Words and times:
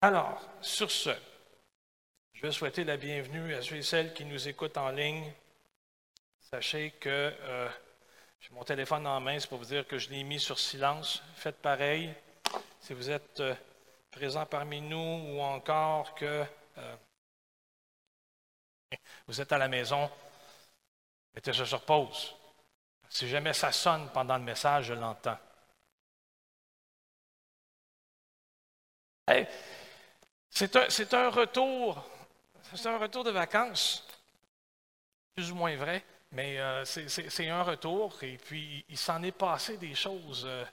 Alors, 0.00 0.40
sur 0.60 0.92
ce, 0.92 1.10
je 2.32 2.42
vais 2.42 2.52
souhaiter 2.52 2.84
la 2.84 2.96
bienvenue 2.96 3.52
à 3.54 3.62
ceux 3.62 3.76
et 3.76 3.82
celles 3.82 4.14
qui 4.14 4.24
nous 4.24 4.46
écoutent 4.46 4.76
en 4.76 4.90
ligne. 4.90 5.32
Sachez 6.38 6.92
que 6.92 7.08
euh, 7.10 7.68
j'ai 8.38 8.54
mon 8.54 8.62
téléphone 8.62 9.08
en 9.08 9.18
main, 9.18 9.40
c'est 9.40 9.48
pour 9.48 9.58
vous 9.58 9.64
dire 9.64 9.88
que 9.88 9.98
je 9.98 10.08
l'ai 10.10 10.22
mis 10.22 10.38
sur 10.38 10.56
silence. 10.56 11.20
Faites 11.34 11.60
pareil. 11.60 12.14
Si 12.78 12.92
vous 12.94 13.10
êtes 13.10 13.40
euh, 13.40 13.56
présent 14.12 14.46
parmi 14.46 14.80
nous 14.80 14.96
ou 14.96 15.40
encore 15.40 16.14
que 16.14 16.44
euh, 16.78 16.96
vous 19.26 19.40
êtes 19.40 19.50
à 19.50 19.58
la 19.58 19.66
maison, 19.66 20.08
mettez 21.34 21.52
ça 21.52 21.66
sur 21.66 21.84
pause. 21.84 22.36
Si 23.08 23.28
jamais 23.28 23.52
ça 23.52 23.72
sonne 23.72 24.08
pendant 24.12 24.38
le 24.38 24.44
message, 24.44 24.84
je 24.84 24.94
l'entends. 24.94 25.38
C'est 30.50 31.14
un, 31.14 31.28
retour, 31.30 32.04
c'est 32.74 32.88
un 32.88 32.98
retour 32.98 33.24
de 33.24 33.30
vacances, 33.30 34.06
plus 35.34 35.52
ou 35.52 35.54
moins 35.54 35.76
vrai, 35.76 36.04
mais 36.32 36.58
euh, 36.58 36.84
c'est 36.84 37.48
un 37.48 37.62
retour 37.62 38.16
et 38.22 38.36
puis 38.36 38.84
il 38.88 38.98
s'en 38.98 39.22
est 39.22 39.32
passé 39.32 39.76
des 39.76 39.94
choses 39.94 40.44
euh, 40.46 40.64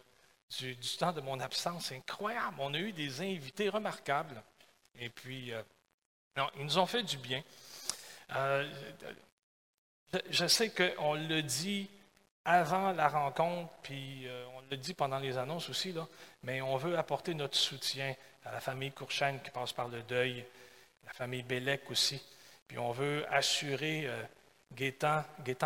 du, 0.60 0.76
temps 0.98 1.14
de 1.14 1.22
mon 1.22 1.40
absence. 1.40 1.92
Incroyable. 1.92 2.58
On 2.60 2.74
a 2.74 2.80
eu 2.80 2.92
des 2.92 3.22
invités 3.22 3.70
remarquables 3.70 4.42
et 4.98 5.10
puis 5.10 5.54
euh, 5.54 5.62
non, 6.36 6.50
ils 6.58 6.66
nous 6.66 6.78
ont 6.78 6.86
fait 6.86 7.04
du 7.04 7.18
bien. 7.18 7.44
je 10.30 10.48
sais 10.48 10.72
qu'on 10.72 11.14
le 11.14 11.42
dit 11.42 11.90
avant 12.46 12.92
la 12.92 13.08
rencontre, 13.08 13.72
puis 13.82 14.28
on 14.56 14.62
le 14.70 14.78
dit 14.78 14.94
pendant 14.94 15.20
les 15.20 15.38
annonces 15.38 15.70
aussi, 15.70 15.94
mais 16.44 16.62
on 16.62 16.78
veut 16.78 16.98
apporter 16.98 17.34
notre 17.34 17.58
soutien 17.58 18.16
à 18.46 18.52
la 18.52 18.60
famille 18.60 18.92
Courchaine 18.92 19.40
qui 19.42 19.50
passe 19.50 19.74
par 19.74 19.88
le 19.88 20.04
deuil, 20.04 20.46
la 21.06 21.14
famille 21.14 21.44
Bélec 21.44 21.90
aussi. 21.90 22.22
Puis 22.68 22.78
on 22.78 22.92
veut 22.92 23.26
assurer 23.32 24.08
euh, 24.08 24.24
Gaétan, 24.74 25.24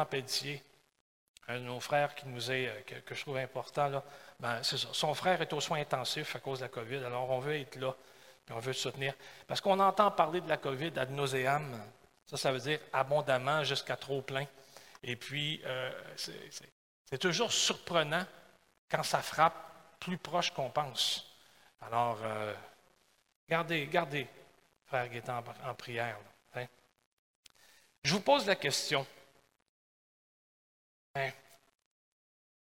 Pelletier, 0.09 0.63
un 1.47 1.59
de 1.59 1.63
nos 1.63 1.79
frères 1.79 2.13
qui 2.15 2.27
nous 2.27 2.51
est, 2.51 2.67
euh, 2.67 3.01
que, 3.05 3.15
je 3.15 3.21
trouve 3.21 3.37
important, 3.37 4.03
ben, 4.39 4.61
son 4.63 5.13
frère 5.13 5.41
est 5.41 5.51
aux 5.53 5.61
soins 5.61 5.79
intensifs 5.79 6.35
à 6.35 6.39
cause 6.39 6.59
de 6.59 6.65
la 6.65 6.69
COVID, 6.69 6.97
alors 6.97 7.29
on 7.29 7.39
veut 7.39 7.59
être 7.59 7.75
là, 7.77 7.95
puis 8.45 8.55
on 8.55 8.59
veut 8.59 8.73
soutenir. 8.73 9.13
Parce 9.47 9.61
qu'on 9.61 9.79
entend 9.79 10.11
parler 10.11 10.41
de 10.41 10.49
la 10.49 10.57
COVID 10.57 10.91
ad 10.97 11.11
nauseam, 11.11 11.81
ça, 12.25 12.37
ça 12.37 12.51
veut 12.51 12.59
dire 12.59 12.79
abondamment 12.93 13.63
jusqu'à 13.63 13.95
trop 13.95 14.21
plein. 14.21 14.45
Et 15.03 15.15
puis, 15.15 15.61
euh, 15.65 16.15
c'est 17.05 17.17
toujours 17.17 17.51
surprenant 17.51 18.25
quand 18.89 19.03
ça 19.03 19.21
frappe 19.21 19.99
plus 19.99 20.17
proche 20.17 20.51
qu'on 20.51 20.69
pense. 20.69 21.25
Alors, 21.81 22.19
euh, 22.23 22.53
gardez, 23.47 23.87
gardez, 23.87 24.27
frère 24.85 25.07
Gaétan, 25.09 25.43
en, 25.63 25.75
prière. 25.75 26.17
Hein. 26.53 26.65
Je 28.03 28.13
vous 28.13 28.21
pose 28.21 28.45
la 28.45 28.55
question. 28.55 29.05
Hein, 31.15 31.31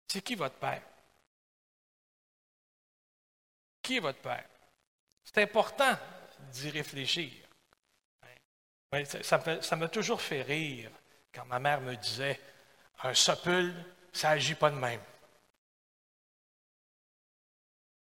c'est 0.08 0.22
qui 0.22 0.36
votre 0.36 0.56
Père? 0.56 0.82
Qui 3.82 3.98
est 3.98 4.00
votre 4.00 4.20
Père? 4.20 4.48
C'est 5.26 5.40
important 5.40 5.98
d'y 6.52 6.70
réfléchir. 6.70 7.32
Hein. 8.92 9.04
Ça 9.22 9.76
m'a 9.76 9.88
toujours 9.90 10.22
fait 10.22 10.42
rire 10.42 10.92
quand 11.34 11.46
ma 11.46 11.60
mère 11.60 11.82
me 11.82 11.96
disait 11.96 12.40
un 13.04 13.14
sopule, 13.14 13.74
ça 14.12 14.30
n'agit 14.30 14.56
pas 14.56 14.70
de 14.70 14.76
même. 14.76 15.02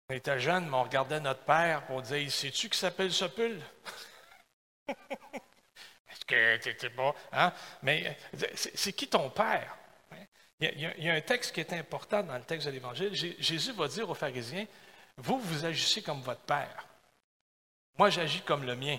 On 0.09 0.13
était 0.13 0.39
jeunes, 0.39 0.67
mais 0.69 0.75
on 0.75 0.83
regardait 0.83 1.19
notre 1.19 1.44
père 1.44 1.83
on 1.89 2.02
disait 2.02 2.30
Sais-tu 2.30 2.69
qui 2.69 2.77
s'appelle 2.77 3.11
Sopul 3.11 3.59
Est-ce 4.88 6.25
que 6.25 6.57
t'étais 6.57 6.91
pas. 6.91 7.16
Hein? 7.31 7.52
Mais 7.81 8.16
c'est 8.53 8.94
qui 8.94 9.07
ton 9.07 9.29
père? 9.29 9.78
Il 10.59 10.79
y, 10.79 11.09
a, 11.09 11.13
un 11.13 11.22
texte 11.22 11.53
qui 11.53 11.59
est 11.59 11.73
important 11.73 12.23
dans 12.23 12.38
le 12.38 12.44
texte 12.44 12.67
de 12.67 12.72
l'Évangile. 12.72 13.13
Jésus 13.13 13.73
va 13.73 13.90
dire 13.90 14.09
aux 14.09 14.13
pharisiens 14.13 14.66
Vous, 15.17 15.38
vous 15.38 15.66
agissez 15.66 16.01
comme 16.01 16.22
votre 16.22 16.41
père. 16.41 16.88
Moi, 17.97 18.09
j'agis 18.09 18.41
comme 18.41 18.63
le 18.63 18.75
mien. 18.75 18.97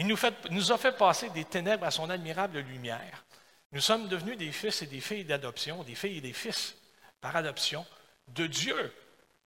Il 0.00 0.06
nous, 0.06 0.72
a 0.72 0.78
fait 0.78 0.96
passer 0.96 1.28
des 1.28 1.44
ténèbres 1.44 1.84
à 1.84 1.90
son 1.90 2.08
admirable 2.08 2.60
lumière. 2.60 3.22
Nous 3.70 3.82
sommes 3.82 4.08
devenus 4.08 4.38
des 4.38 4.50
fils 4.50 4.80
et 4.80 4.86
des 4.86 5.00
filles 5.02 5.26
d'adoption, 5.26 5.82
des 5.84 5.94
filles 5.94 6.16
et 6.16 6.22
des 6.22 6.32
fils 6.32 6.74
par 7.20 7.36
adoption 7.36 7.84
de 8.28 8.46
Dieu. 8.46 8.94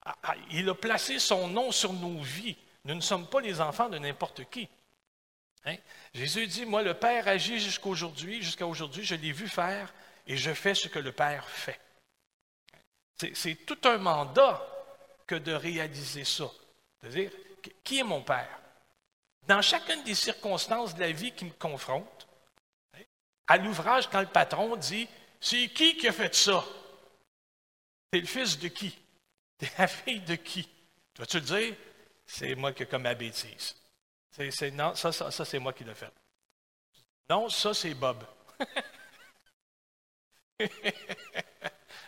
Ah, 0.05 0.15
ah, 0.23 0.35
il 0.53 0.69
a 0.69 0.75
placé 0.77 1.19
son 1.19 1.49
nom 1.49 1.73
sur 1.73 1.93
nos 1.93 2.21
vies. 2.21 2.57
Nous 2.85 2.95
ne 2.95 3.01
sommes 3.01 3.27
pas 3.27 3.41
les 3.41 3.61
enfants 3.61 3.89
de 3.89 3.99
n'importe 3.99 4.49
qui. 4.49 4.69
Hein? 5.65 5.75
Jésus 6.15 6.47
dit, 6.47 6.67
moi 6.67 6.85
le 6.85 6.95
Père 6.95 7.27
agit 7.27 7.59
jusqu'à 7.59 7.89
aujourd'hui, 7.89 8.41
jusqu'à 8.41 8.69
aujourd'hui, 8.69 9.05
je 9.05 9.17
l'ai 9.17 9.33
vu 9.33 9.49
faire 9.49 9.93
et 10.25 10.37
je 10.37 10.55
fais 10.55 10.77
ce 10.77 10.87
que 10.87 11.01
le 11.01 11.11
Père 11.11 11.49
fait. 11.49 11.81
C'est 13.17 13.67
tout 13.67 13.89
un 13.89 13.99
mandat 13.99 14.65
que 15.27 15.35
de 15.35 15.53
réaliser 15.53 16.23
ça. 16.23 16.49
C'est-à-dire, 17.01 17.33
qui 17.83 17.99
est 17.99 18.05
mon 18.05 18.23
Père? 18.23 18.61
Dans 19.47 19.63
chacune 19.63 20.03
des 20.05 20.15
circonstances 20.15 20.95
de 20.95 21.01
la 21.01 21.13
vie 21.13 21.33
qui 21.33 21.45
me 21.45 21.51
confrontent, 21.53 22.27
à 23.47 23.59
l'ouvrage, 23.59 24.09
quand 24.09 24.21
le 24.21 24.27
patron 24.27 24.77
dit, 24.77 25.09
c'est 25.41 25.69
qui 25.69 25.97
qui 25.97 26.09
a 26.09 26.13
fait 26.13 26.35
ça? 26.35 26.65
T'es 28.11 28.21
le 28.21 28.27
fils 28.27 28.59
de 28.59 28.69
qui? 28.69 28.99
T'es 29.59 29.71
la 29.79 29.87
fille 29.87 30.21
de 30.21 30.37
qui? 30.37 30.69
Dois-tu 31.15 31.37
le 31.37 31.43
dire? 31.43 31.77
C'est 32.27 32.55
moi 32.55 32.73
qui 32.73 32.85
ai 32.85 32.87
comme 32.87 33.03
ma 33.03 33.15
bêtise. 33.15 33.77
non, 34.73 34.95
ça, 34.95 35.13
c'est 35.13 35.59
moi 35.59 35.73
qui 35.73 35.85
l'ai 35.85 35.95
fait. 35.95 36.11
Non, 37.29 37.49
ça, 37.49 37.75
c'est 37.75 37.95
Bob. 37.95 38.25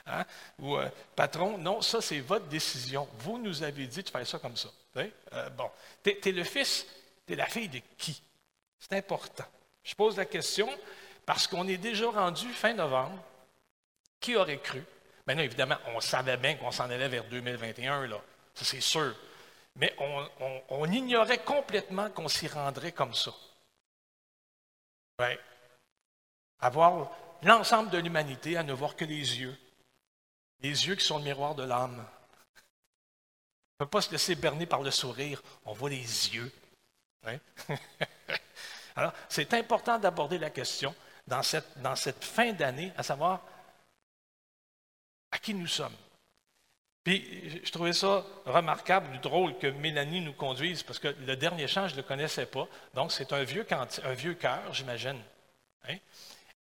Hein? 0.06 0.24
Ou 0.60 0.76
euh, 0.76 0.88
patron, 1.16 1.58
non, 1.58 1.82
ça, 1.82 2.00
c'est 2.00 2.20
votre 2.20 2.46
décision. 2.46 3.08
Vous 3.18 3.38
nous 3.38 3.62
avez 3.64 3.88
dit 3.88 4.04
de 4.04 4.08
faire 4.08 4.26
ça 4.26 4.38
comme 4.38 4.56
ça. 4.56 4.68
Euh, 4.96 5.50
bon, 5.50 5.68
tu 6.02 6.10
es, 6.10 6.32
le 6.32 6.44
fils, 6.44 6.86
tu 7.26 7.32
es 7.32 7.36
la 7.36 7.46
fille 7.46 7.68
de 7.68 7.80
qui? 7.98 8.22
C'est 8.78 8.94
important. 8.94 9.44
Je 9.82 9.94
pose 9.94 10.16
la 10.16 10.24
question 10.24 10.68
parce 11.24 11.46
qu'on 11.46 11.66
est 11.66 11.76
déjà 11.76 12.10
rendu 12.10 12.48
fin 12.52 12.72
novembre. 12.72 13.22
Qui 14.20 14.36
aurait 14.36 14.58
cru? 14.58 14.82
Maintenant, 15.26 15.42
évidemment, 15.42 15.76
on 15.94 16.00
savait 16.00 16.36
bien 16.36 16.54
qu'on 16.56 16.70
s'en 16.70 16.88
allait 16.88 17.08
vers 17.08 17.24
2021, 17.24 18.06
là. 18.06 18.20
Ça, 18.54 18.64
c'est 18.64 18.80
sûr. 18.80 19.14
Mais 19.74 19.94
on, 20.70 20.90
ignorait 20.90 21.44
complètement 21.44 22.08
qu'on 22.10 22.28
s'y 22.28 22.48
rendrait 22.48 22.92
comme 22.92 23.12
ça. 23.12 23.32
Ouais. 25.18 25.38
Avoir 26.60 27.10
l'ensemble 27.42 27.90
de 27.90 27.98
l'humanité 27.98 28.56
à 28.56 28.62
ne 28.62 28.72
voir 28.72 28.96
que 28.96 29.04
les 29.04 29.40
yeux. 29.40 29.56
Les 30.60 30.86
yeux 30.86 30.94
qui 30.94 31.04
sont 31.04 31.18
le 31.18 31.24
miroir 31.24 31.54
de 31.54 31.64
l'âme. 31.64 32.06
On 33.78 33.84
ne 33.84 33.86
peut 33.86 33.90
pas 33.90 34.00
se 34.00 34.10
laisser 34.10 34.34
berner 34.34 34.64
par 34.64 34.82
le 34.82 34.90
sourire, 34.90 35.42
on 35.66 35.74
voit 35.74 35.90
les 35.90 36.34
yeux. 36.34 36.50
Alors, 38.96 39.12
c'est 39.28 39.52
important 39.54 39.98
d'aborder 39.98 40.38
la 40.38 40.50
question 40.50 40.94
dans 41.26 41.42
cette, 41.42 42.24
fin 42.24 42.52
d'année, 42.52 42.92
à 42.96 43.02
savoir, 43.02 43.42
à 45.30 45.38
qui 45.38 45.54
nous 45.54 45.66
sommes. 45.66 45.96
Puis, 47.04 47.62
je 47.64 47.70
trouvais 47.70 47.92
ça 47.92 48.24
remarquable, 48.46 49.20
drôle 49.20 49.58
que 49.58 49.66
Mélanie 49.68 50.20
nous 50.20 50.32
conduise, 50.32 50.82
parce 50.82 50.98
que 50.98 51.08
le 51.08 51.36
dernier 51.36 51.68
chant, 51.68 51.86
je 51.88 51.92
ne 51.92 51.98
le 51.98 52.02
connaissais 52.02 52.46
pas. 52.46 52.66
Donc, 52.94 53.12
c'est 53.12 53.32
un 53.32 53.44
vieux, 53.44 53.66
un 53.70 54.12
vieux 54.12 54.34
cœur, 54.34 54.72
j'imagine. 54.72 55.20
Hein? 55.88 55.96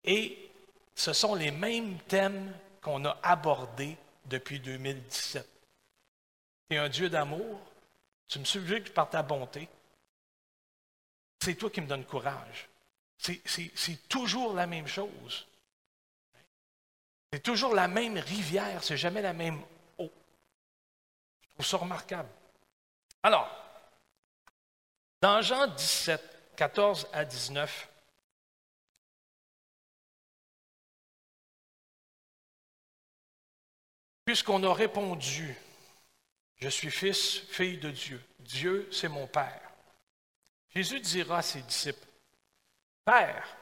Et 0.04 0.50
ce 0.94 1.12
sont 1.12 1.34
les 1.34 1.50
mêmes 1.50 1.98
thèmes 2.00 2.52
qu'on 2.80 3.04
a 3.04 3.18
abordés 3.22 3.96
depuis 4.26 4.60
2017. 4.60 5.48
Tu 6.68 6.76
es 6.76 6.78
un 6.78 6.88
Dieu 6.88 7.08
d'amour, 7.08 7.60
tu 8.28 8.38
me 8.38 8.44
subjugues 8.44 8.90
par 8.90 9.10
ta 9.10 9.22
bonté. 9.22 9.68
C'est 11.42 11.54
toi 11.54 11.70
qui 11.70 11.80
me 11.80 11.86
donnes 11.86 12.04
courage. 12.04 12.68
C'est 13.16 14.08
toujours 14.08 14.54
la 14.54 14.66
même 14.66 14.86
chose. 14.86 15.46
C'est 17.32 17.42
toujours 17.42 17.74
la 17.74 17.86
même 17.86 18.18
rivière, 18.18 18.82
c'est 18.82 18.96
jamais 18.96 19.22
la 19.22 19.32
même 19.32 19.62
eau. 19.98 20.10
Je 21.42 21.48
trouve 21.54 21.66
ça 21.66 21.76
remarquable. 21.76 22.28
Alors, 23.22 23.48
dans 25.20 25.40
Jean 25.40 25.66
17, 25.68 26.54
14 26.56 27.08
à 27.12 27.24
19, 27.24 27.88
puisqu'on 34.24 34.62
a 34.64 34.74
répondu, 34.74 35.56
je 36.56 36.68
suis 36.68 36.90
fils, 36.90 37.38
fille 37.50 37.78
de 37.78 37.90
Dieu, 37.90 38.22
Dieu 38.40 38.88
c'est 38.90 39.08
mon 39.08 39.26
Père. 39.26 39.69
Jésus 40.74 41.00
dira 41.00 41.38
à 41.38 41.42
ses 41.42 41.62
disciples, 41.62 42.06
Père, 43.04 43.56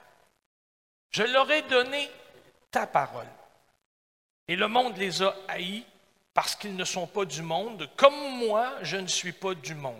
je 1.11 1.23
leur 1.23 1.51
ai 1.51 1.63
donné 1.63 2.11
ta 2.71 2.87
parole. 2.87 3.27
Et 4.47 4.57
le 4.57 4.69
monde 4.69 4.97
les 4.97 5.23
a 5.23 5.35
haïs 5.49 5.85
parce 6.35 6.55
qu'ils 6.55 6.77
ne 6.77 6.85
sont 6.85 7.07
pas 7.07 7.25
du 7.25 7.43
monde, 7.43 7.89
comme 7.97 8.39
moi, 8.39 8.75
je 8.83 8.97
ne 8.97 9.07
suis 9.07 9.33
pas 9.33 9.55
du 9.55 9.75
monde. 9.75 9.95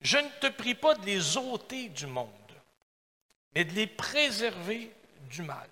Je 0.00 0.18
ne 0.18 0.28
te 0.40 0.48
prie 0.48 0.74
pas 0.74 0.94
de 0.94 1.06
les 1.06 1.36
ôter 1.36 1.88
du 1.88 2.06
monde, 2.06 2.28
mais 3.54 3.64
de 3.64 3.72
les 3.72 3.86
préserver 3.86 4.92
du 5.30 5.42
mal. 5.42 5.68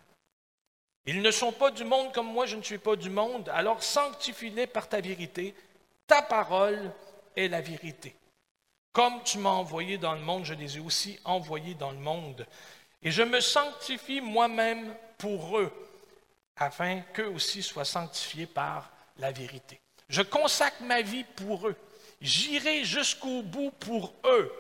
Ils 1.06 1.22
ne 1.22 1.30
sont 1.30 1.52
pas 1.52 1.70
du 1.70 1.84
monde 1.84 2.12
comme 2.12 2.32
moi, 2.32 2.46
je 2.46 2.56
ne 2.56 2.62
suis 2.62 2.78
pas 2.78 2.96
du 2.96 3.10
monde, 3.10 3.48
alors 3.50 3.82
sanctifie-les 3.82 4.66
par 4.66 4.88
ta 4.88 5.00
vérité. 5.00 5.54
Ta 6.06 6.22
parole 6.22 6.92
est 7.36 7.48
la 7.48 7.60
vérité. 7.60 8.14
Comme 8.92 9.22
tu 9.22 9.38
m'as 9.38 9.50
envoyé 9.50 9.98
dans 9.98 10.14
le 10.14 10.20
monde, 10.20 10.44
je 10.44 10.54
les 10.54 10.76
ai 10.76 10.80
aussi 10.80 11.18
envoyés 11.24 11.74
dans 11.74 11.92
le 11.92 11.98
monde. 11.98 12.46
Et 13.02 13.10
je 13.10 13.22
me 13.22 13.40
sanctifie 13.40 14.20
moi-même 14.20 14.94
pour 15.16 15.58
eux, 15.58 15.72
afin 16.56 17.00
qu'eux 17.00 17.28
aussi 17.28 17.62
soient 17.62 17.84
sanctifiés 17.84 18.46
par 18.46 18.90
la 19.18 19.32
vérité. 19.32 19.80
Je 20.08 20.22
consacre 20.22 20.82
ma 20.82 21.02
vie 21.02 21.24
pour 21.24 21.68
eux. 21.68 21.76
J'irai 22.20 22.84
jusqu'au 22.84 23.42
bout 23.42 23.70
pour 23.70 24.12
eux, 24.24 24.52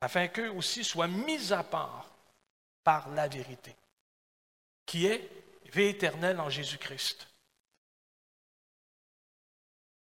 afin 0.00 0.28
qu'eux 0.28 0.50
aussi 0.50 0.82
soient 0.82 1.08
mis 1.08 1.52
à 1.52 1.62
part 1.62 2.08
par 2.82 3.08
la 3.10 3.28
vérité, 3.28 3.76
qui 4.86 5.06
est 5.06 5.28
vie 5.72 5.84
éternelle 5.84 6.40
en 6.40 6.48
Jésus-Christ. 6.48 7.28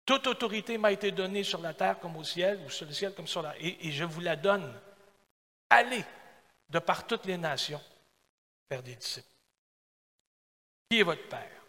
Toute 0.05 0.27
autorité 0.27 0.77
m'a 0.77 0.91
été 0.91 1.11
donnée 1.11 1.43
sur 1.43 1.61
la 1.61 1.73
terre 1.73 1.99
comme 1.99 2.15
au 2.15 2.23
ciel, 2.23 2.59
ou 2.65 2.69
sur 2.69 2.85
le 2.85 2.93
ciel 2.93 3.13
comme 3.13 3.27
sur 3.27 3.41
la 3.41 3.57
et, 3.59 3.87
et 3.87 3.91
je 3.91 4.03
vous 4.03 4.21
la 4.21 4.35
donne. 4.35 4.71
Allez 5.69 6.05
de 6.69 6.79
par 6.79 7.07
toutes 7.07 7.25
les 7.25 7.37
nations 7.37 7.81
faire 8.69 8.83
des 8.83 8.95
disciples. 8.95 9.27
Qui 10.89 10.99
est 10.99 11.03
votre 11.03 11.27
Père? 11.27 11.61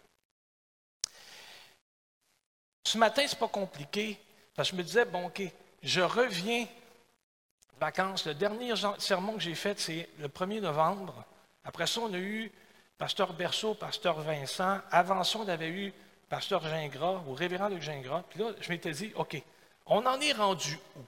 Ce 2.85 2.97
matin, 2.97 3.27
ce 3.27 3.33
n'est 3.33 3.39
pas 3.39 3.47
compliqué, 3.47 4.19
parce 4.55 4.69
que 4.69 4.75
je 4.75 4.81
me 4.81 4.83
disais, 4.85 5.05
bon, 5.05 5.27
OK, 5.27 5.41
je 5.83 6.01
reviens 6.01 6.63
de 6.63 7.79
vacances. 7.79 8.25
Le 8.25 8.33
dernier 8.33 8.73
sermon 8.97 9.33
que 9.33 9.41
j'ai 9.41 9.55
fait, 9.55 9.79
c'est 9.79 10.09
le 10.19 10.27
1er 10.27 10.61
novembre. 10.61 11.25
Après 11.63 11.85
ça, 11.85 12.01
on 12.01 12.13
a 12.13 12.17
eu 12.17 12.51
Pasteur 12.97 13.33
Berceau, 13.33 13.73
Pasteur 13.73 14.21
Vincent. 14.21 14.79
Avant 14.89 15.23
ça, 15.23 15.39
on 15.39 15.47
avait 15.47 15.69
eu 15.69 15.93
Pasteur 16.29 16.61
Gingras 16.61 17.21
ou 17.25 17.33
Révérend 17.33 17.69
Luc 17.69 17.81
Gingras. 17.81 18.23
Puis 18.29 18.39
là, 18.39 18.51
je 18.59 18.69
m'étais 18.69 18.91
dit, 18.91 19.11
OK, 19.15 19.41
on 19.85 20.05
en 20.05 20.19
est 20.19 20.33
rendu 20.33 20.77
où? 20.95 21.01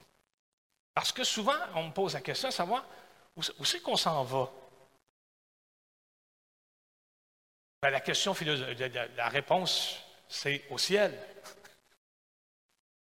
Parce 0.94 1.12
que 1.12 1.24
souvent, 1.24 1.56
on 1.74 1.88
me 1.88 1.92
pose 1.92 2.14
la 2.14 2.20
question 2.20 2.50
savoir 2.50 2.84
où, 3.36 3.64
c'est 3.64 3.80
qu'on 3.80 3.96
s'en 3.96 4.24
va? 4.24 4.50
Ben, 7.82 7.90
la 7.90 8.00
question 8.00 8.34
la 9.16 9.28
réponse, 9.28 9.96
c'est 10.28 10.64
au 10.70 10.78
ciel. 10.78 11.18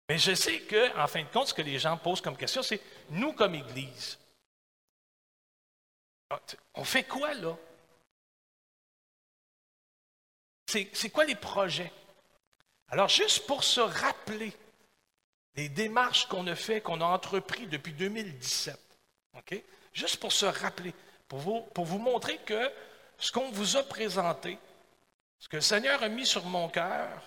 Mais 0.08 0.18
je 0.18 0.34
sais 0.34 0.60
qu'en 0.62 1.06
fin 1.06 1.22
de 1.22 1.28
compte, 1.28 1.48
ce 1.48 1.54
que 1.54 1.62
les 1.62 1.78
gens 1.78 1.96
posent 1.96 2.20
comme 2.20 2.36
question, 2.36 2.62
c'est 2.62 2.80
nous 3.10 3.32
comme 3.32 3.54
Église. 3.54 4.18
Ah, 6.30 6.40
on 6.74 6.84
fait 6.84 7.04
quoi 7.04 7.32
là? 7.34 7.56
C'est 10.66 11.10
quoi 11.10 11.24
les 11.24 11.36
projets? 11.36 11.92
Alors, 12.94 13.08
juste 13.08 13.48
pour 13.48 13.64
se 13.64 13.80
rappeler 13.80 14.52
les 15.56 15.68
démarches 15.68 16.28
qu'on 16.28 16.46
a 16.46 16.54
fait, 16.54 16.80
qu'on 16.80 17.00
a 17.00 17.04
entrepris 17.04 17.66
depuis 17.66 17.92
2017, 17.92 18.78
OK? 19.36 19.60
Juste 19.92 20.18
pour 20.18 20.30
se 20.30 20.46
rappeler, 20.46 20.94
pour 21.26 21.40
vous, 21.40 21.98
montrer 21.98 22.38
que 22.46 22.70
ce 23.18 23.32
qu'on 23.32 23.50
vous 23.50 23.76
a 23.76 23.82
présenté, 23.82 24.60
ce 25.40 25.48
que 25.48 25.56
le 25.56 25.62
Seigneur 25.62 26.04
a 26.04 26.08
mis 26.08 26.24
sur 26.24 26.44
mon 26.44 26.68
cœur, 26.68 27.20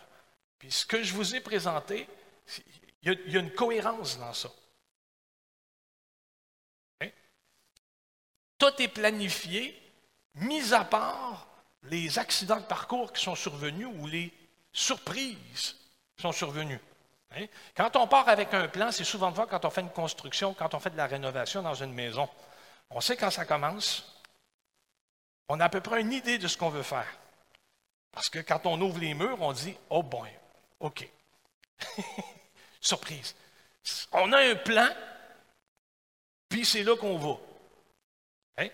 puis 0.58 0.72
ce 0.72 0.86
que 0.86 1.04
je 1.04 1.14
vous 1.14 1.36
ai 1.36 1.42
présenté, 1.42 2.08
il 3.02 3.34
y 3.34 3.36
a, 3.36 3.42
une 3.42 3.52
cohérence 3.52 4.18
dans 4.18 4.34
ça. 4.34 4.50
Tout 8.58 8.82
est 8.82 8.88
planifié, 8.88 9.78
mis 10.36 10.74
à 10.74 10.86
part 10.86 11.46
les 11.84 12.20
accidents 12.20 12.62
de 12.62 12.66
parcours 12.66 13.12
qui 13.12 13.22
sont 13.22 13.36
survenus 13.36 13.90
ou 14.00 14.08
les 14.08 14.32
surprises 14.78 15.76
sont 16.18 16.32
survenues. 16.32 16.80
Hein? 17.32 17.48
Quand 17.76 17.96
on 17.96 18.08
part 18.08 18.30
avec 18.30 18.54
un 18.54 18.68
plan, 18.68 18.92
c'est 18.92 19.04
souvent 19.04 19.32
de 19.32 19.36
voir 19.36 19.48
quand 19.48 19.66
on 19.66 19.70
fait 19.70 19.82
une 19.82 19.90
construction, 19.90 20.54
quand 20.54 20.74
on 20.74 20.80
fait 20.80 20.92
de 20.92 20.98
la 20.98 21.08
rénovation 21.08 21.62
dans 21.62 21.74
une 21.74 21.94
maison. 21.94 22.30
On 22.92 23.02
sait 23.02 23.18
quand 23.18 23.32
ça 23.32 23.46
commence. 23.46 24.22
On 25.50 25.60
a 25.60 25.66
à 25.66 25.70
peu 25.70 25.82
près 25.82 26.02
une 26.02 26.14
idée 26.14 26.38
de 26.38 26.48
ce 26.48 26.58
qu'on 26.58 26.70
veut 26.70 26.84
faire. 26.84 27.08
Parce 28.12 28.30
que 28.30 28.40
quand 28.40 28.66
on 28.66 28.80
ouvre 28.80 29.00
les 29.00 29.14
murs, 29.14 29.42
on 29.42 29.52
dit 29.52 29.76
Oh 29.90 30.04
boy, 30.04 30.30
OK. 30.80 31.10
Surprise. 32.82 33.36
On 34.12 34.32
a 34.34 34.40
un 34.40 34.56
plan, 34.56 34.90
puis 36.50 36.66
c'est 36.66 36.84
là 36.84 36.96
qu'on 36.96 37.18
va. 37.18 37.38
Hein? 38.58 38.70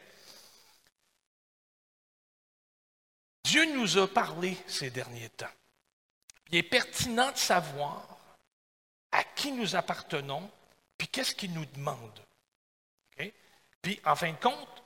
Dieu 3.43 3.73
nous 3.73 3.97
a 3.97 4.07
parlé 4.07 4.57
ces 4.67 4.89
derniers 4.89 5.29
temps. 5.29 5.47
Il 6.53 6.57
est 6.57 6.63
pertinent 6.63 7.31
de 7.31 7.37
savoir 7.37 8.07
à 9.11 9.23
qui 9.23 9.51
nous 9.51 9.75
appartenons, 9.75 10.47
puis 10.99 11.07
qu'est-ce 11.07 11.33
qu'il 11.33 11.51
nous 11.51 11.65
demande. 11.65 12.19
Puis, 13.81 13.99
en 14.05 14.15
fin 14.15 14.31
de 14.31 14.37
compte, 14.37 14.83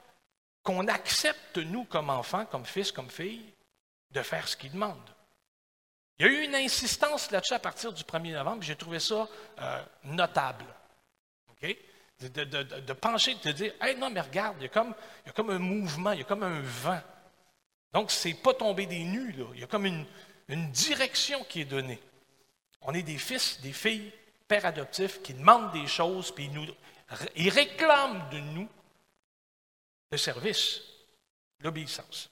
qu'on 0.63 0.87
accepte, 0.87 1.57
nous, 1.57 1.83
comme 1.83 2.09
enfants, 2.09 2.45
comme 2.45 2.65
fils, 2.65 2.91
comme 2.91 3.09
filles, 3.09 3.53
de 4.11 4.21
faire 4.21 4.47
ce 4.47 4.55
qu'il 4.55 4.71
demande. 4.71 4.97
Il 6.17 6.25
y 6.25 6.29
a 6.29 6.31
eu 6.31 6.45
une 6.45 6.55
insistance 6.55 7.31
là-dessus 7.31 7.53
à 7.53 7.59
partir 7.59 7.91
du 7.91 8.01
1er 8.01 8.31
novembre, 8.31 8.63
j'ai 8.63 8.77
trouvé 8.77 9.01
ça 9.01 9.27
euh, 9.59 9.83
notable. 10.05 10.65
De, 12.21 12.93
pencher, 12.93 13.35
de 13.43 13.51
dire 13.51 13.73
Hey, 13.81 13.97
non, 13.97 14.09
mais 14.09 14.21
regarde, 14.21 14.55
il 14.59 14.63
y, 14.63 14.65
a 14.65 14.69
comme, 14.69 15.49
un 15.49 15.59
mouvement, 15.59 16.13
il 16.13 16.19
y 16.19 16.21
a 16.21 16.25
comme 16.25 16.43
un 16.43 16.61
vent. 16.61 17.01
Donc, 17.91 18.09
ce 18.09 18.29
n'est 18.29 18.33
pas 18.35 18.53
tomber 18.53 18.85
des 18.85 19.03
nues, 19.03 19.33
là. 19.33 19.45
il 19.53 19.59
y 19.59 19.63
a 19.63 19.67
comme 19.67 19.85
une, 19.85 20.05
une 20.47 20.69
direction 20.71 21.43
qui 21.43 21.61
est 21.61 21.65
donnée. 21.65 22.01
On 22.81 22.93
est 22.93 23.03
des 23.03 23.17
fils, 23.17 23.59
des 23.61 23.73
filles, 23.73 24.11
pères 24.47 24.65
adoptifs 24.65 25.21
qui 25.21 25.33
demandent 25.33 25.71
des 25.71 25.87
choses, 25.87 26.31
puis 26.31 26.45
ils, 26.45 26.53
nous, 26.53 26.65
ils 27.35 27.49
réclament 27.49 28.29
de 28.29 28.39
nous 28.39 28.69
le 30.11 30.17
service, 30.17 30.81
l'obéissance. 31.59 32.29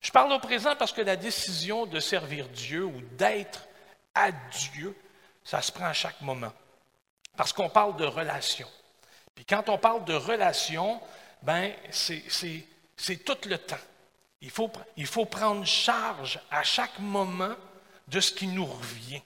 Je 0.00 0.10
parle 0.10 0.32
au 0.32 0.40
présent 0.40 0.74
parce 0.76 0.92
que 0.92 1.00
la 1.00 1.16
décision 1.16 1.86
de 1.86 2.00
servir 2.00 2.48
Dieu 2.48 2.84
ou 2.84 3.00
d'être 3.16 3.66
à 4.14 4.32
Dieu, 4.32 4.96
ça 5.44 5.62
se 5.62 5.70
prend 5.70 5.86
à 5.86 5.92
chaque 5.92 6.20
moment. 6.20 6.52
Parce 7.36 7.52
qu'on 7.52 7.70
parle 7.70 7.96
de 7.96 8.04
relation. 8.04 8.68
Puis 9.34 9.44
quand 9.44 9.68
on 9.68 9.78
parle 9.78 10.04
de 10.04 10.14
relation, 10.14 11.00
ben 11.42 11.72
c'est 11.90 13.24
tout 13.24 13.48
le 13.48 13.58
temps. 13.58 13.76
Il 14.42 14.50
faut, 14.50 14.70
il 14.96 15.06
faut 15.06 15.24
prendre 15.24 15.64
charge 15.64 16.40
à 16.50 16.64
chaque 16.64 16.98
moment 16.98 17.54
de 18.08 18.20
ce 18.20 18.32
qui 18.32 18.48
nous 18.48 18.66
revient. 18.66 19.22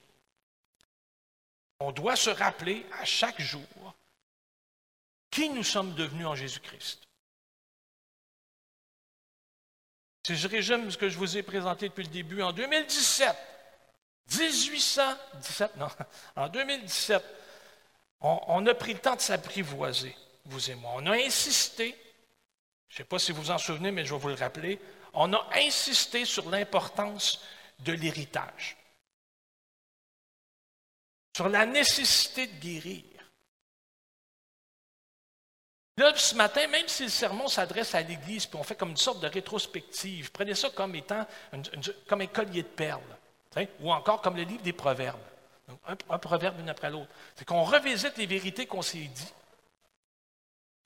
On 1.81 1.91
doit 1.91 2.17
se 2.17 2.31
rappeler 2.31 2.87
à 3.01 3.05
chaque 3.07 3.41
jour 3.41 3.95
qui 5.31 5.49
nous 5.49 5.65
sommes 5.65 5.95
devenus 5.95 6.27
en 6.27 6.35
Jésus-Christ. 6.35 7.03
Si 10.27 10.37
je 10.37 10.49
résume 10.49 10.91
ce 10.91 10.99
que 10.99 11.09
je 11.09 11.17
vous 11.17 11.39
ai 11.39 11.43
présenté 11.43 11.89
depuis 11.89 12.05
le 12.05 12.11
début, 12.11 12.43
en 12.43 12.53
2017, 12.53 13.35
1817, 14.39 15.77
non, 15.77 15.89
en 16.37 16.49
2017, 16.49 17.25
on, 18.21 18.41
on 18.49 18.67
a 18.67 18.75
pris 18.75 18.93
le 18.93 18.99
temps 18.99 19.17
de 19.17 19.21
s'apprivoiser, 19.21 20.15
vous 20.45 20.71
et 20.71 20.75
moi. 20.75 20.93
On 20.97 21.07
a 21.07 21.17
insisté, 21.17 21.95
je 22.89 22.95
ne 22.95 22.97
sais 22.99 23.05
pas 23.05 23.19
si 23.19 23.33
vous 23.33 23.43
vous 23.43 23.51
en 23.51 23.59
souvenez, 23.59 23.93
mais 23.93 24.05
je 24.05 24.13
vais 24.13 24.21
vous 24.21 24.29
le 24.29 24.35
rappeler, 24.35 24.81
on 25.17 25.33
a 25.33 25.47
insisté 25.55 26.25
sur 26.25 26.49
l'importance 26.49 27.41
de 27.81 27.93
l'héritage, 27.93 28.77
sur 31.37 31.49
la 31.49 31.67
nécessité 31.67 32.47
de 32.47 32.59
guérir, 32.61 33.03
Là, 35.99 36.15
ce 36.15 36.35
matin, 36.35 36.67
même 36.67 36.87
si 36.89 37.05
le 37.05 37.09
sermon 37.09 37.49
s'adresse 37.49 37.95
à 37.95 38.03
l'Église, 38.03 38.45
puis 38.45 38.59
on 38.59 38.63
fait 38.63 38.75
comme 38.75 38.91
une 38.91 38.99
sorte 38.99 39.21
de 39.21 39.29
rétrospective, 39.29 40.31
prenez 40.31 40.55
ça 40.55 40.69
comme 40.69 40.95
étant 40.95 41.27
comme 42.07 42.21
un 42.21 42.27
collier 42.27 42.63
de 42.63 42.69
perles, 42.69 43.01
ou 43.81 43.91
encore 43.91 44.21
comme 44.21 44.37
le 44.37 44.43
livre 44.43 44.63
des 44.63 44.75
proverbes. 44.75 45.19
un, 45.87 46.19
proverbe 46.19 46.61
une 46.61 46.69
après 46.69 46.91
l'autre. 46.91 47.11
C'est 47.35 47.47
qu'on 47.47 47.65
revisite 47.65 48.19
les 48.19 48.27
vérités 48.27 48.67
qu'on 48.67 48.83
s'est 48.83 48.99
dit. 48.99 49.33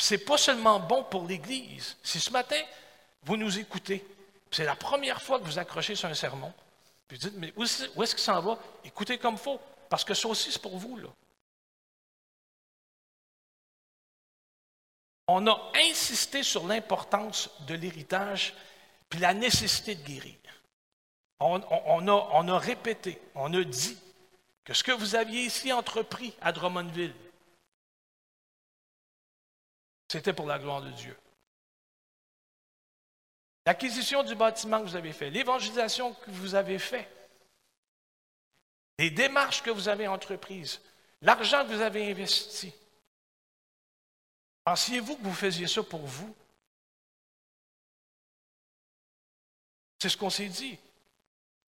Ce 0.00 0.14
n'est 0.14 0.20
pas 0.20 0.38
seulement 0.38 0.78
bon 0.78 1.02
pour 1.02 1.26
l'Église. 1.26 1.96
Si 2.04 2.20
ce 2.20 2.30
matin, 2.30 2.60
vous 3.24 3.36
nous 3.36 3.58
écoutez, 3.58 4.06
c'est 4.50 4.64
la 4.64 4.76
première 4.76 5.22
fois 5.22 5.38
que 5.38 5.44
vous 5.44 5.58
accrochez 5.58 5.94
sur 5.94 6.08
un 6.08 6.14
sermon, 6.14 6.52
puis 7.06 7.18
vous 7.18 7.28
dites, 7.28 7.38
mais 7.38 7.52
où 7.56 7.62
est-ce 7.64 8.14
qu'il 8.14 8.24
s'en 8.24 8.40
va? 8.40 8.58
Écoutez 8.84 9.18
comme 9.18 9.34
il 9.34 9.40
faut, 9.40 9.60
parce 9.88 10.04
que 10.04 10.14
ça 10.14 10.28
aussi, 10.28 10.52
c'est 10.52 10.62
pour 10.62 10.76
vous. 10.78 10.98
On 15.28 15.46
a 15.46 15.72
insisté 15.90 16.42
sur 16.42 16.66
l'importance 16.66 17.50
de 17.66 17.74
l'héritage 17.74 18.54
puis 19.08 19.20
la 19.20 19.34
nécessité 19.34 19.94
de 19.96 20.02
guérir. 20.02 20.36
on, 21.40 21.60
a, 21.60 22.28
on 22.32 22.48
a 22.48 22.58
répété, 22.58 23.20
on 23.34 23.52
a 23.54 23.64
dit 23.64 23.98
que 24.64 24.72
ce 24.72 24.84
que 24.84 24.92
vous 24.92 25.16
aviez 25.16 25.42
ici 25.42 25.72
entrepris 25.72 26.34
à 26.40 26.52
Drummondville, 26.52 27.14
c'était 30.08 30.32
pour 30.32 30.46
la 30.46 30.58
gloire 30.58 30.82
de 30.82 30.90
Dieu. 30.90 31.16
L'acquisition 33.70 34.24
du 34.24 34.34
bâtiment 34.34 34.80
que 34.80 34.88
vous 34.88 34.96
avez 34.96 35.12
fait, 35.12 35.30
l'évangélisation 35.30 36.12
que 36.12 36.30
vous 36.32 36.56
avez 36.56 36.80
fait, 36.80 37.08
les 38.98 39.10
démarches 39.10 39.62
que 39.62 39.70
vous 39.70 39.88
avez 39.88 40.08
entreprises, 40.08 40.80
l'argent 41.22 41.62
que 41.62 41.72
vous 41.74 41.80
avez 41.80 42.10
investi. 42.10 42.74
Pensiez-vous 44.64 45.14
que 45.14 45.22
vous 45.22 45.32
faisiez 45.32 45.68
ça 45.68 45.84
pour 45.84 46.04
vous? 46.04 46.34
C'est 50.00 50.08
ce 50.08 50.16
qu'on 50.16 50.30
s'est 50.30 50.48
dit. 50.48 50.76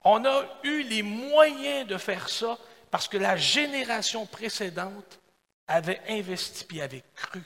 On 0.01 0.25
a 0.25 0.45
eu 0.65 0.83
les 0.83 1.05
moyens 1.05 1.87
de 1.87 1.99
faire 1.99 2.29
ça 2.29 2.59
parce 2.91 3.07
que 3.07 3.17
la 3.17 3.37
génération 3.37 4.27
précédente 4.27 5.21
avait 5.69 6.03
investi 6.09 6.67
et 6.79 6.83
avait 6.83 7.05
cru. 7.15 7.45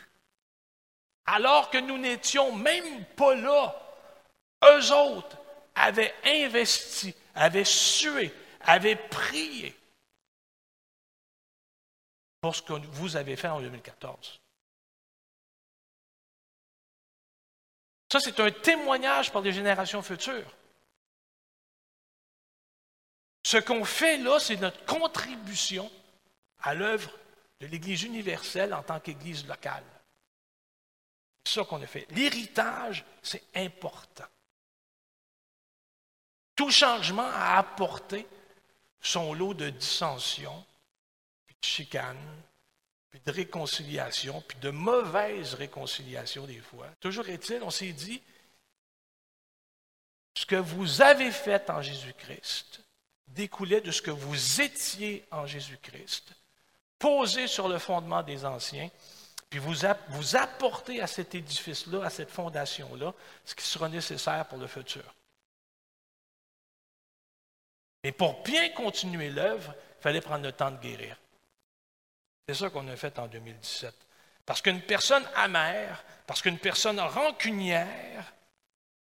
Alors 1.27 1.69
que 1.69 1.77
nous 1.77 1.99
n'étions 1.99 2.57
même 2.57 3.05
pas 3.17 3.35
là, 3.35 3.83
eux 4.65 4.93
autres 4.93 5.37
avaient 5.75 6.15
investi, 6.25 7.15
avaient 7.35 7.65
sué, 7.65 8.33
avaient 8.61 8.97
prié 8.97 9.75
pour 12.41 12.55
ce 12.55 12.63
que 12.63 12.73
vous 12.73 13.17
avez 13.17 13.37
fait 13.37 13.49
en 13.49 13.61
2014. 13.61 14.41
Ça, 18.11 18.21
c'est 18.21 18.39
un 18.41 18.51
témoignage 18.51 19.33
pour 19.33 19.41
les 19.41 19.53
générations 19.53 20.03
futures. 20.03 20.55
Ce 23.45 23.59
qu'on 23.59 23.85
fait 23.85 24.19
là, 24.19 24.39
c'est 24.39 24.57
notre 24.57 24.85
contribution 24.85 25.91
à 26.61 26.75
l'œuvre 26.75 27.11
de 27.61 27.67
l'Église 27.67 28.03
universelle 28.03 28.75
en 28.75 28.83
tant 28.83 29.01
qu'Église 29.01 29.47
locale. 29.47 29.85
C'est 31.45 31.61
ça 31.61 31.65
qu'on 31.65 31.83
a 31.83 31.87
fait. 31.87 32.07
L'héritage, 32.11 33.05
c'est 33.23 33.45
important. 33.55 34.25
Tout 36.57 36.71
changement 36.71 37.29
a 37.29 37.59
apporté 37.59 38.27
son 39.01 39.35
lot 39.35 39.55
de 39.55 39.71
dissensions, 39.71 40.65
puis 41.47 41.55
de 41.61 41.67
chicanes, 41.67 42.43
puis 43.11 43.21
de 43.25 43.31
réconciliation, 43.31 44.43
puis 44.49 44.59
de 44.59 44.71
mauvaises 44.71 45.55
réconciliations 45.55 46.47
des 46.47 46.59
fois. 46.59 46.89
Toujours 46.99 47.29
est-il, 47.29 47.63
on 47.63 47.71
s'est 47.71 47.93
dit, 47.93 48.23
ce 50.35 50.47
que 50.47 50.57
vous 50.57 51.03
avez 51.03 51.31
fait 51.31 51.71
en 51.71 51.83
Jésus-Christ, 51.83 52.81
découlait 53.29 53.81
de 53.81 53.91
ce 53.91 54.03
que 54.03 54.11
vous 54.11 54.61
étiez 54.61 55.27
en 55.31 55.47
Jésus-Christ, 55.47 56.33
posé 56.99 57.47
sur 57.47 57.69
le 57.69 57.79
fondement 57.79 58.23
des 58.23 58.45
anciens, 58.45 58.91
puis 59.51 59.59
vous, 59.59 59.75
vous 60.09 60.37
apportez 60.37 61.01
à 61.01 61.07
cet 61.07 61.35
édifice-là, 61.35 62.05
à 62.05 62.11
cette 62.11 62.31
fondation-là, 62.31 63.15
ce 63.45 63.55
qui 63.55 63.65
sera 63.65 63.89
nécessaire 63.89 64.47
pour 64.47 64.59
le 64.59 64.67
futur. 64.67 65.05
Mais 68.07 68.13
pour 68.13 68.41
bien 68.45 68.69
continuer 68.69 69.31
l'œuvre, 69.31 69.75
il 69.99 70.01
fallait 70.01 70.21
prendre 70.21 70.45
le 70.45 70.53
temps 70.53 70.71
de 70.71 70.77
guérir. 70.77 71.17
C'est 72.47 72.55
ça 72.55 72.71
qu'on 72.71 72.87
a 72.87 72.95
fait 72.95 73.19
en 73.19 73.27
2017. 73.27 73.93
Parce 74.45 74.63
qu'une 74.63 74.81
personne 74.81 75.29
amère, 75.35 76.05
parce 76.25 76.41
qu'une 76.41 76.61
personne 76.61 77.01
rancunière, 77.01 78.33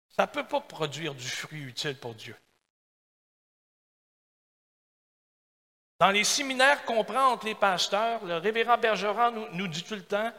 ça 0.09 0.23
ne 0.23 0.31
peut 0.31 0.47
pas 0.47 0.63
produire 0.63 1.15
du 1.15 1.29
fruit 1.29 1.65
utile 1.65 1.99
pour 1.99 2.15
Dieu. 2.15 2.35
Dans 6.01 6.11
les 6.11 6.25
séminaires 6.25 6.87
qu'on 6.87 7.05
prend 7.05 7.33
entre 7.33 7.45
les 7.45 7.55
pasteurs, 7.55 8.25
le 8.25 8.39
révérend 8.39 8.79
Bergeron 8.79 9.51
nous, 9.53 9.69
dit 9.69 9.85
tout 9.85 9.97
le 9.97 10.05
temps, 10.07 10.33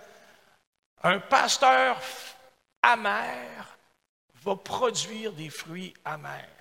un 1.04 1.20
pasteur 1.20 2.02
amer 2.82 3.78
va 4.34 4.56
produire 4.56 5.34
des 5.34 5.52
fruits 5.52 5.94
amers. 6.04 6.55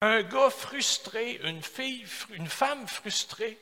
Un 0.00 0.22
gars 0.22 0.50
frustré, 0.50 1.40
une 1.42 2.48
femme 2.48 2.86
frustrée 2.86 3.58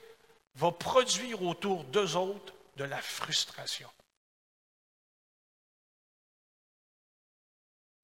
va 0.57 0.73
produire 0.73 1.43
autour 1.43 1.85
d'eux 1.85 2.17
autres 2.17 2.55
de 2.77 2.85
la 2.85 3.01
frustration. 3.01 3.91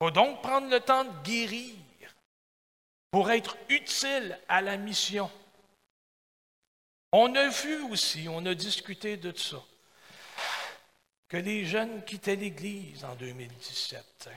Il 0.01 0.07
faut 0.07 0.11
donc 0.11 0.41
prendre 0.43 0.69
le 0.69 0.81
temps 0.81 1.05
de 1.05 1.23
guérir 1.23 1.77
pour 3.11 3.31
être 3.31 3.57
utile 3.69 4.39
à 4.49 4.63
la 4.63 4.77
mission. 4.79 5.31
On 7.13 7.35
a 7.35 7.49
vu 7.49 7.83
aussi, 7.91 8.27
on 8.29 8.47
a 8.47 8.55
discuté 8.55 9.19
de 9.19 9.37
ça, 9.37 9.63
que 11.29 11.37
les 11.37 11.67
jeunes 11.67 12.03
quittaient 12.05 12.37
l'Église 12.37 13.05
en 13.05 13.15
2017. 13.17 14.31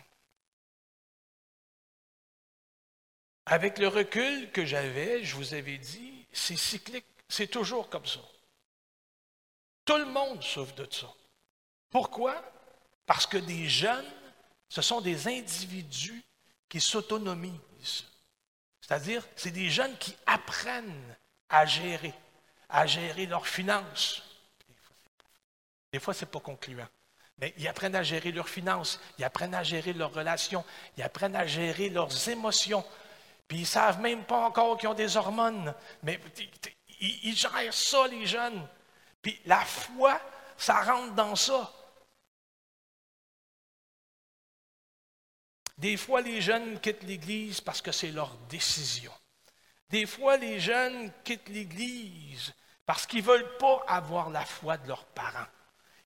Avec 3.46 3.78
le 3.78 3.88
recul 3.88 4.52
que 4.52 4.66
j'avais, 4.66 5.24
je 5.24 5.36
vous 5.36 5.54
avais 5.54 5.78
dit, 5.78 6.25
c'est 6.32 6.58
cyclique, 6.58 7.06
c'est 7.30 7.48
toujours 7.48 7.90
comme 7.90 8.06
ça. 8.06 8.20
Tout 9.86 9.98
le 9.98 10.06
monde 10.06 10.42
souffre 10.42 10.74
de 10.75 10.88
ça. 10.92 11.14
Pourquoi? 11.92 12.44
Parce 13.06 13.28
que 13.28 13.38
des 13.38 13.70
jeunes, 13.70 14.12
ce 14.68 14.82
sont 14.82 15.00
des 15.00 15.28
individus 15.28 16.24
qui 16.68 16.82
s'autonomisent. 16.82 18.06
C'est-à-dire, 18.82 19.24
c'est 19.36 19.52
des 19.52 19.70
jeunes 19.70 19.96
qui 19.98 20.16
apprennent 20.25 21.16
à 21.50 21.66
gérer, 21.66 22.14
à 22.70 22.88
gérer 22.88 23.28
leurs 23.28 23.48
finances. 23.48 24.24
Des 25.94 26.00
fois, 26.00 26.14
ce 26.14 26.25
n'est 26.25 26.32
pas 26.32 26.40
concluant. 26.40 26.88
Mais 27.38 27.54
ils 27.58 27.68
apprennent 27.68 27.96
à 27.96 28.04
gérer 28.04 28.32
leurs 28.32 28.50
finances, 28.50 29.00
ils 29.18 29.24
apprennent 29.24 29.56
à 29.56 29.64
gérer 29.64 29.94
leurs 29.94 30.14
relations, 30.14 30.64
ils 30.98 31.04
apprennent 31.04 31.36
à 31.36 31.46
gérer 31.46 31.90
leurs 31.90 32.30
émotions. 32.30 32.84
Puis 33.48 33.58
ils 33.60 33.62
ne 33.62 33.68
savent 33.68 34.00
même 34.00 34.24
pas 34.24 34.46
encore 34.46 34.78
qu'ils 34.78 34.90
ont 34.90 34.94
des 34.94 35.18
hormones. 35.18 35.74
Mais 36.04 36.20
ils, 37.00 37.36
gèrent 37.36 37.74
ça, 37.74 38.08
les 38.08 38.25
jeunes. 38.25 38.68
Puis 39.22 39.40
la 39.46 39.62
foi, 39.62 40.20
ça 40.58 40.82
rentre 40.82 41.14
dans 41.14 41.36
ça. 41.36 41.72
Des 45.78 45.98
fois, 45.98 46.22
les 46.22 46.42
jeunes 46.42 46.80
quittent 46.80 47.04
l'Église 47.04 47.60
parce 47.62 47.82
que 47.82 47.92
c'est 47.92 48.12
leur 48.12 48.36
décision. 48.50 49.12
Des 49.90 50.06
fois, 50.06 50.38
les 50.38 50.60
jeunes 50.60 51.12
quittent 51.24 51.50
l'Église 51.50 52.54
parce 52.86 53.06
qu'ils 53.06 53.22
ne 53.22 53.28
veulent 53.28 53.58
pas 53.58 53.84
avoir 53.88 54.30
la 54.30 54.46
foi 54.46 54.78
de 54.78 54.88
leurs 54.88 55.06
parents. 55.06 55.48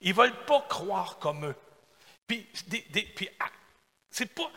Ils 0.02 0.10
ne 0.10 0.16
veulent 0.16 0.46
pas 0.46 0.62
croire 0.62 1.20
comme 1.20 1.46
eux. 1.46 1.56
Puis, 2.26 2.48
ah, 3.40 3.50
c'est 4.10 4.34
pas, 4.34 4.52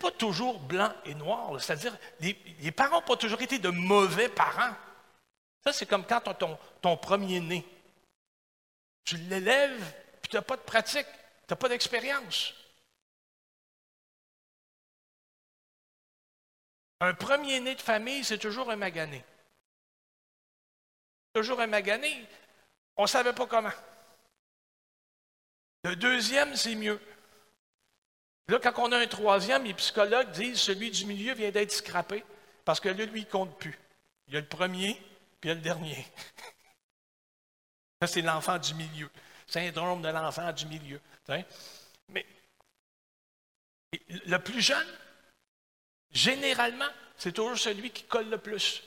pas 0.00 0.10
toujours 0.10 0.58
blanc 0.60 0.92
et 1.04 1.14
noir. 1.14 1.60
C'est-à-dire, 1.60 1.96
les, 2.20 2.72
parents 2.72 2.96
n'ont 2.96 3.06
pas 3.06 3.16
toujours 3.16 3.40
été 3.40 3.58
de 3.58 3.68
mauvais 3.68 4.28
parents. 4.28 4.74
Ça, 5.64 5.72
c'est 5.72 5.86
comme 5.86 6.06
quand 6.06 6.20
ton, 6.20 6.58
ton 6.80 6.96
premier-né. 6.96 7.64
Tu 9.04 9.16
l'élèves, 9.16 9.94
puis 10.22 10.30
tu 10.30 10.36
n'as 10.36 10.42
pas 10.42 10.56
de 10.56 10.62
pratique, 10.62 11.06
tu 11.06 11.52
n'as 11.52 11.56
pas 11.56 11.68
d'expérience. 11.68 12.54
Un 17.00 17.14
premier-né 17.14 17.74
de 17.74 17.82
famille, 17.82 18.24
c'est 18.24 18.38
toujours 18.38 18.70
un 18.70 18.76
magané. 18.76 19.22
Toujours 21.34 21.60
un 21.60 21.66
magané. 21.66 22.26
On 22.96 23.02
ne 23.02 23.08
savait 23.08 23.34
pas 23.34 23.46
comment. 23.46 23.72
Le 25.84 25.94
deuxième, 25.94 26.56
c'est 26.56 26.74
mieux. 26.74 27.00
Là, 28.48 28.58
quand 28.60 28.72
on 28.78 28.92
a 28.92 28.98
un 28.98 29.06
troisième, 29.06 29.64
les 29.64 29.74
psychologues 29.74 30.30
disent 30.30 30.60
celui 30.60 30.90
du 30.90 31.04
milieu 31.06 31.34
vient 31.34 31.50
d'être 31.50 31.72
scrappé 31.72 32.24
parce 32.64 32.80
que 32.80 32.88
là, 32.88 33.04
lui, 33.04 33.20
il 33.20 33.26
compte 33.26 33.58
plus. 33.58 33.78
Il 34.28 34.34
y 34.34 34.36
a 34.36 34.40
le 34.40 34.46
premier, 34.46 34.94
puis 35.40 35.44
il 35.44 35.48
y 35.48 35.50
a 35.52 35.54
le 35.54 35.60
dernier. 35.60 36.06
Ça, 38.00 38.06
c'est 38.06 38.22
l'enfant 38.22 38.58
du 38.58 38.74
milieu. 38.74 39.10
Syndrome 39.46 40.02
de 40.02 40.08
l'enfant 40.08 40.52
du 40.52 40.66
milieu. 40.66 41.00
Mais 42.08 42.26
le 44.08 44.38
plus 44.38 44.60
jeune, 44.60 44.86
Généralement, 46.16 46.88
c'est 47.18 47.32
toujours 47.32 47.58
celui 47.58 47.90
qui 47.90 48.04
colle 48.04 48.30
le 48.30 48.38
plus. 48.38 48.82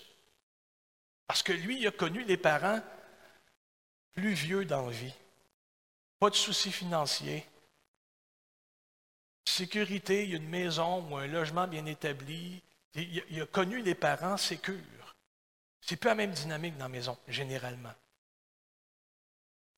Parce 1.28 1.44
que 1.44 1.54
lui, 1.54 1.80
il 1.80 1.88
a 1.88 1.92
connu 1.92 2.24
les 2.24 2.38
parents 2.38 2.82
plus 4.14 4.34
vieux 4.34 4.66
dans 4.66 4.88
la 4.88 4.92
vie. 4.92 5.14
Pas 6.20 6.32
de 6.32 6.36
soucis 6.36 6.72
financiers. 6.72 7.46
Sécurité, 9.46 10.24
il 10.24 10.30
y 10.32 10.34
a 10.34 10.38
une 10.38 10.50
maison 10.50 11.08
ou 11.10 11.18
un 11.18 11.28
logement 11.28 11.68
bien 11.68 11.86
établi. 11.86 12.62
Il, 12.96 13.42
a 13.42 13.46
connu 13.46 13.82
les 13.82 13.96
parents 13.96 14.38
sécures. 14.38 15.16
C'est 15.82 15.96
plus 15.96 16.10
la 16.10 16.16
même 16.16 16.32
dynamique 16.32 16.78
dans 16.78 16.86
la 16.86 16.90
maison, 16.90 17.18
généralement. 17.28 17.94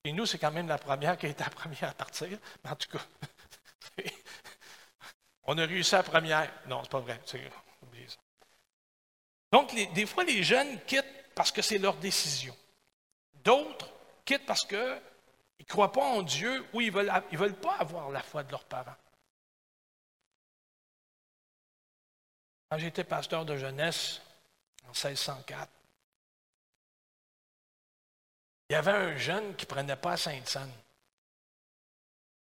Et 0.03 0.11
nous, 0.11 0.25
c'est 0.25 0.39
quand 0.39 0.51
même 0.51 0.67
la 0.67 0.77
première 0.77 1.17
qui 1.17 1.27
a 1.27 1.29
été 1.29 1.43
la 1.43 1.49
première 1.49 1.89
à 1.89 1.93
partir. 1.93 2.37
Mais 2.63 2.69
en 2.69 2.75
tout 2.75 2.89
cas, 2.89 3.05
On 5.43 5.57
a 5.57 5.65
réussi 5.65 5.93
la 5.93 6.03
première. 6.03 6.49
Non, 6.67 6.81
c'est 6.83 6.91
pas 6.91 6.99
vrai. 6.99 7.19
Donc, 9.51 9.73
des 9.73 10.05
fois, 10.05 10.23
les 10.23 10.43
jeunes 10.43 10.79
quittent 10.85 11.33
parce 11.35 11.51
que 11.51 11.61
c'est 11.61 11.77
leur 11.77 11.95
décision. 11.95 12.55
D'autres 13.43 13.89
quittent 14.23 14.45
parce 14.45 14.65
qu'ils 14.65 14.77
ne 14.77 15.65
croient 15.65 15.91
pas 15.91 16.05
en 16.05 16.21
Dieu 16.21 16.65
ou 16.73 16.81
ils 16.81 16.93
ne 16.93 17.21
ils 17.31 17.37
veulent 17.37 17.55
pas 17.55 17.75
avoir 17.79 18.09
la 18.11 18.21
foi 18.21 18.43
de 18.43 18.51
leurs 18.51 18.63
parents. 18.63 18.95
Quand 22.71 22.77
j'étais 22.77 23.03
pasteur 23.03 23.43
de 23.43 23.57
jeunesse, 23.57 24.21
en 24.85 24.91
1604, 24.91 25.69
il 28.69 28.73
y 28.73 28.75
avait 28.77 28.91
un 28.91 29.17
jeune 29.17 29.57
qui 29.57 29.65
ne 29.65 29.69
prenait 29.69 29.97
pas 29.97 30.13
à 30.13 30.17
Sainte-Sainte. 30.17 30.71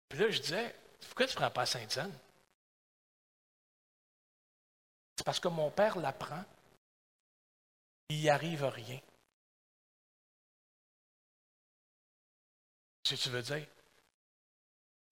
Puis 0.09 0.21
là, 0.21 0.31
je 0.31 0.41
disais, 0.41 0.77
pourquoi 1.01 1.27
tu 1.27 1.33
ne 1.33 1.41
prends 1.41 1.51
pas 1.51 1.63
à 1.63 1.67
Sainte-Sainte? 1.67 2.15
C'est 5.17 5.25
parce 5.25 5.41
que 5.41 5.49
mon 5.49 5.73
père 5.73 5.99
l'apprend, 5.99 6.45
il 8.11 8.21
n'y 8.21 8.31
arrive 8.31 8.65
rien. 8.65 9.01
Si 13.09 13.19
tu 13.19 13.29
veux 13.29 13.43
dire, 13.43 13.67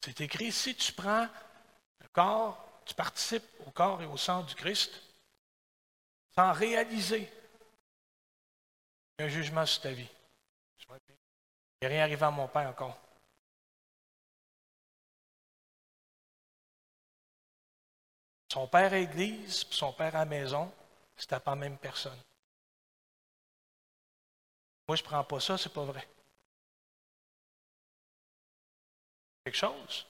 c'est 0.04 0.20
écrit, 0.20 0.52
si 0.52 0.76
tu 0.76 0.92
prends 0.92 1.28
le 1.98 2.08
corps, 2.12 2.69
tu 2.84 2.94
participes 2.94 3.44
au 3.66 3.70
corps 3.70 4.02
et 4.02 4.06
au 4.06 4.16
sang 4.16 4.42
du 4.42 4.54
Christ, 4.54 5.00
sans 6.34 6.52
réaliser 6.52 7.30
un 9.18 9.28
jugement 9.28 9.66
sur 9.66 9.82
ta 9.82 9.92
vie. 9.92 10.08
Il 11.82 11.88
n'est 11.88 11.88
rien 11.88 12.02
arrivé 12.04 12.22
à 12.22 12.30
mon 12.30 12.48
père 12.48 12.68
encore. 12.68 12.98
Son 18.52 18.66
père 18.66 18.92
à 18.92 18.96
l'église, 18.96 19.66
son 19.70 19.92
père 19.92 20.14
à 20.16 20.20
la 20.20 20.24
maison, 20.24 20.72
c'était 21.16 21.38
pas 21.38 21.52
la 21.52 21.56
même 21.56 21.78
personne. 21.78 22.20
Moi, 24.88 24.96
je 24.96 25.02
ne 25.02 25.06
prends 25.06 25.22
pas 25.22 25.38
ça, 25.38 25.56
c'est 25.56 25.72
pas 25.72 25.84
vrai. 25.84 26.06
Quelque 29.44 29.56
chose? 29.56 30.06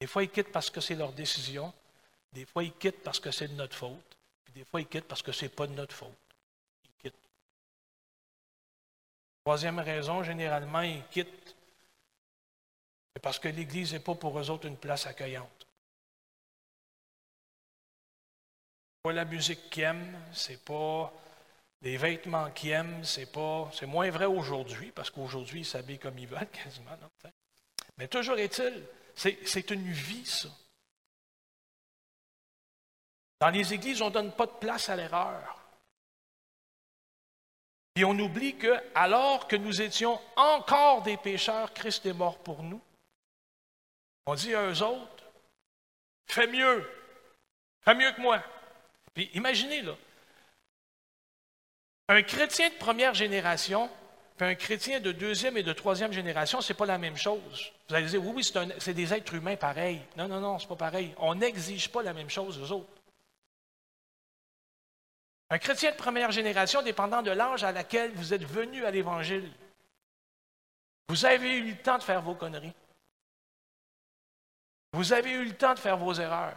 Des 0.00 0.06
fois, 0.06 0.22
ils 0.22 0.30
quittent 0.30 0.52
parce 0.52 0.70
que 0.70 0.80
c'est 0.80 0.94
leur 0.94 1.12
décision. 1.12 1.72
Des 2.32 2.46
fois, 2.46 2.64
ils 2.64 2.72
quittent 2.72 3.02
parce 3.02 3.20
que 3.20 3.30
c'est 3.30 3.48
de 3.48 3.54
notre 3.54 3.76
faute. 3.76 4.16
Puis 4.44 4.52
des 4.54 4.64
fois, 4.64 4.80
ils 4.80 4.86
quittent 4.86 5.08
parce 5.08 5.22
que 5.22 5.32
ce 5.32 5.44
n'est 5.44 5.50
pas 5.50 5.66
de 5.66 5.74
notre 5.74 5.94
faute. 5.94 6.16
Ils 6.84 7.02
quittent. 7.02 7.28
Troisième 9.44 9.78
raison, 9.78 10.22
généralement, 10.22 10.80
ils 10.80 11.04
quittent 11.10 11.54
parce 13.22 13.38
que 13.38 13.48
l'Église 13.48 13.92
n'est 13.92 14.00
pas 14.00 14.14
pour 14.14 14.38
eux 14.38 14.50
autres 14.50 14.66
une 14.66 14.76
place 14.76 15.06
accueillante. 15.06 15.66
pas 19.02 19.12
la 19.12 19.24
musique 19.24 19.70
qu'ils 19.70 19.84
aiment, 19.84 20.18
c'est 20.32 20.62
pas 20.62 21.12
les 21.82 21.96
vêtements 21.96 22.50
qu'ils 22.50 22.70
aiment, 22.70 23.02
c'est 23.02 23.32
pas. 23.32 23.70
C'est 23.72 23.86
moins 23.86 24.10
vrai 24.10 24.26
aujourd'hui, 24.26 24.92
parce 24.94 25.10
qu'aujourd'hui, 25.10 25.60
ils 25.60 25.64
s'habillent 25.64 25.98
comme 25.98 26.18
ils 26.18 26.26
veulent 26.26 26.46
quasiment. 26.52 26.90
Mais 27.96 28.08
toujours 28.08 28.38
est-il, 28.38 28.84
c'est 29.14 29.70
une 29.70 29.90
vie, 29.90 30.26
ça. 30.26 30.48
Dans 33.40 33.50
les 33.50 33.72
églises, 33.72 34.02
on 34.02 34.08
ne 34.08 34.14
donne 34.14 34.32
pas 34.32 34.46
de 34.46 34.52
place 34.52 34.88
à 34.88 34.96
l'erreur. 34.96 35.58
Et 37.96 38.04
on 38.04 38.18
oublie 38.18 38.56
que, 38.56 38.80
alors 38.94 39.48
que 39.48 39.56
nous 39.56 39.82
étions 39.82 40.20
encore 40.36 41.02
des 41.02 41.16
pécheurs, 41.16 41.72
Christ 41.72 42.06
est 42.06 42.12
mort 42.12 42.38
pour 42.38 42.62
nous. 42.62 42.80
On 44.26 44.34
dit 44.34 44.54
à 44.54 44.66
eux 44.66 44.82
autres, 44.82 45.24
fais 46.26 46.46
mieux, 46.46 46.88
fais 47.82 47.94
mieux 47.94 48.12
que 48.12 48.20
moi. 48.20 48.42
Puis 49.14 49.30
imaginez, 49.34 49.82
là, 49.82 49.96
un 52.08 52.22
chrétien 52.22 52.68
de 52.68 52.74
première 52.74 53.14
génération 53.14 53.90
un 54.44 54.54
chrétien 54.54 55.00
de 55.00 55.12
deuxième 55.12 55.56
et 55.56 55.62
de 55.62 55.72
troisième 55.72 56.12
génération, 56.12 56.60
ce 56.60 56.72
n'est 56.72 56.76
pas 56.76 56.86
la 56.86 56.98
même 56.98 57.16
chose. 57.16 57.72
Vous 57.88 57.94
allez 57.94 58.06
dire, 58.06 58.24
oui, 58.24 58.32
oui, 58.36 58.52
c'est 58.78 58.94
des 58.94 59.14
êtres 59.14 59.34
humains 59.34 59.56
pareils. 59.56 60.00
Non, 60.16 60.28
non, 60.28 60.40
non, 60.40 60.58
ce 60.58 60.64
n'est 60.64 60.68
pas 60.68 60.76
pareil. 60.76 61.14
On 61.18 61.34
n'exige 61.34 61.90
pas 61.90 62.02
la 62.02 62.12
même 62.12 62.30
chose 62.30 62.58
aux 62.58 62.72
autres. 62.72 63.00
Un 65.50 65.58
chrétien 65.58 65.90
de 65.90 65.96
première 65.96 66.30
génération, 66.30 66.80
dépendant 66.82 67.22
de 67.22 67.32
l'âge 67.32 67.64
à 67.64 67.72
laquelle 67.72 68.12
vous 68.12 68.32
êtes 68.32 68.44
venu 68.44 68.84
à 68.84 68.90
l'Évangile, 68.90 69.50
vous 71.08 71.24
avez 71.26 71.56
eu 71.56 71.70
le 71.70 71.76
temps 71.76 71.98
de 71.98 72.04
faire 72.04 72.22
vos 72.22 72.36
conneries. 72.36 72.72
Vous 74.92 75.12
avez 75.12 75.32
eu 75.32 75.44
le 75.44 75.56
temps 75.56 75.74
de 75.74 75.78
faire 75.80 75.96
vos 75.96 76.14
erreurs 76.14 76.56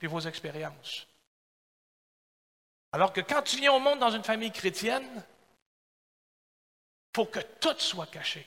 et 0.00 0.06
vos 0.06 0.20
expériences. 0.20 1.06
Alors 2.92 3.12
que 3.12 3.20
quand 3.20 3.42
tu 3.42 3.56
viens 3.56 3.72
au 3.72 3.80
monde 3.80 3.98
dans 3.98 4.10
une 4.10 4.24
famille 4.24 4.50
chrétienne, 4.50 5.22
faut 7.14 7.26
que 7.26 7.40
tout 7.60 7.78
soit 7.78 8.06
caché. 8.06 8.46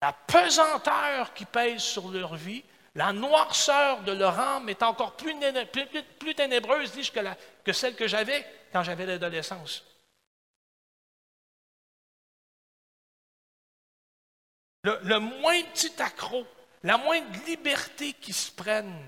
La 0.00 0.12
pesanteur 0.12 1.32
qui 1.32 1.44
pèse 1.44 1.82
sur 1.82 2.08
leur 2.08 2.34
vie, 2.34 2.64
la 2.94 3.12
noirceur 3.12 4.02
de 4.02 4.12
leur 4.12 4.38
âme 4.38 4.68
est 4.68 4.82
encore 4.82 5.16
plus, 5.16 5.34
ténébreuse, 6.34 6.92
dis-je, 6.92 7.12
que, 7.64 7.72
celle 7.72 7.94
que 7.94 8.06
j'avais 8.06 8.44
quand 8.72 8.82
j'avais 8.82 9.06
l'adolescence. 9.06 9.84
Le, 14.84 15.18
moins 15.18 15.62
petit 15.72 16.02
accroc, 16.02 16.46
la 16.82 16.98
moindre 16.98 17.44
liberté 17.46 18.14
qui 18.14 18.32
se 18.32 18.50
prenne, 18.50 19.06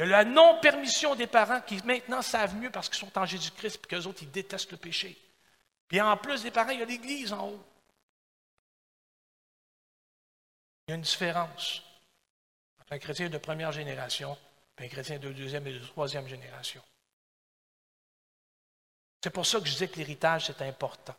Il 0.00 0.08
y 0.08 0.14
a 0.14 0.24
la 0.24 0.24
non-permission 0.24 1.14
des 1.14 1.26
parents 1.26 1.60
qui 1.60 1.76
maintenant 1.84 2.22
savent 2.22 2.56
mieux 2.56 2.70
parce 2.70 2.88
qu'ils 2.88 2.98
sont 2.98 3.18
en 3.18 3.26
Jésus-Christ 3.26 3.80
et 3.84 3.86
qu'eux 3.86 4.06
autres, 4.06 4.22
ils 4.22 4.30
détestent 4.30 4.70
le 4.70 4.78
péché. 4.78 5.14
Puis 5.88 6.00
en 6.00 6.16
plus 6.16 6.42
des 6.42 6.50
parents, 6.50 6.70
il 6.70 6.80
y 6.80 6.82
a 6.82 6.86
l'Église 6.86 7.34
en 7.34 7.48
haut. 7.48 7.62
Il 10.86 10.92
y 10.92 10.94
a 10.94 10.94
une 10.94 11.02
différence 11.02 11.82
entre 12.80 12.94
un 12.94 12.98
chrétien 12.98 13.28
de 13.28 13.36
première 13.36 13.72
génération 13.72 14.38
et 14.78 14.86
un 14.86 14.88
chrétien 14.88 15.18
de 15.18 15.32
deuxième 15.32 15.66
et 15.66 15.74
de 15.74 15.84
troisième 15.84 16.26
génération. 16.26 16.82
C'est 19.22 19.28
pour 19.28 19.44
ça 19.44 19.60
que 19.60 19.66
je 19.66 19.72
disais 19.72 19.88
que 19.88 19.96
l'héritage, 19.96 20.46
c'est 20.46 20.62
important. 20.62 21.14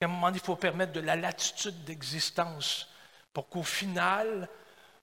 À 0.00 0.06
un 0.06 0.08
moment 0.08 0.30
il 0.30 0.40
faut 0.40 0.56
permettre 0.56 0.92
de 0.92 1.00
la 1.00 1.14
latitude 1.14 1.84
d'existence 1.84 2.88
pour 3.34 3.50
qu'au 3.50 3.62
final, 3.62 4.48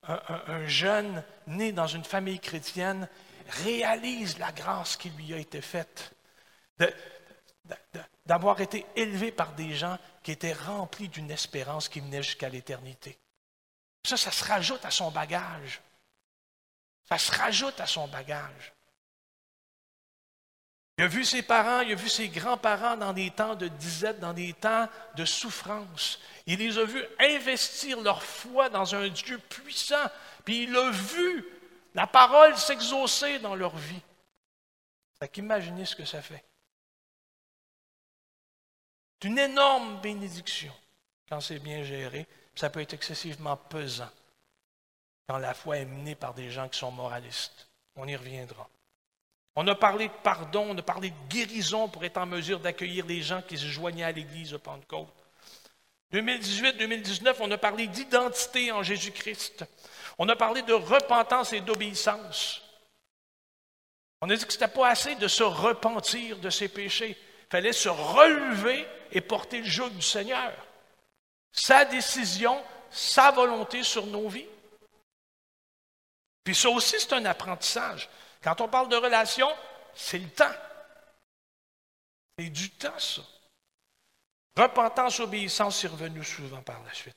un, 0.03 0.65
jeune 0.67 1.23
né 1.47 1.71
dans 1.71 1.87
une 1.87 2.03
famille 2.03 2.39
chrétienne 2.39 3.07
réalise 3.63 4.37
la 4.37 4.51
grâce 4.51 4.95
qui 4.95 5.09
lui 5.11 5.33
a 5.33 5.37
été 5.37 5.61
faite, 5.61 6.13
d'avoir 8.25 8.61
été 8.61 8.85
élevé 8.95 9.31
par 9.31 9.53
des 9.53 9.73
gens 9.73 9.97
qui 10.23 10.31
étaient 10.31 10.53
remplis 10.53 11.09
d'une 11.09 11.31
espérance 11.31 11.89
qui 11.89 11.99
venait 11.99 12.23
jusqu'à 12.23 12.49
l'éternité. 12.49 13.17
Ça, 14.05 14.17
ça 14.17 14.31
se 14.31 14.45
rajoute 14.45 14.85
à 14.85 14.91
son 14.91 15.11
bagage. 15.11 15.81
Ça 17.07 17.17
se 17.17 17.31
rajoute 17.31 17.79
à 17.79 17.87
son 17.87 18.07
bagage. 18.07 18.73
Il 20.99 21.03
a 21.03 21.07
vu 21.07 21.23
ses 21.23 21.43
parents, 21.43 21.79
il 21.79 21.93
a 21.93 21.95
vu 21.95 22.09
ses 22.09 22.27
grands-parents 22.27 22.97
dans 22.97 23.13
des 23.13 23.31
temps 23.31 23.55
de 23.55 23.69
disette, 23.69 24.19
dans 24.19 24.33
des 24.33 24.51
temps 24.51 24.89
de 25.15 25.23
souffrance. 25.23 26.19
Il 26.45 26.59
les 26.59 26.77
a 26.77 26.83
vus 26.83 27.05
investir 27.19 28.01
leur 28.01 28.21
foi 28.21 28.67
dans 28.67 28.93
un 28.93 29.07
Dieu 29.07 29.37
puissant, 29.37 30.05
puis 30.43 30.63
il 30.63 30.75
a 30.75 30.91
vu 30.91 31.45
la 31.95 32.05
parole 32.05 32.57
s'exaucer 32.57 33.39
dans 33.39 33.55
leur 33.55 33.77
vie. 33.77 34.01
Fait 35.17 35.29
qu'imaginez 35.29 35.85
ce 35.85 35.95
que 35.95 36.03
ça 36.03 36.21
fait. 36.21 36.43
C'est 39.21 39.29
une 39.29 39.39
énorme 39.39 40.01
bénédiction 40.01 40.73
quand 41.29 41.39
c'est 41.39 41.59
bien 41.59 41.81
géré. 41.81 42.27
Ça 42.55 42.69
peut 42.69 42.81
être 42.81 42.93
excessivement 42.93 43.55
pesant 43.55 44.11
quand 45.29 45.37
la 45.37 45.53
foi 45.53 45.77
est 45.77 45.85
menée 45.85 46.15
par 46.15 46.33
des 46.33 46.51
gens 46.51 46.67
qui 46.67 46.77
sont 46.77 46.91
moralistes. 46.91 47.69
On 47.95 48.05
y 48.05 48.17
reviendra. 48.17 48.69
On 49.61 49.67
a 49.67 49.75
parlé 49.75 50.07
de 50.07 50.13
pardon, 50.23 50.67
on 50.69 50.77
a 50.77 50.81
parlé 50.81 51.09
de 51.09 51.27
guérison 51.27 51.89
pour 51.89 52.05
être 52.05 52.15
en 52.15 52.25
mesure 52.25 52.61
d'accueillir 52.61 53.05
les 53.05 53.21
gens 53.21 53.41
qui 53.41 53.57
se 53.57 53.65
joignaient 53.65 54.05
à 54.05 54.11
l'Église 54.13 54.51
de 54.51 54.57
Pentecôte. 54.57 55.13
2018-2019, 56.13 57.35
on 57.41 57.51
a 57.51 57.57
parlé 57.57 57.87
d'identité 57.87 58.71
en 58.71 58.83
Jésus-Christ. 58.83 59.65
On 60.17 60.29
a 60.29 60.37
parlé 60.37 60.61
de 60.61 60.71
repentance 60.71 61.51
et 61.51 61.59
d'obéissance. 61.59 62.61
On 64.21 64.29
a 64.29 64.35
dit 64.37 64.45
que 64.45 64.53
ce 64.53 64.57
n'était 64.57 64.73
pas 64.73 64.87
assez 64.87 65.15
de 65.15 65.27
se 65.27 65.43
repentir 65.43 66.37
de 66.37 66.49
ses 66.49 66.69
péchés. 66.69 67.17
Il 67.19 67.51
fallait 67.51 67.73
se 67.73 67.89
relever 67.89 68.87
et 69.11 69.19
porter 69.19 69.59
le 69.59 69.67
joug 69.67 69.89
du 69.89 70.01
Seigneur. 70.01 70.53
Sa 71.51 71.83
décision, 71.83 72.63
sa 72.89 73.31
volonté 73.31 73.83
sur 73.83 74.05
nos 74.05 74.29
vies. 74.29 74.47
Puis 76.45 76.55
ça 76.55 76.69
aussi, 76.69 76.95
c'est 76.97 77.11
un 77.11 77.25
apprentissage. 77.25 78.09
Quand 78.41 78.61
on 78.61 78.67
parle 78.67 78.89
de 78.89 78.95
relation, 78.95 79.47
c'est 79.93 80.19
le 80.19 80.29
temps. 80.29 80.55
C'est 82.37 82.49
du 82.49 82.69
temps, 82.71 82.97
ça. 82.97 83.21
Repentance, 84.57 85.19
obéissance 85.19 85.83
est 85.83 85.87
revenu 85.87 86.23
souvent 86.23 86.61
par 86.61 86.83
la 86.83 86.93
suite. 86.93 87.15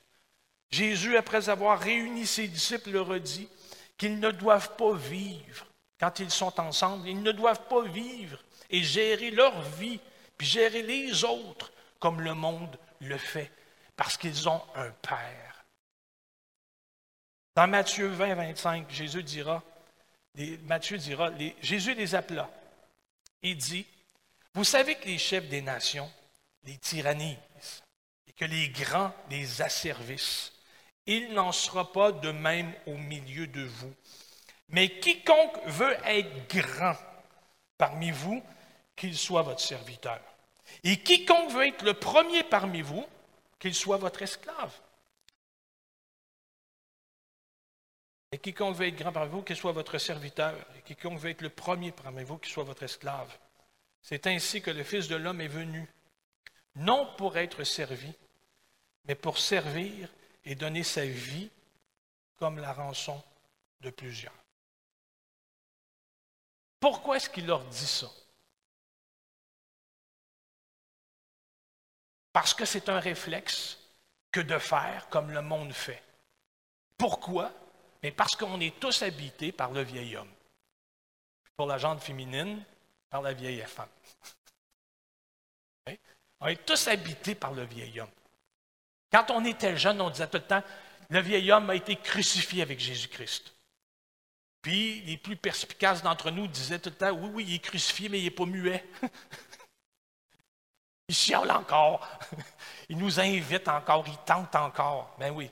Jésus, 0.71 1.17
après 1.17 1.49
avoir 1.49 1.79
réuni 1.79 2.25
ses 2.25 2.47
disciples, 2.47 2.91
leur 2.91 3.11
a 3.11 3.19
dit 3.19 3.47
qu'ils 3.97 4.19
ne 4.19 4.31
doivent 4.31 4.75
pas 4.75 4.93
vivre 4.93 5.65
quand 5.99 6.19
ils 6.19 6.31
sont 6.31 6.59
ensemble, 6.59 7.07
ils 7.07 7.21
ne 7.21 7.31
doivent 7.31 7.67
pas 7.67 7.83
vivre 7.83 8.37
et 8.69 8.81
gérer 8.81 9.31
leur 9.31 9.61
vie, 9.61 9.99
puis 10.37 10.47
gérer 10.47 10.81
les 10.81 11.23
autres 11.23 11.71
comme 11.99 12.21
le 12.21 12.33
monde 12.33 12.77
le 12.99 13.17
fait, 13.17 13.51
parce 13.95 14.17
qu'ils 14.17 14.49
ont 14.49 14.61
un 14.75 14.89
Père. 14.89 15.65
Dans 17.55 17.67
Matthieu 17.67 18.07
20, 18.07 18.33
25, 18.33 18.89
Jésus 18.89 19.23
dira, 19.23 19.63
Matthieu 20.63 20.97
dira, 20.97 21.31
Jésus 21.61 21.93
les 21.93 22.15
appela. 22.15 22.49
Il 23.41 23.57
dit, 23.57 23.85
vous 24.53 24.63
savez 24.63 24.95
que 24.95 25.05
les 25.05 25.17
chefs 25.17 25.47
des 25.47 25.61
nations 25.61 26.11
les 26.63 26.77
tyrannisent 26.77 27.37
et 28.27 28.31
que 28.33 28.45
les 28.45 28.69
grands 28.69 29.13
les 29.29 29.61
asservissent. 29.61 30.51
Il 31.05 31.33
n'en 31.33 31.51
sera 31.51 31.91
pas 31.91 32.11
de 32.11 32.31
même 32.31 32.73
au 32.87 32.95
milieu 32.95 33.47
de 33.47 33.63
vous. 33.63 33.93
Mais 34.69 34.99
quiconque 34.99 35.57
veut 35.65 35.97
être 36.05 36.47
grand 36.47 36.95
parmi 37.77 38.11
vous, 38.11 38.41
qu'il 38.95 39.17
soit 39.17 39.41
votre 39.41 39.59
serviteur. 39.59 40.19
Et 40.83 40.97
quiconque 40.97 41.51
veut 41.51 41.67
être 41.67 41.83
le 41.83 41.93
premier 41.93 42.43
parmi 42.43 42.81
vous, 42.81 43.05
qu'il 43.59 43.75
soit 43.75 43.97
votre 43.97 44.21
esclave. 44.21 44.73
Et 48.33 48.39
quiconque 48.39 48.75
veut 48.75 48.87
être 48.87 48.95
grand 48.95 49.13
parmi 49.13 49.29
vous, 49.29 49.43
qu'il 49.43 49.55
soit 49.55 49.73
votre 49.73 49.99
serviteur. 49.99 50.55
Et 50.75 50.81
quiconque 50.81 51.19
veut 51.19 51.29
être 51.29 51.43
le 51.43 51.51
premier 51.51 51.91
parmi 51.91 52.23
vous, 52.23 52.39
qu'il 52.39 52.51
soit 52.51 52.63
votre 52.63 52.81
esclave. 52.81 53.31
C'est 54.01 54.25
ainsi 54.25 54.59
que 54.59 54.71
le 54.71 54.83
Fils 54.83 55.07
de 55.07 55.15
l'homme 55.15 55.39
est 55.39 55.47
venu, 55.47 55.87
non 56.73 57.13
pour 57.15 57.37
être 57.37 57.63
servi, 57.63 58.11
mais 59.05 59.13
pour 59.13 59.37
servir 59.37 60.09
et 60.45 60.55
donner 60.55 60.81
sa 60.81 61.05
vie 61.05 61.51
comme 62.37 62.57
la 62.57 62.73
rançon 62.73 63.21
de 63.81 63.91
plusieurs. 63.91 64.33
Pourquoi 66.79 67.17
est-ce 67.17 67.29
qu'il 67.29 67.45
leur 67.45 67.63
dit 67.65 67.85
ça? 67.85 68.09
Parce 72.31 72.55
que 72.55 72.65
c'est 72.65 72.89
un 72.89 72.99
réflexe 72.99 73.77
que 74.31 74.39
de 74.39 74.57
faire 74.57 75.07
comme 75.09 75.29
le 75.29 75.43
monde 75.43 75.71
fait. 75.71 76.01
Pourquoi? 76.97 77.53
Mais 78.03 78.11
parce 78.11 78.35
qu'on 78.35 78.59
est 78.59 78.77
tous 78.79 79.01
habités 79.01 79.51
par 79.53 79.71
le 79.71 79.81
vieil 79.81 80.17
homme. 80.17 80.31
Pour 81.55 81.67
la 81.67 81.77
gente 81.77 82.01
féminine, 82.01 82.61
par 83.09 83.21
la 83.21 83.31
vieille 83.33 83.63
femme. 83.65 83.87
On 86.41 86.47
est 86.47 86.65
tous 86.65 86.89
habités 86.89 87.35
par 87.35 87.53
le 87.53 87.63
vieil 87.63 88.01
homme. 88.01 88.11
Quand 89.09 89.31
on 89.31 89.45
était 89.45 89.77
jeune, 89.77 90.01
on 90.01 90.09
disait 90.09 90.27
tout 90.27 90.39
le 90.39 90.43
temps, 90.43 90.63
le 91.09 91.21
vieil 91.21 91.49
homme 91.53 91.69
a 91.69 91.75
été 91.75 91.95
crucifié 91.95 92.63
avec 92.63 92.81
Jésus-Christ. 92.81 93.55
Puis 94.61 94.99
les 95.03 95.15
plus 95.15 95.37
perspicaces 95.37 96.03
d'entre 96.03 96.31
nous 96.31 96.47
disaient 96.47 96.79
tout 96.79 96.89
le 96.89 96.95
temps, 96.95 97.11
oui, 97.11 97.29
oui, 97.33 97.45
il 97.47 97.55
est 97.55 97.59
crucifié, 97.59 98.09
mais 98.09 98.19
il 98.19 98.25
n'est 98.25 98.31
pas 98.31 98.45
muet. 98.45 98.83
il 101.07 101.15
chiale 101.15 101.51
encore. 101.51 102.05
il 102.89 102.97
nous 102.97 103.21
invite 103.21 103.69
encore, 103.69 104.05
il 104.05 104.17
tente 104.25 104.53
encore. 104.55 105.15
Ben 105.19 105.31
oui. 105.31 105.49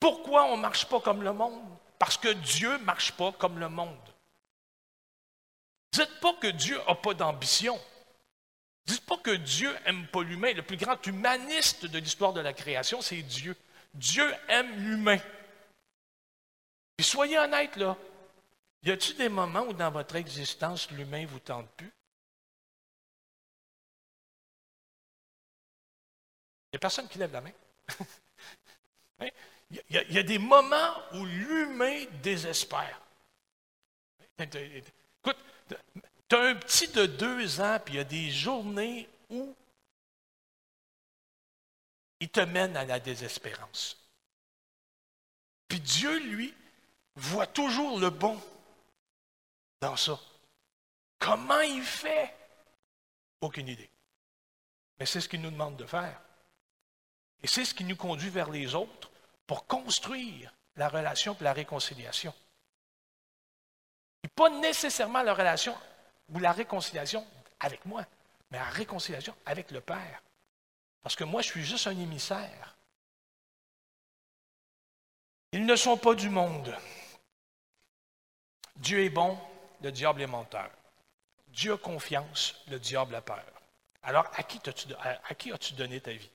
Pourquoi 0.00 0.46
on 0.46 0.56
ne 0.56 0.62
marche 0.62 0.88
pas 0.88 1.00
comme 1.00 1.22
le 1.22 1.32
monde? 1.32 1.62
Parce 1.98 2.16
que 2.16 2.28
Dieu 2.28 2.72
ne 2.72 2.84
marche 2.84 3.12
pas 3.12 3.30
comme 3.32 3.58
le 3.58 3.68
monde. 3.68 3.96
Dites 5.92 6.20
pas 6.20 6.34
que 6.34 6.46
Dieu 6.46 6.78
n'a 6.88 6.94
pas 6.94 7.12
d'ambition. 7.12 7.78
Dites 8.86 9.04
pas 9.04 9.18
que 9.18 9.36
Dieu 9.36 9.72
n'aime 9.84 10.06
pas 10.08 10.22
l'humain. 10.22 10.54
Le 10.54 10.62
plus 10.62 10.78
grand 10.78 11.04
humaniste 11.06 11.84
de 11.84 11.98
l'histoire 11.98 12.32
de 12.32 12.40
la 12.40 12.54
création, 12.54 13.02
c'est 13.02 13.22
Dieu. 13.22 13.54
Dieu 13.92 14.32
aime 14.48 14.72
l'humain. 14.76 15.18
Puis 16.96 17.06
soyez 17.06 17.38
honnêtes, 17.38 17.76
là. 17.76 17.96
Y 18.82 18.92
a-t-il 18.92 19.16
des 19.18 19.28
moments 19.28 19.62
où 19.62 19.74
dans 19.74 19.90
votre 19.90 20.16
existence, 20.16 20.90
l'humain 20.92 21.26
vous 21.26 21.40
tente 21.40 21.68
plus? 21.76 21.92
Il 26.66 26.76
n'y 26.76 26.76
a 26.76 26.80
personne 26.80 27.08
qui 27.08 27.18
lève 27.18 27.32
la 27.32 27.40
main. 27.42 27.52
Il 29.70 29.82
y, 29.90 30.18
a 30.18 30.22
des 30.24 30.38
moments 30.38 30.94
où 31.12 31.24
l'humain 31.24 32.04
désespère. 32.22 33.00
Écoute, 34.38 35.36
tu 36.28 36.34
as 36.34 36.40
un 36.40 36.54
petit 36.56 36.88
de 36.88 37.06
deux 37.06 37.60
ans, 37.60 37.78
puis 37.84 37.94
il 37.94 37.96
y 37.98 38.00
a 38.00 38.04
des 38.04 38.30
journées 38.30 39.08
où 39.28 39.54
il 42.18 42.28
te 42.28 42.40
mène 42.40 42.76
à 42.76 42.84
la 42.84 42.98
désespérance. 42.98 43.96
Puis 45.68 45.78
Dieu, 45.78 46.18
lui, 46.18 46.52
voit 47.14 47.46
toujours 47.46 48.00
le 48.00 48.10
bon 48.10 48.40
dans 49.80 49.96
ça. 49.96 50.18
Comment 51.20 51.60
il 51.60 51.82
fait? 51.82 52.34
Aucune 53.40 53.68
idée. 53.68 53.90
Mais 54.98 55.06
c'est 55.06 55.20
ce 55.20 55.28
qu'il 55.28 55.42
nous 55.42 55.50
demande 55.50 55.76
de 55.76 55.86
faire. 55.86 56.20
Et 57.42 57.46
c'est 57.46 57.64
ce 57.64 57.72
qui 57.72 57.84
nous 57.84 57.96
conduit 57.96 58.30
vers 58.30 58.50
les 58.50 58.74
autres 58.74 59.09
pour 59.50 59.66
construire 59.66 60.54
la 60.76 60.88
relation 60.88 61.36
et 61.40 61.42
la 61.42 61.52
réconciliation. 61.52 62.32
Pas 64.36 64.48
nécessairement 64.48 65.24
la 65.24 65.34
relation 65.34 65.76
ou 66.28 66.38
la 66.38 66.52
réconciliation 66.52 67.26
avec 67.58 67.84
moi, 67.84 68.06
mais 68.52 68.58
la 68.58 68.70
réconciliation 68.70 69.34
avec 69.44 69.72
le 69.72 69.80
Père. 69.80 70.22
Parce 71.02 71.16
que 71.16 71.24
moi, 71.24 71.42
je 71.42 71.48
suis 71.48 71.64
juste 71.64 71.88
un 71.88 71.98
émissaire. 71.98 72.76
Ils 75.50 75.66
ne 75.66 75.74
sont 75.74 75.96
pas 75.96 76.14
du 76.14 76.30
monde. 76.30 76.72
Dieu 78.76 79.02
est 79.02 79.10
bon, 79.10 79.36
le 79.82 79.90
diable 79.90 80.22
est 80.22 80.28
menteur. 80.28 80.70
Dieu 81.48 81.72
a 81.72 81.76
confiance, 81.76 82.54
le 82.68 82.78
diable 82.78 83.16
a 83.16 83.20
peur. 83.20 83.50
Alors, 84.04 84.30
à 84.36 84.44
qui 84.44 85.50
as-tu 85.50 85.74
donné 85.74 86.00
ta 86.00 86.12
vie? 86.12 86.30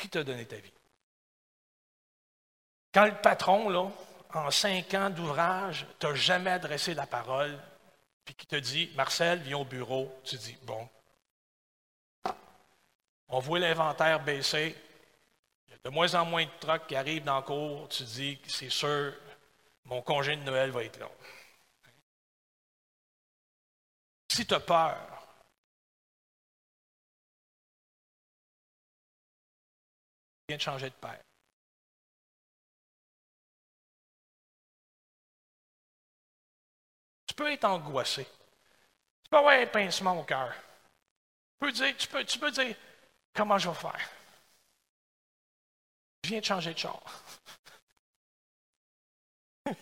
Qui 0.00 0.08
t'as 0.08 0.24
donné 0.24 0.46
ta 0.46 0.56
vie? 0.56 0.72
Quand 2.92 3.04
le 3.04 3.20
patron, 3.20 3.68
là, 3.68 3.90
en 4.32 4.50
cinq 4.50 4.94
ans 4.94 5.10
d'ouvrage, 5.10 5.86
t'a 5.98 6.14
jamais 6.14 6.50
adressé 6.50 6.94
la 6.94 7.06
parole, 7.06 7.58
puis 8.24 8.34
qui 8.34 8.46
te 8.46 8.56
dit, 8.56 8.90
Marcel, 8.96 9.40
viens 9.40 9.58
au 9.58 9.64
bureau, 9.66 10.10
tu 10.24 10.36
dis, 10.36 10.56
bon. 10.62 10.88
On 13.28 13.40
voit 13.40 13.58
l'inventaire 13.58 14.24
baisser. 14.24 14.74
Il 15.68 15.72
y 15.72 15.74
a 15.74 15.78
de 15.84 15.90
moins 15.90 16.14
en 16.14 16.24
moins 16.24 16.46
de 16.46 16.50
trucks 16.60 16.86
qui 16.86 16.96
arrivent 16.96 17.24
dans 17.24 17.36
le 17.36 17.42
cours. 17.42 17.88
Tu 17.90 18.02
dis, 18.04 18.40
c'est 18.48 18.70
sûr, 18.70 19.12
mon 19.84 20.00
congé 20.00 20.34
de 20.34 20.42
Noël 20.42 20.70
va 20.70 20.82
être 20.82 20.98
long. 20.98 21.12
Si 24.28 24.46
tu 24.46 24.54
as 24.54 24.60
peur, 24.60 25.19
viens 30.50 30.56
de 30.56 30.62
changer 30.62 30.90
de 30.90 30.94
père. 30.94 31.20
Tu 37.26 37.34
peux 37.34 37.52
être 37.52 37.64
angoissé. 37.64 38.24
Tu 38.24 39.30
peux 39.30 39.36
avoir 39.36 39.54
un 39.54 39.66
pincement 39.66 40.18
au 40.18 40.24
cœur. 40.24 40.52
Tu 40.52 41.58
peux 41.60 41.72
dire, 41.72 41.96
tu 41.96 42.08
peux, 42.08 42.24
tu 42.24 42.38
peux 42.40 42.50
dire 42.50 42.76
comment 43.32 43.58
je 43.58 43.68
vais 43.68 43.74
faire? 43.76 44.10
Je 46.24 46.30
viens 46.30 46.40
de 46.40 46.44
changer 46.44 46.74
de 46.74 46.78
char. 46.78 47.02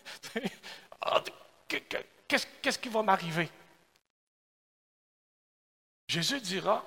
Ah, 1.01 1.23
qu'est-ce 1.69 2.79
qui 2.79 2.89
va 2.89 3.03
m'arriver? 3.03 3.49
Jésus 6.09 6.41
dira, 6.41 6.85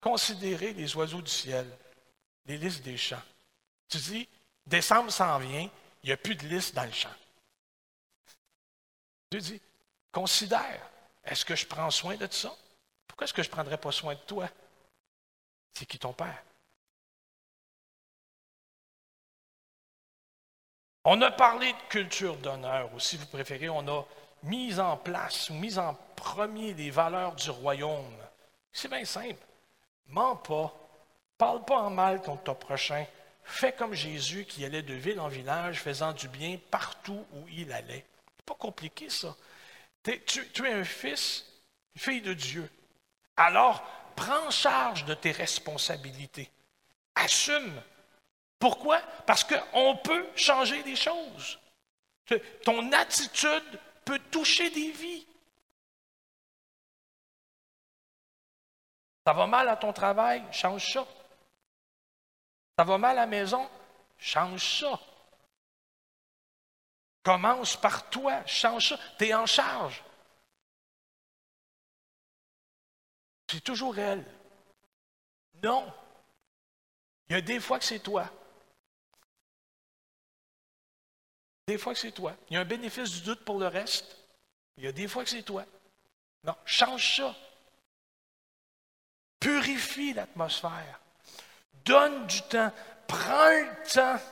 considérez 0.00 0.72
les 0.72 0.96
oiseaux 0.96 1.20
du 1.20 1.30
ciel, 1.30 1.70
les 2.48 2.58
listes 2.58 2.82
des 2.82 2.96
champs. 2.96 3.22
Tu 3.88 3.98
dis, 3.98 4.28
décembre 4.66 5.10
s'en 5.10 5.38
vient, 5.38 5.70
il 6.02 6.06
n'y 6.06 6.12
a 6.12 6.16
plus 6.16 6.34
de 6.34 6.46
liste 6.46 6.74
dans 6.74 6.84
le 6.84 6.92
champ. 6.92 7.14
Dieu 9.30 9.40
dit, 9.40 9.60
considère, 10.10 10.90
est-ce 11.22 11.44
que 11.44 11.54
je 11.54 11.66
prends 11.66 11.90
soin 11.90 12.16
de 12.16 12.26
ça? 12.30 12.54
Pourquoi 13.06 13.26
est-ce 13.26 13.34
que 13.34 13.42
je 13.42 13.48
ne 13.48 13.52
prendrais 13.52 13.78
pas 13.78 13.92
soin 13.92 14.14
de 14.14 14.20
toi? 14.20 14.48
C'est 15.74 15.86
qui 15.86 15.98
ton 15.98 16.12
Père? 16.12 16.42
On 21.04 21.20
a 21.22 21.30
parlé 21.30 21.72
de 21.72 21.88
culture 21.88 22.36
d'honneur, 22.36 22.92
ou 22.94 23.00
si 23.00 23.16
vous 23.16 23.26
préférez, 23.26 23.68
on 23.68 23.86
a 23.88 24.04
mis 24.42 24.78
en 24.78 24.96
place 24.96 25.50
ou 25.50 25.54
mis 25.54 25.78
en 25.78 25.94
premier 26.16 26.74
les 26.74 26.90
valeurs 26.90 27.34
du 27.34 27.50
royaume. 27.50 28.16
C'est 28.72 28.88
bien 28.88 29.04
simple. 29.04 29.44
Mens 30.06 30.36
pas. 30.36 30.87
Parle 31.38 31.64
pas 31.64 31.78
en 31.78 31.90
mal 31.90 32.20
contre 32.20 32.42
ton 32.42 32.54
prochain. 32.56 33.06
Fais 33.44 33.72
comme 33.72 33.94
Jésus 33.94 34.44
qui 34.44 34.64
allait 34.64 34.82
de 34.82 34.94
ville 34.94 35.20
en 35.20 35.28
village, 35.28 35.80
faisant 35.80 36.12
du 36.12 36.28
bien 36.28 36.58
partout 36.70 37.24
où 37.32 37.48
il 37.48 37.72
allait. 37.72 38.04
Pas 38.44 38.54
compliqué, 38.54 39.08
ça. 39.08 39.34
tu, 40.02 40.66
es 40.66 40.72
un 40.72 40.84
fils, 40.84 41.46
une 41.94 42.00
fille 42.00 42.20
de 42.20 42.34
Dieu. 42.34 42.68
Alors, 43.36 43.82
prends 44.16 44.50
charge 44.50 45.04
de 45.04 45.14
tes 45.14 45.30
responsabilités. 45.30 46.50
Assume. 47.14 47.80
Pourquoi? 48.58 49.00
Parce 49.24 49.44
qu'on 49.44 49.96
peut 49.96 50.26
changer 50.34 50.82
des 50.82 50.96
choses. 50.96 51.58
Ton 52.64 52.92
attitude 52.92 53.80
peut 54.04 54.18
toucher 54.30 54.70
des 54.70 54.90
vies. 54.90 55.26
Ça 59.24 59.32
va 59.32 59.46
mal 59.46 59.68
à 59.68 59.76
ton 59.76 59.92
travail, 59.92 60.42
change 60.52 60.84
ça. 60.92 61.06
Ça 62.78 62.84
va 62.84 62.96
mal 62.96 63.18
à 63.18 63.22
la 63.22 63.26
maison, 63.26 63.68
change 64.18 64.80
ça. 64.80 65.00
Commence 67.24 67.76
par 67.76 68.08
toi, 68.08 68.46
change 68.46 68.90
ça. 68.90 68.98
Tu 69.18 69.26
es 69.26 69.34
en 69.34 69.46
charge. 69.46 70.04
C'est 73.50 73.64
toujours 73.64 73.98
elle. 73.98 74.24
Non. 75.60 75.92
Il 77.28 77.32
y 77.32 77.36
a 77.36 77.40
des 77.40 77.58
fois 77.58 77.80
que 77.80 77.84
c'est 77.84 77.98
toi. 77.98 78.30
Des 81.66 81.78
fois 81.78 81.94
que 81.94 81.98
c'est 81.98 82.12
toi. 82.12 82.36
Il 82.48 82.54
y 82.54 82.56
a 82.58 82.60
un 82.60 82.64
bénéfice 82.64 83.10
du 83.10 83.22
doute 83.22 83.44
pour 83.44 83.58
le 83.58 83.66
reste. 83.66 84.16
Il 84.76 84.84
y 84.84 84.86
a 84.86 84.92
des 84.92 85.08
fois 85.08 85.24
que 85.24 85.30
c'est 85.30 85.42
toi. 85.42 85.66
Non, 86.44 86.54
change 86.64 87.16
ça. 87.16 87.34
Purifie 89.40 90.12
l'atmosphère. 90.12 91.00
Donne 91.88 92.26
du 92.26 92.42
temps. 92.42 92.70
Prends 93.06 93.50
le 93.50 93.90
temps. 93.92 94.22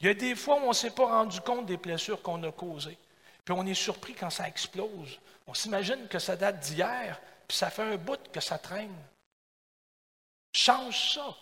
Il 0.00 0.06
y 0.06 0.10
a 0.10 0.14
des 0.14 0.36
fois 0.36 0.56
où 0.56 0.64
on 0.64 0.68
ne 0.68 0.74
s'est 0.74 0.90
pas 0.90 1.06
rendu 1.06 1.40
compte 1.40 1.66
des 1.66 1.78
blessures 1.78 2.20
qu'on 2.20 2.42
a 2.42 2.52
causées. 2.52 2.98
Puis 3.44 3.54
on 3.56 3.66
est 3.66 3.74
surpris 3.74 4.14
quand 4.14 4.30
ça 4.30 4.46
explose. 4.46 5.18
On 5.46 5.54
s'imagine 5.54 6.06
que 6.08 6.18
ça 6.18 6.36
date 6.36 6.60
d'hier, 6.60 7.20
puis 7.48 7.56
ça 7.56 7.70
fait 7.70 7.82
un 7.82 7.96
bout 7.96 8.20
que 8.30 8.40
ça 8.40 8.58
traîne. 8.58 8.94
Change 10.52 11.14
ça. 11.14 11.34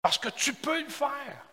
Parce 0.00 0.18
que 0.18 0.30
tu 0.30 0.52
peux 0.54 0.82
le 0.82 0.88
faire. 0.88 1.46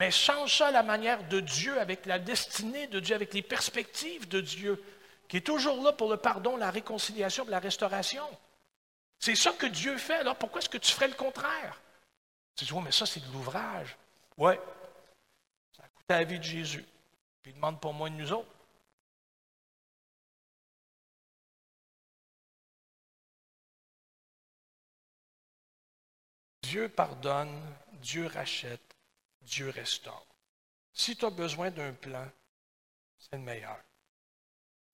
Mais 0.00 0.10
change 0.10 0.58
ça 0.58 0.70
la 0.70 0.82
manière 0.82 1.26
de 1.28 1.40
Dieu, 1.40 1.80
avec 1.80 2.04
la 2.04 2.18
destinée 2.18 2.88
de 2.88 3.00
Dieu, 3.00 3.14
avec 3.14 3.32
les 3.32 3.42
perspectives 3.42 4.28
de 4.28 4.40
Dieu, 4.40 4.82
qui 5.28 5.38
est 5.38 5.46
toujours 5.46 5.82
là 5.82 5.92
pour 5.92 6.10
le 6.10 6.16
pardon, 6.16 6.56
la 6.56 6.70
réconciliation, 6.70 7.44
la 7.48 7.58
restauration. 7.58 8.26
C'est 9.18 9.36
ça 9.36 9.52
que 9.52 9.66
Dieu 9.66 9.96
fait. 9.98 10.18
Alors 10.18 10.36
pourquoi 10.36 10.60
est-ce 10.60 10.68
que 10.68 10.78
tu 10.78 10.92
ferais 10.92 11.08
le 11.08 11.14
contraire? 11.14 11.80
Tu 12.56 12.64
dis, 12.64 12.72
oui, 12.72 12.82
mais 12.84 12.92
ça, 12.92 13.06
c'est 13.06 13.20
de 13.20 13.32
l'ouvrage. 13.32 13.96
Oui, 14.36 14.54
ça 15.76 15.82
a 15.84 15.88
coûté 15.88 16.14
la 16.14 16.24
vie 16.24 16.38
de 16.38 16.44
Jésus. 16.44 16.84
Puis 17.42 17.52
il 17.52 17.54
demande 17.54 17.80
pour 17.80 17.92
moi 17.94 18.10
de 18.10 18.14
nous 18.14 18.32
autres. 18.32 18.50
Dieu 26.62 26.88
pardonne, 26.88 27.60
Dieu 27.92 28.26
rachète, 28.26 28.96
Dieu 29.42 29.70
restaure. 29.70 30.26
Si 30.92 31.16
tu 31.16 31.24
as 31.24 31.30
besoin 31.30 31.70
d'un 31.70 31.92
plan, 31.92 32.28
c'est 33.18 33.36
le 33.36 33.42
meilleur. 33.42 33.78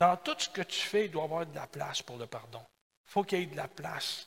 Dans 0.01 0.17
tout 0.17 0.35
ce 0.39 0.49
que 0.49 0.63
tu 0.63 0.81
fais, 0.81 1.05
il 1.05 1.11
doit 1.11 1.23
y 1.23 1.25
avoir 1.27 1.47
de 1.47 1.55
la 1.55 1.67
place 1.67 2.01
pour 2.01 2.17
le 2.17 2.27
pardon. 2.27 2.65
Il 3.07 3.11
faut 3.11 3.23
qu'il 3.23 3.39
y 3.39 3.43
ait 3.43 3.47
de 3.47 3.57
la 3.57 3.69
place 3.69 4.27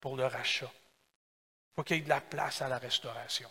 pour 0.00 0.16
le 0.16 0.26
rachat. 0.26 0.70
Il 0.70 1.74
faut 1.76 1.84
qu'il 1.84 1.96
y 1.96 2.00
ait 2.00 2.02
de 2.02 2.08
la 2.08 2.20
place 2.20 2.60
à 2.60 2.68
la 2.68 2.78
restauration. 2.78 3.48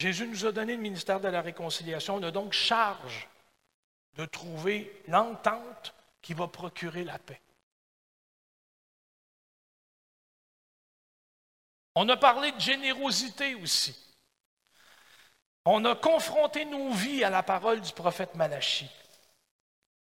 Jésus 0.00 0.26
nous 0.26 0.46
a 0.46 0.52
donné 0.52 0.74
le 0.74 0.82
ministère 0.82 1.20
de 1.20 1.28
la 1.28 1.40
réconciliation. 1.40 2.16
On 2.16 2.22
a 2.24 2.32
donc 2.32 2.52
charge 2.52 3.28
de 4.14 4.24
trouver 4.24 5.00
l'entente 5.06 5.94
qui 6.20 6.34
va 6.34 6.48
procurer 6.48 7.04
la 7.04 7.18
paix. 7.20 7.40
On 11.94 12.08
a 12.08 12.16
parlé 12.16 12.50
de 12.50 12.60
générosité 12.60 13.54
aussi. 13.54 13.96
On 15.64 15.84
a 15.84 15.94
confronté 15.94 16.64
nos 16.64 16.90
vies 16.94 17.22
à 17.22 17.30
la 17.30 17.44
parole 17.44 17.80
du 17.80 17.92
prophète 17.92 18.34
Malachi. 18.34 18.90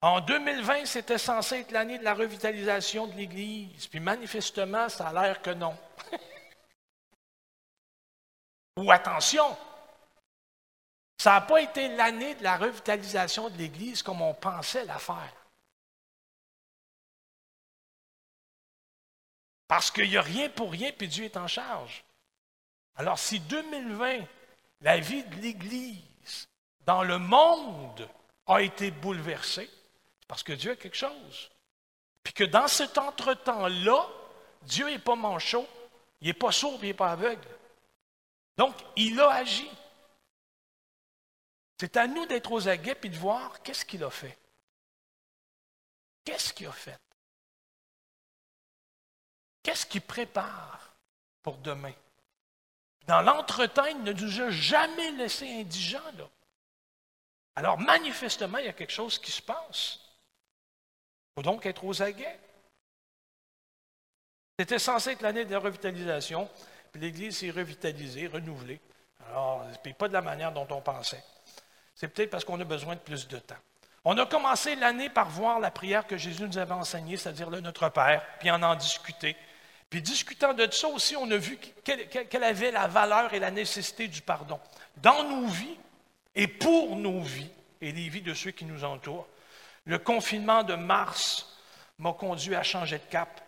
En 0.01 0.19
2020, 0.19 0.85
c'était 0.85 1.19
censé 1.19 1.59
être 1.59 1.71
l'année 1.71 1.99
de 1.99 2.03
la 2.03 2.15
revitalisation 2.15 3.05
de 3.05 3.13
l'Église, 3.13 3.85
puis 3.87 3.99
manifestement, 3.99 4.89
ça 4.89 5.09
a 5.09 5.13
l'air 5.13 5.41
que 5.43 5.51
non. 5.51 5.77
Ou 8.77 8.91
attention, 8.91 9.55
ça 11.19 11.33
n'a 11.33 11.41
pas 11.41 11.61
été 11.61 11.87
l'année 11.89 12.33
de 12.33 12.43
la 12.43 12.57
revitalisation 12.57 13.49
de 13.51 13.57
l'Église 13.57 14.01
comme 14.01 14.23
on 14.23 14.33
pensait 14.33 14.85
la 14.85 14.97
faire. 14.97 15.35
Parce 19.67 19.91
qu'il 19.91 20.09
n'y 20.09 20.17
a 20.17 20.21
rien 20.23 20.49
pour 20.49 20.71
rien, 20.71 20.91
puis 20.91 21.07
Dieu 21.07 21.25
est 21.25 21.37
en 21.37 21.47
charge. 21.47 22.03
Alors, 22.95 23.19
si 23.19 23.39
2020 23.39 24.25
la 24.81 24.97
vie 24.97 25.23
de 25.23 25.35
l'Église 25.35 26.47
dans 26.87 27.03
le 27.03 27.19
monde 27.19 28.09
a 28.47 28.63
été 28.63 28.89
bouleversée, 28.89 29.69
parce 30.31 30.43
que 30.43 30.53
Dieu 30.53 30.71
a 30.71 30.75
quelque 30.77 30.95
chose. 30.95 31.51
Puis 32.23 32.31
que 32.31 32.45
dans 32.45 32.69
cet 32.69 32.97
entre-temps-là, 32.97 34.07
Dieu 34.61 34.85
n'est 34.85 34.97
pas 34.97 35.17
manchot, 35.17 35.67
il 36.21 36.27
n'est 36.27 36.33
pas 36.33 36.53
sourd, 36.53 36.79
il 36.81 36.85
n'est 36.85 36.93
pas 36.93 37.11
aveugle. 37.11 37.49
Donc, 38.55 38.73
il 38.95 39.19
a 39.19 39.29
agi. 39.29 39.69
C'est 41.77 41.97
à 41.97 42.07
nous 42.07 42.25
d'être 42.27 42.49
aux 42.49 42.69
aguets 42.69 42.97
et 43.03 43.09
de 43.09 43.17
voir 43.17 43.61
qu'est-ce 43.61 43.83
qu'il 43.83 44.05
a 44.05 44.09
fait. 44.09 44.37
Qu'est-ce 46.23 46.53
qu'il 46.53 46.67
a 46.67 46.71
fait? 46.71 47.01
Qu'est-ce 49.63 49.85
qu'il 49.85 50.01
prépare 50.01 50.93
pour 51.43 51.57
demain? 51.57 51.93
Dans 53.05 53.21
l'entretemps, 53.21 53.83
il 53.83 54.01
ne 54.01 54.13
nous 54.13 54.39
a 54.39 54.49
jamais 54.49 55.11
laissé 55.11 55.59
indigents. 55.59 55.99
Alors, 57.57 57.77
manifestement, 57.77 58.59
il 58.59 58.67
y 58.67 58.69
a 58.69 58.73
quelque 58.73 58.93
chose 58.93 59.19
qui 59.19 59.33
se 59.33 59.41
passe. 59.41 59.99
Faut 61.35 61.41
donc 61.41 61.65
être 61.65 61.83
aux 61.83 62.01
aguets. 62.01 62.39
C'était 64.59 64.79
censé 64.79 65.11
être 65.11 65.21
l'année 65.21 65.45
de 65.45 65.51
la 65.51 65.59
revitalisation, 65.59 66.49
puis 66.91 67.01
l'Église 67.01 67.37
s'est 67.37 67.49
revitalisée, 67.49 68.27
renouvelée. 68.27 68.79
Alors, 69.29 69.65
puis 69.81 69.93
pas 69.93 70.07
de 70.07 70.13
la 70.13 70.21
manière 70.21 70.51
dont 70.51 70.67
on 70.69 70.81
pensait. 70.81 71.23
C'est 71.95 72.07
peut-être 72.07 72.29
parce 72.29 72.45
qu'on 72.45 72.59
a 72.59 72.63
besoin 72.63 72.95
de 72.95 72.99
plus 72.99 73.27
de 73.27 73.37
temps. 73.37 73.55
On 74.03 74.17
a 74.17 74.25
commencé 74.25 74.75
l'année 74.75 75.09
par 75.09 75.29
voir 75.29 75.59
la 75.59 75.69
prière 75.69 76.07
que 76.07 76.17
Jésus 76.17 76.43
nous 76.43 76.57
avait 76.57 76.73
enseignée, 76.73 77.17
c'est-à-dire 77.17 77.49
Notre 77.49 77.89
Père, 77.89 78.23
puis 78.39 78.49
en 78.49 78.63
en 78.63 78.75
discuter. 78.75 79.35
Puis 79.91 80.01
discutant 80.01 80.53
de 80.53 80.69
ça 80.71 80.87
aussi, 80.87 81.15
on 81.15 81.29
a 81.29 81.37
vu 81.37 81.59
quelle, 81.83 82.43
avait 82.43 82.71
la 82.71 82.87
valeur 82.87 83.33
et 83.33 83.39
la 83.39 83.51
nécessité 83.51 84.07
du 84.07 84.21
pardon. 84.21 84.59
Dans 84.97 85.23
nos 85.23 85.47
vies 85.47 85.77
et 86.33 86.47
pour 86.47 86.95
nos 86.95 87.21
vies 87.21 87.51
et 87.81 87.91
les 87.91 88.09
vies 88.09 88.21
de 88.21 88.33
ceux 88.33 88.51
qui 88.51 88.65
nous 88.65 88.83
entourent, 88.83 89.27
le 89.85 89.99
confinement 89.99 90.63
de 90.63 90.75
mars 90.75 91.57
m'a 91.97 92.13
conduit 92.13 92.55
à 92.55 92.63
changer 92.63 92.97
de 92.99 93.09
cap 93.09 93.41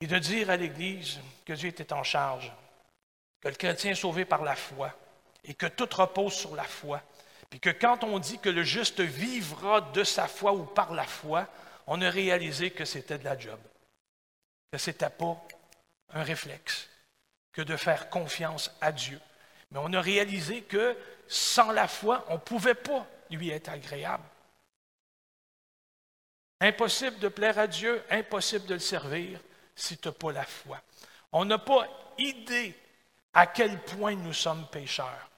et 0.00 0.06
de 0.06 0.18
dire 0.18 0.50
à 0.50 0.56
l'Église 0.56 1.20
que 1.44 1.52
Dieu 1.52 1.68
était 1.68 1.92
en 1.92 2.02
charge, 2.02 2.52
que 3.40 3.48
le 3.48 3.54
chrétien 3.54 3.92
est 3.92 3.96
sauvé 3.96 4.24
par 4.24 4.42
la 4.42 4.56
foi 4.56 4.92
et 5.44 5.54
que 5.54 5.66
tout 5.66 5.88
repose 5.92 6.34
sur 6.34 6.54
la 6.56 6.64
foi. 6.64 7.02
Puis 7.50 7.60
que 7.60 7.70
quand 7.70 8.04
on 8.04 8.18
dit 8.18 8.38
que 8.38 8.48
le 8.48 8.62
juste 8.62 9.00
vivra 9.00 9.80
de 9.80 10.04
sa 10.04 10.26
foi 10.26 10.52
ou 10.52 10.64
par 10.64 10.92
la 10.92 11.04
foi, 11.04 11.46
on 11.86 12.00
a 12.00 12.10
réalisé 12.10 12.70
que 12.70 12.84
c'était 12.84 13.18
de 13.18 13.24
la 13.24 13.38
job 13.38 13.60
que 14.74 14.78
ce 14.78 14.90
n'était 14.90 15.08
pas 15.08 15.40
un 16.14 16.24
réflexe 16.24 16.88
que 17.52 17.62
de 17.62 17.76
faire 17.76 18.10
confiance 18.10 18.72
à 18.80 18.90
Dieu. 18.90 19.20
Mais 19.70 19.78
on 19.80 19.92
a 19.92 20.00
réalisé 20.00 20.62
que 20.62 20.96
sans 21.28 21.70
la 21.70 21.86
foi, 21.86 22.24
on 22.28 22.34
ne 22.34 22.38
pouvait 22.38 22.74
pas 22.74 23.06
lui 23.30 23.50
être 23.50 23.68
agréable. 23.68 24.24
Impossible 26.64 27.18
de 27.18 27.28
plaire 27.28 27.58
à 27.58 27.66
Dieu, 27.66 28.02
impossible 28.08 28.64
de 28.64 28.72
le 28.72 28.80
servir 28.80 29.38
si 29.76 29.98
tu 29.98 30.08
n'as 30.08 30.14
pas 30.14 30.32
la 30.32 30.46
foi. 30.46 30.80
On 31.30 31.44
n'a 31.44 31.58
pas 31.58 31.86
idée 32.16 32.74
à 33.34 33.46
quel 33.46 33.78
point 33.82 34.14
nous 34.14 34.32
sommes 34.32 34.66
pécheurs. 34.68 35.30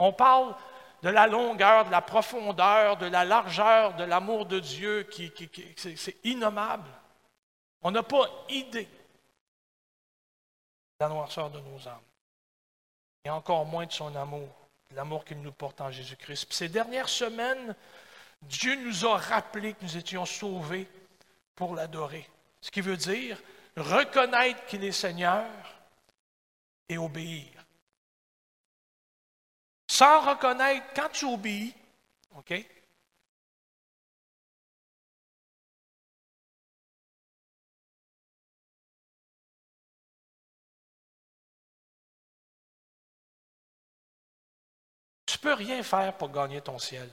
On 0.00 0.12
parle 0.12 0.56
de 1.02 1.10
la 1.10 1.28
longueur, 1.28 1.84
de 1.84 1.92
la 1.92 2.02
profondeur, 2.02 2.96
de 2.96 3.06
la 3.06 3.24
largeur 3.24 3.94
de 3.94 4.02
l'amour 4.02 4.46
de 4.46 4.58
Dieu, 4.58 5.04
qui, 5.04 5.32
c'est 5.76 6.16
innommable. 6.24 6.90
On 7.82 7.92
n'a 7.92 8.02
pas 8.02 8.28
idée 8.48 8.86
de 8.86 8.90
la 10.98 11.08
noirceur 11.08 11.50
de 11.50 11.60
nos 11.60 11.86
âmes. 11.86 12.02
Et 13.24 13.30
encore 13.30 13.64
moins 13.64 13.86
de 13.86 13.92
son 13.92 14.16
amour, 14.16 14.61
l'amour 14.94 15.24
qu'il 15.24 15.40
nous 15.40 15.52
porte 15.52 15.80
en 15.80 15.90
Jésus-Christ. 15.90 16.52
Ces 16.52 16.68
dernières 16.68 17.08
semaines, 17.08 17.74
Dieu 18.42 18.74
nous 18.76 19.06
a 19.06 19.16
rappelé 19.16 19.74
que 19.74 19.84
nous 19.84 19.96
étions 19.96 20.26
sauvés 20.26 20.88
pour 21.54 21.74
l'adorer. 21.74 22.28
Ce 22.60 22.70
qui 22.70 22.80
veut 22.80 22.96
dire 22.96 23.40
reconnaître 23.76 24.64
qu'il 24.66 24.84
est 24.84 24.92
Seigneur 24.92 25.48
et 26.88 26.98
obéir. 26.98 27.48
sans 29.88 30.20
reconnaître, 30.22 30.86
quand 30.96 31.10
tu 31.10 31.26
obéis, 31.26 31.74
OK? 32.34 32.52
Peux 45.42 45.54
rien 45.54 45.82
faire 45.82 46.16
pour 46.16 46.30
gagner 46.30 46.62
ton 46.62 46.78
ciel. 46.78 47.10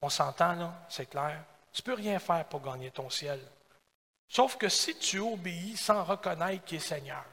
On 0.00 0.08
s'entend 0.08 0.54
là, 0.54 0.86
c'est 0.88 1.06
clair. 1.06 1.44
Tu 1.72 1.82
peux 1.82 1.94
rien 1.94 2.18
faire 2.18 2.48
pour 2.48 2.60
gagner 2.60 2.90
ton 2.90 3.10
ciel. 3.10 3.40
Sauf 4.28 4.56
que 4.56 4.68
si 4.68 4.98
tu 4.98 5.18
obéis 5.18 5.76
sans 5.76 6.02
reconnaître 6.02 6.64
qu'il 6.64 6.78
est 6.78 6.80
Seigneur, 6.80 7.24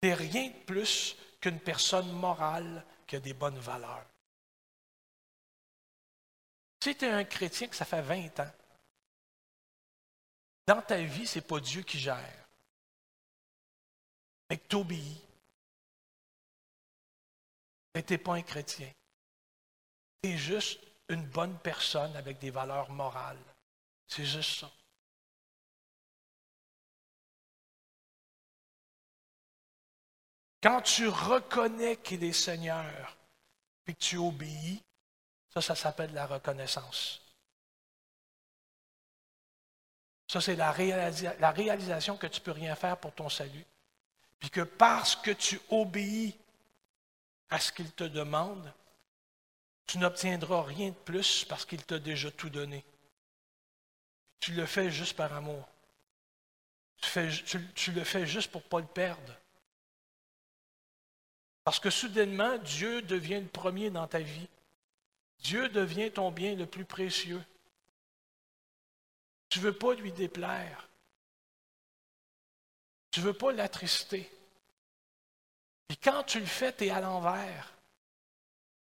tu 0.00 0.08
n'es 0.08 0.14
rien 0.14 0.48
de 0.48 0.64
plus 0.64 1.16
qu'une 1.40 1.60
personne 1.60 2.10
morale 2.12 2.84
qui 3.06 3.16
a 3.16 3.20
des 3.20 3.34
bonnes 3.34 3.58
valeurs. 3.58 4.06
Si 6.82 6.96
tu 6.96 7.04
es 7.04 7.10
un 7.10 7.24
chrétien 7.24 7.68
que 7.68 7.76
ça 7.76 7.84
fait 7.84 8.00
20 8.00 8.40
ans, 8.40 8.52
dans 10.66 10.80
ta 10.80 10.96
vie, 11.02 11.26
ce 11.26 11.38
n'est 11.38 11.44
pas 11.44 11.60
Dieu 11.60 11.82
qui 11.82 11.98
gère, 11.98 12.46
mais 14.48 14.56
que 14.56 14.66
tu 14.66 14.76
obéis. 14.76 15.20
Mais 17.94 18.02
tu 18.02 18.12
n'es 18.12 18.18
pas 18.18 18.34
un 18.34 18.42
chrétien. 18.42 18.90
Tu 20.22 20.30
es 20.30 20.38
juste 20.38 20.80
une 21.08 21.26
bonne 21.26 21.58
personne 21.58 22.14
avec 22.16 22.38
des 22.38 22.50
valeurs 22.50 22.90
morales. 22.90 23.38
C'est 24.06 24.24
juste 24.24 24.60
ça. 24.60 24.70
Quand 30.62 30.82
tu 30.82 31.08
reconnais 31.08 31.96
qu'il 31.96 32.22
est 32.22 32.32
Seigneur, 32.32 33.16
puis 33.84 33.94
que 33.94 34.00
tu 34.00 34.18
obéis, 34.18 34.82
ça, 35.48 35.60
ça 35.60 35.74
s'appelle 35.74 36.12
la 36.12 36.26
reconnaissance. 36.26 37.20
Ça, 40.30 40.40
c'est 40.40 40.54
la, 40.54 40.70
réalisation 40.70 42.16
que 42.16 42.28
tu 42.28 42.38
ne 42.38 42.44
peux 42.44 42.52
rien 42.52 42.76
faire 42.76 42.96
pour 42.98 43.12
ton 43.12 43.28
salut. 43.28 43.66
Puis 44.38 44.48
que 44.48 44.60
parce 44.60 45.16
que 45.16 45.32
tu 45.32 45.60
obéis 45.70 46.36
à 47.50 47.58
ce 47.58 47.72
qu'il 47.72 47.90
te 47.92 48.04
demande, 48.04 48.72
tu 49.86 49.98
n'obtiendras 49.98 50.62
rien 50.62 50.90
de 50.90 50.94
plus 50.94 51.44
parce 51.44 51.64
qu'il 51.64 51.84
t'a 51.84 51.98
déjà 51.98 52.30
tout 52.30 52.48
donné. 52.48 52.84
Tu 54.38 54.52
le 54.52 54.64
fais 54.64 54.90
juste 54.90 55.16
par 55.16 55.32
amour. 55.32 55.68
Tu, 57.74 57.92
le 57.92 58.04
fais 58.04 58.26
juste 58.26 58.50
pour 58.50 58.62
ne 58.62 58.68
pas 58.68 58.80
le 58.80 58.86
perdre. 58.86 59.34
Parce 61.64 61.80
que 61.80 61.90
soudainement, 61.90 62.56
Dieu 62.58 63.02
devient 63.02 63.40
le 63.40 63.48
premier 63.48 63.90
dans 63.90 64.06
ta 64.06 64.20
vie. 64.20 64.48
Dieu 65.40 65.68
devient 65.68 66.10
ton 66.10 66.30
bien 66.30 66.54
le 66.54 66.66
plus 66.66 66.84
précieux. 66.84 67.42
Tu 69.48 69.58
ne 69.58 69.64
veux 69.64 69.76
pas 69.76 69.94
lui 69.94 70.12
déplaire. 70.12 70.88
Tu 73.10 73.20
ne 73.20 73.26
veux 73.26 73.34
pas 73.34 73.52
l'attrister. 73.52 74.30
Et 75.90 75.96
quand 75.96 76.22
tu 76.22 76.38
le 76.38 76.46
fais, 76.46 76.72
tu 76.72 76.86
es 76.86 76.90
à 76.90 77.00
l'envers. 77.00 77.74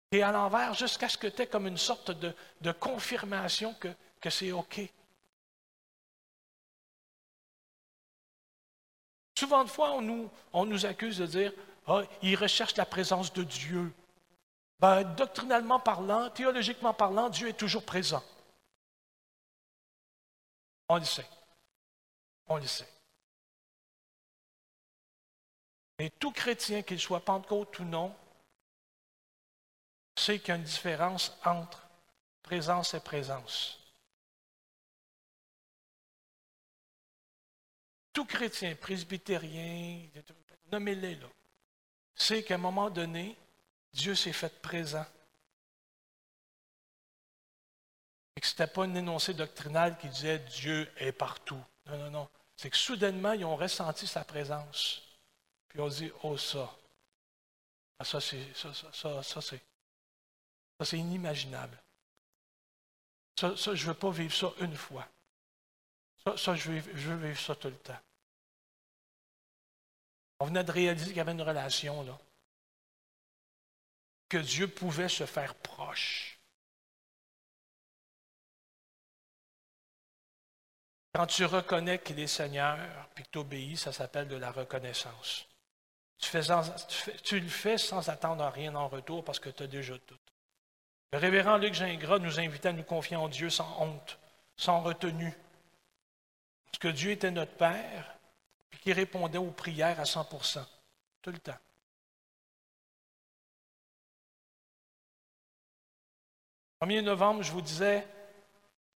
Tu 0.09 0.19
es 0.19 0.21
à 0.21 0.31
l'envers 0.31 0.73
jusqu'à 0.73 1.09
ce 1.09 1.17
que 1.17 1.27
tu 1.27 1.41
aies 1.41 1.47
comme 1.47 1.67
une 1.67 1.77
sorte 1.77 2.11
de, 2.11 2.71
confirmation 2.71 3.73
que, 3.73 3.89
que 4.21 4.29
c'est 4.29 4.53
OK. 4.53 4.79
Souvent 9.37 9.65
de 9.65 9.69
fois, 9.69 9.91
on 9.91 10.01
nous, 10.01 10.31
on 10.53 10.65
nous 10.65 10.85
accuse 10.85 11.17
de 11.17 11.25
dire 11.25 11.51
ah, 11.87 12.03
il 12.21 12.37
recherche 12.37 12.77
la 12.77 12.85
présence 12.85 13.33
de 13.33 13.43
Dieu. 13.43 13.93
Ben, 14.79 15.03
doctrinalement 15.03 15.81
parlant, 15.81 16.29
théologiquement 16.29 16.93
parlant, 16.93 17.29
Dieu 17.29 17.49
est 17.49 17.59
toujours 17.59 17.83
présent. 17.83 18.23
On 20.87 20.95
le 20.95 21.03
sait. 21.03 21.27
On 22.47 22.55
le 22.55 22.67
sait. 22.67 22.94
Mais 25.99 26.09
tout 26.09 26.31
chrétien, 26.31 26.81
qu'il 26.81 26.99
soit 26.99 27.23
Pentecôte 27.23 27.79
ou 27.79 27.85
non, 27.85 28.15
sait 30.15 30.39
qu'il 30.39 30.49
y 30.49 30.51
a 30.51 30.55
une 30.55 30.63
différence 30.63 31.37
entre 31.45 31.87
présence 32.41 32.93
et 32.93 32.99
présence. 32.99 33.79
Tout 38.13 38.25
chrétien, 38.25 38.75
presbytérien, 38.75 40.07
nommez-les 40.71 41.15
là, 41.15 41.27
sait 42.15 42.43
qu'à 42.43 42.55
un 42.55 42.59
moment 42.59 42.89
donné, 42.89 43.35
Dieu 43.93 44.15
s'est 44.15 44.33
fait 44.33 44.61
présent. 44.61 45.05
Et 48.35 48.41
que 48.41 48.47
ce 48.47 48.53
n'était 48.53 48.67
pas 48.67 48.83
un 48.83 48.95
énoncé 48.95 49.33
doctrinal 49.33 49.97
qui 49.97 50.09
disait 50.09 50.39
Dieu 50.39 50.91
est 50.97 51.13
partout. 51.13 51.61
Non, 51.87 51.97
non, 51.97 52.11
non. 52.11 52.29
C'est 52.57 52.69
que 52.69 52.77
soudainement, 52.77 53.33
ils 53.33 53.45
ont 53.45 53.55
ressenti 53.55 54.07
sa 54.07 54.23
présence. 54.23 55.04
Puis 55.75 55.81
ont 55.81 55.89
dit 55.89 56.09
Oh, 56.23 56.37
ça. 56.37 56.73
Ah, 57.99 58.05
ça, 58.05 58.21
c'est, 58.21 58.53
ça, 58.53 58.73
ça, 58.73 59.41
c'est, 59.41 60.97
inimaginable. 60.97 61.77
Ça, 63.37 63.53
je 63.55 63.71
ne 63.71 63.87
veux 63.87 63.93
pas 63.93 64.09
vivre 64.09 64.33
ça 64.33 64.53
une 64.61 64.77
fois. 64.77 65.05
Ça, 66.23 66.37
ça 66.37 66.55
je, 66.55 66.71
veux, 66.71 66.95
je 66.95 67.09
veux 67.09 67.27
vivre 67.27 67.39
ça 67.39 67.55
tout 67.55 67.67
le 67.67 67.75
temps. 67.75 67.99
On 70.39 70.45
venait 70.45 70.63
de 70.63 70.71
réaliser 70.71 71.07
qu'il 71.07 71.17
y 71.17 71.19
avait 71.19 71.33
une 71.33 71.41
relation 71.41 72.03
là. 72.03 72.17
Que 74.29 74.37
Dieu 74.37 74.69
pouvait 74.69 75.09
se 75.09 75.25
faire 75.25 75.55
proche. 75.55 76.39
Quand 81.13 81.27
tu 81.27 81.43
reconnais 81.43 81.99
qu'il 81.99 82.19
est 82.21 82.27
Seigneur, 82.27 82.79
puis 83.13 83.25
que 83.25 83.29
tu 83.29 83.37
obéis, 83.39 83.75
ça 83.75 83.91
s'appelle 83.91 84.29
de 84.29 84.37
la 84.37 84.51
reconnaissance. 84.51 85.45
Tu, 86.17 87.39
le 87.39 87.47
fais 87.47 87.77
sans 87.77 88.09
attendre 88.09 88.45
rien 88.47 88.73
en 88.75 88.87
retour 88.87 89.23
parce 89.23 89.39
que 89.39 89.49
tu 89.49 89.63
as 89.63 89.67
déjà 89.67 89.97
tout. 89.99 90.17
Le 91.11 91.19
révérend 91.19 91.57
Luc 91.57 91.73
Gingras 91.73 92.19
nous 92.19 92.39
invitait 92.39 92.69
à 92.69 92.73
nous 92.73 92.83
confier 92.83 93.15
en 93.15 93.27
Dieu 93.27 93.49
sans 93.49 93.81
honte, 93.81 94.17
sans 94.57 94.81
retenue. 94.81 95.33
Parce 96.65 96.79
que 96.79 96.87
Dieu 96.87 97.11
était 97.11 97.31
notre 97.31 97.53
Père, 97.53 98.15
puis 98.69 98.79
qui 98.79 98.93
répondait 98.93 99.37
aux 99.37 99.51
prières 99.51 99.99
à 99.99 100.03
100% 100.03 100.65
tout 101.21 101.31
le 101.31 101.39
temps. 101.39 101.57
Le 106.81 106.87
1er 106.87 107.01
novembre, 107.01 107.43
je 107.43 107.51
vous 107.51 107.61
disais, 107.61 108.05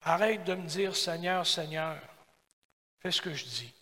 arrête 0.02 0.44
de 0.44 0.56
me 0.56 0.68
dire 0.68 0.96
Seigneur, 0.96 1.46
Seigneur, 1.46 2.02
fais 3.00 3.12
ce 3.12 3.22
que 3.22 3.34
je 3.34 3.46
dis. 3.46 3.77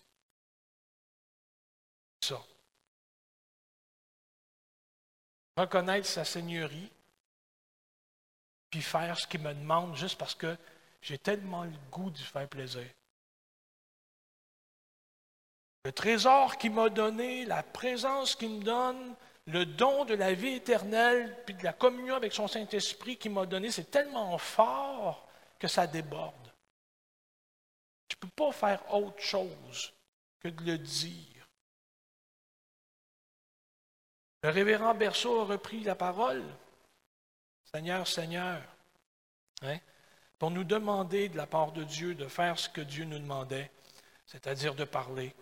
Reconnaître 5.57 6.07
sa 6.07 6.25
seigneurie, 6.25 6.91
puis 8.69 8.81
faire 8.81 9.17
ce 9.17 9.27
qu'il 9.27 9.41
me 9.41 9.53
demande 9.53 9.95
juste 9.95 10.17
parce 10.17 10.35
que 10.35 10.57
j'ai 11.01 11.17
tellement 11.17 11.63
le 11.63 11.77
goût 11.91 12.09
de 12.09 12.17
faire 12.17 12.47
plaisir. 12.47 12.87
Le 15.85 15.91
trésor 15.91 16.57
qu'il 16.57 16.71
m'a 16.71 16.89
donné, 16.89 17.45
la 17.45 17.61
présence 17.61 18.35
qu'il 18.35 18.49
me 18.49 18.63
donne, 18.63 19.15
le 19.45 19.65
don 19.65 20.03
de 20.05 20.15
la 20.15 20.33
vie 20.33 20.53
éternelle, 20.53 21.37
puis 21.45 21.53
de 21.53 21.63
la 21.63 21.73
communion 21.73 22.15
avec 22.15 22.33
son 22.33 22.47
Saint-Esprit 22.47 23.17
qu'il 23.17 23.31
m'a 23.31 23.45
donné, 23.45 23.69
c'est 23.69 23.91
tellement 23.91 24.37
fort 24.37 25.27
que 25.59 25.67
ça 25.67 25.85
déborde. 25.85 26.51
Je 28.09 28.15
ne 28.15 28.19
peux 28.21 28.35
pas 28.35 28.51
faire 28.51 28.93
autre 28.93 29.21
chose 29.21 29.93
que 30.39 30.47
de 30.47 30.63
le 30.63 30.77
dire. 30.79 31.34
Le 34.45 34.51
révérend 34.51 34.93
Berceau 34.93 35.41
a 35.41 35.45
repris 35.45 35.79
la 35.79 35.95
parole. 35.95 36.43
Seigneur, 37.73 38.07
Seigneur, 38.07 38.61
hein, 39.63 39.79
pour 40.37 40.51
nous 40.51 40.63
demander 40.63 41.29
de 41.29 41.37
la 41.37 41.47
part 41.47 41.71
de 41.71 41.83
Dieu 41.83 42.13
de 42.13 42.27
faire 42.27 42.59
ce 42.59 42.69
que 42.69 42.81
Dieu 42.81 43.05
nous 43.05 43.17
demandait, 43.17 43.71
c'est-à-dire 44.27 44.75
de 44.75 44.83
parler. 44.83 45.33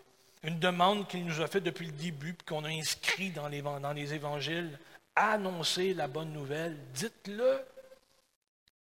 Une 0.41 0.57
demande 0.57 1.05
qu'il 1.09 1.25
nous 1.25 1.41
a 1.41 1.47
faite 1.47 1.65
depuis 1.65 1.87
le 1.87 1.91
début, 1.91 2.33
puis 2.33 2.45
qu'on 2.45 2.63
a 2.63 2.69
inscrit 2.69 3.31
dans 3.31 3.49
les, 3.49 3.61
dans 3.61 3.91
les 3.91 4.13
évangiles. 4.13 4.79
Annoncer 5.17 5.93
la 5.93 6.07
bonne 6.07 6.31
nouvelle. 6.31 6.77
Dites-le. 6.93 7.59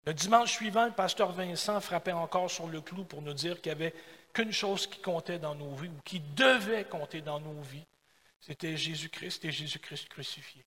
Le 0.07 0.13
dimanche 0.13 0.51
suivant, 0.51 0.87
le 0.87 0.93
pasteur 0.93 1.31
Vincent 1.31 1.81
frappait 1.81 2.11
encore 2.11 2.51
sur 2.51 2.67
le 2.67 2.81
clou 2.81 3.05
pour 3.05 3.23
nous 3.23 3.33
dire 3.33 3.61
qu'il 3.61 3.71
n'y 3.71 3.81
avait 3.81 3.95
qu'une 4.33 4.53
chose 4.53 4.89
qui 4.89 5.01
comptait 5.01 5.39
dans 5.39 5.55
nos 5.55 5.73
vies, 5.77 5.87
ou 5.87 6.03
qui 6.05 6.19
devait 6.19 6.83
compter 6.83 7.21
dans 7.21 7.39
nos 7.39 7.61
vies. 7.61 7.87
C'était 8.41 8.77
Jésus-Christ 8.77 9.45
et 9.45 9.53
Jésus-Christ 9.53 10.09
crucifié. 10.09 10.65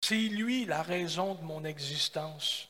C'est 0.00 0.16
lui 0.16 0.64
la 0.64 0.82
raison 0.82 1.34
de 1.34 1.42
mon 1.42 1.64
existence. 1.64 2.68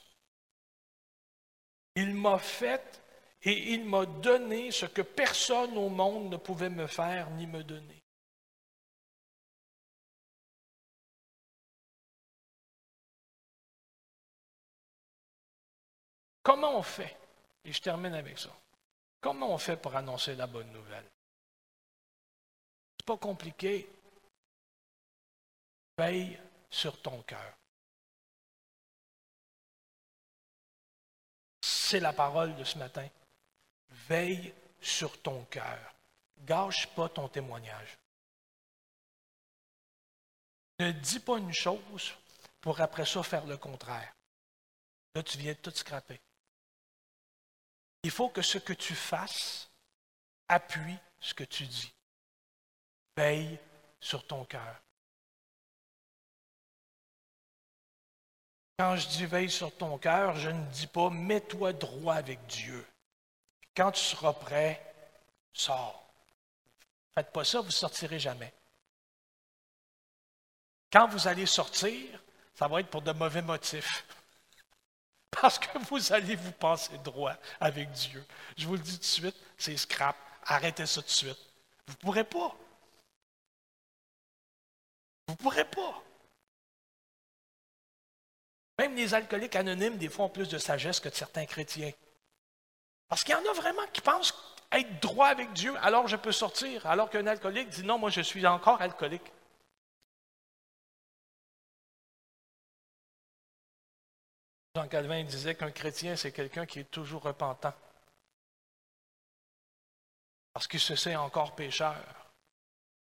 Il 1.96 2.14
m'a 2.14 2.38
fait 2.38 3.02
et 3.42 3.72
il 3.72 3.84
m'a 3.84 4.06
donné 4.06 4.70
ce 4.70 4.86
que 4.86 5.02
personne 5.02 5.76
au 5.76 5.88
monde 5.88 6.30
ne 6.30 6.36
pouvait 6.36 6.70
me 6.70 6.86
faire 6.86 7.30
ni 7.30 7.46
me 7.46 7.62
donner. 7.62 8.02
Comment 16.42 16.78
on 16.78 16.82
fait? 16.82 17.16
Et 17.64 17.72
je 17.72 17.80
termine 17.80 18.14
avec 18.14 18.38
ça. 18.38 18.50
Comment 19.24 19.54
on 19.54 19.56
fait 19.56 19.78
pour 19.78 19.96
annoncer 19.96 20.34
la 20.34 20.46
bonne 20.46 20.70
nouvelle? 20.70 21.10
C'est 22.98 23.06
pas 23.06 23.16
compliqué. 23.16 23.88
Veille 25.96 26.38
sur 26.68 27.00
ton 27.00 27.22
cœur. 27.22 27.54
C'est 31.62 32.00
la 32.00 32.12
parole 32.12 32.54
de 32.54 32.64
ce 32.64 32.76
matin. 32.76 33.08
Veille 34.08 34.52
sur 34.82 35.18
ton 35.22 35.42
cœur. 35.46 35.94
Gâche 36.40 36.86
pas 36.88 37.08
ton 37.08 37.26
témoignage. 37.26 37.96
Ne 40.80 40.92
dis 40.92 41.20
pas 41.20 41.38
une 41.38 41.54
chose 41.54 42.14
pour 42.60 42.78
après 42.78 43.06
ça 43.06 43.22
faire 43.22 43.46
le 43.46 43.56
contraire. 43.56 44.14
Là, 45.14 45.22
tu 45.22 45.38
viens 45.38 45.54
de 45.54 45.58
tout 45.58 45.70
scraper. 45.70 46.20
Il 48.04 48.10
faut 48.10 48.28
que 48.28 48.42
ce 48.42 48.58
que 48.58 48.74
tu 48.74 48.94
fasses 48.94 49.70
appuie 50.48 50.98
ce 51.20 51.32
que 51.32 51.44
tu 51.44 51.64
dis. 51.64 51.92
Veille 53.16 53.58
sur 53.98 54.26
ton 54.26 54.44
cœur. 54.44 54.82
Quand 58.78 58.96
je 58.96 59.08
dis 59.08 59.24
veille 59.24 59.50
sur 59.50 59.74
ton 59.74 59.96
cœur, 59.96 60.36
je 60.36 60.50
ne 60.50 60.66
dis 60.66 60.86
pas 60.86 61.08
mets-toi 61.08 61.72
droit 61.72 62.16
avec 62.16 62.44
Dieu. 62.46 62.86
Quand 63.74 63.92
tu 63.92 64.02
seras 64.02 64.34
prêt, 64.34 64.94
sors. 65.54 66.04
Faites 67.14 67.32
pas 67.32 67.44
ça, 67.44 67.60
vous 67.60 67.68
ne 67.68 67.72
sortirez 67.72 68.18
jamais. 68.18 68.52
Quand 70.92 71.08
vous 71.08 71.26
allez 71.26 71.46
sortir, 71.46 72.22
ça 72.54 72.68
va 72.68 72.80
être 72.80 72.90
pour 72.90 73.02
de 73.02 73.12
mauvais 73.12 73.42
motifs. 73.42 74.04
Parce 75.40 75.58
que 75.58 75.78
vous 75.78 76.12
allez 76.12 76.36
vous 76.36 76.52
passer 76.52 76.96
droit 76.98 77.34
avec 77.60 77.90
Dieu. 77.90 78.24
Je 78.56 78.66
vous 78.66 78.74
le 78.74 78.80
dis 78.80 78.94
tout 78.94 78.98
de 78.98 79.04
suite, 79.04 79.36
c'est 79.56 79.76
scrap. 79.76 80.16
Arrêtez 80.46 80.86
ça 80.86 81.00
tout 81.00 81.06
de 81.06 81.12
suite. 81.12 81.38
Vous 81.86 81.92
ne 81.94 81.98
pourrez 81.98 82.24
pas. 82.24 82.56
Vous 85.26 85.34
ne 85.34 85.38
pourrez 85.38 85.64
pas. 85.64 86.02
Même 88.78 88.96
les 88.96 89.14
alcooliques 89.14 89.56
anonymes, 89.56 89.98
des 89.98 90.08
fois, 90.08 90.26
ont 90.26 90.30
plus 90.30 90.48
de 90.48 90.58
sagesse 90.58 91.00
que 91.00 91.10
certains 91.10 91.46
chrétiens. 91.46 91.92
Parce 93.08 93.22
qu'il 93.22 93.34
y 93.34 93.38
en 93.38 93.50
a 93.50 93.54
vraiment 93.54 93.86
qui 93.92 94.00
pensent 94.00 94.34
être 94.72 95.00
droit 95.00 95.28
avec 95.28 95.52
Dieu, 95.52 95.74
alors 95.82 96.08
je 96.08 96.16
peux 96.16 96.32
sortir, 96.32 96.86
alors 96.86 97.08
qu'un 97.10 97.26
alcoolique 97.26 97.68
dit 97.68 97.84
non, 97.84 97.98
moi 97.98 98.10
je 98.10 98.20
suis 98.20 98.46
encore 98.46 98.80
alcoolique. 98.82 99.32
Jean 104.74 104.88
Calvin 104.88 105.22
disait 105.22 105.54
qu'un 105.54 105.70
chrétien, 105.70 106.16
c'est 106.16 106.32
quelqu'un 106.32 106.66
qui 106.66 106.80
est 106.80 106.90
toujours 106.90 107.22
repentant. 107.22 107.74
Parce 110.52 110.66
qu'il 110.66 110.80
se 110.80 110.96
sait 110.96 111.14
encore 111.14 111.54
pécheur, 111.54 111.96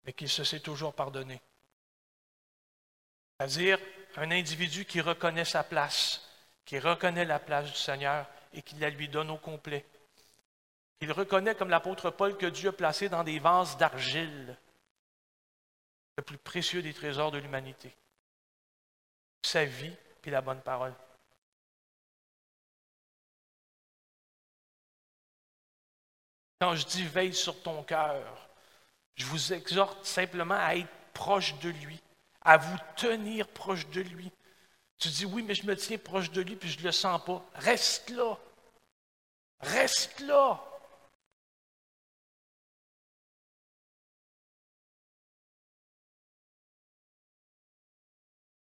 mais 0.03 0.11
qu'il 0.11 0.29
se 0.29 0.43
sait 0.43 0.59
toujours 0.59 0.93
pardonné. 0.93 1.41
C'est-à-dire 3.39 3.79
un 4.17 4.31
individu 4.31 4.85
qui 4.85 4.99
reconnaît 4.99 5.45
sa 5.45 5.63
place, 5.63 6.27
qui 6.65 6.77
reconnaît 6.77 7.25
la 7.25 7.39
place 7.39 7.71
du 7.71 7.77
Seigneur 7.77 8.27
et 8.53 8.61
qui 8.61 8.75
la 8.75 8.89
lui 8.89 9.07
donne 9.07 9.31
au 9.31 9.37
complet. 9.37 9.85
Il 10.99 11.11
reconnaît, 11.13 11.55
comme 11.55 11.69
l'apôtre 11.69 12.09
Paul, 12.11 12.37
que 12.37 12.45
Dieu 12.45 12.69
a 12.69 12.73
placé 12.73 13.07
dans 13.07 13.23
des 13.23 13.39
vases 13.39 13.77
d'argile 13.77 14.57
le 16.17 16.23
plus 16.23 16.37
précieux 16.37 16.81
des 16.81 16.93
trésors 16.93 17.31
de 17.31 17.37
l'humanité. 17.37 17.95
Sa 19.43 19.63
vie 19.63 19.95
puis 20.21 20.31
la 20.31 20.41
bonne 20.41 20.61
parole. 20.61 20.93
Quand 26.61 26.75
je 26.75 26.85
dis 26.85 27.03
veille 27.03 27.33
sur 27.33 27.59
ton 27.63 27.81
cœur, 27.81 28.47
je 29.15 29.25
vous 29.25 29.51
exhorte 29.51 30.05
simplement 30.05 30.59
à 30.59 30.75
être 30.75 30.93
proche 31.11 31.57
de 31.57 31.69
lui, 31.69 31.99
à 32.39 32.57
vous 32.57 32.77
tenir 32.95 33.47
proche 33.47 33.87
de 33.87 34.01
lui. 34.01 34.31
Tu 34.99 35.07
dis 35.09 35.25
oui, 35.25 35.41
mais 35.41 35.55
je 35.55 35.65
me 35.65 35.75
tiens 35.75 35.97
proche 35.97 36.29
de 36.29 36.39
lui 36.39 36.55
puis 36.55 36.69
je 36.69 36.77
ne 36.77 36.83
le 36.83 36.91
sens 36.91 37.19
pas. 37.25 37.43
Reste 37.55 38.11
là. 38.11 38.37
Reste 39.61 40.19
là. 40.19 40.63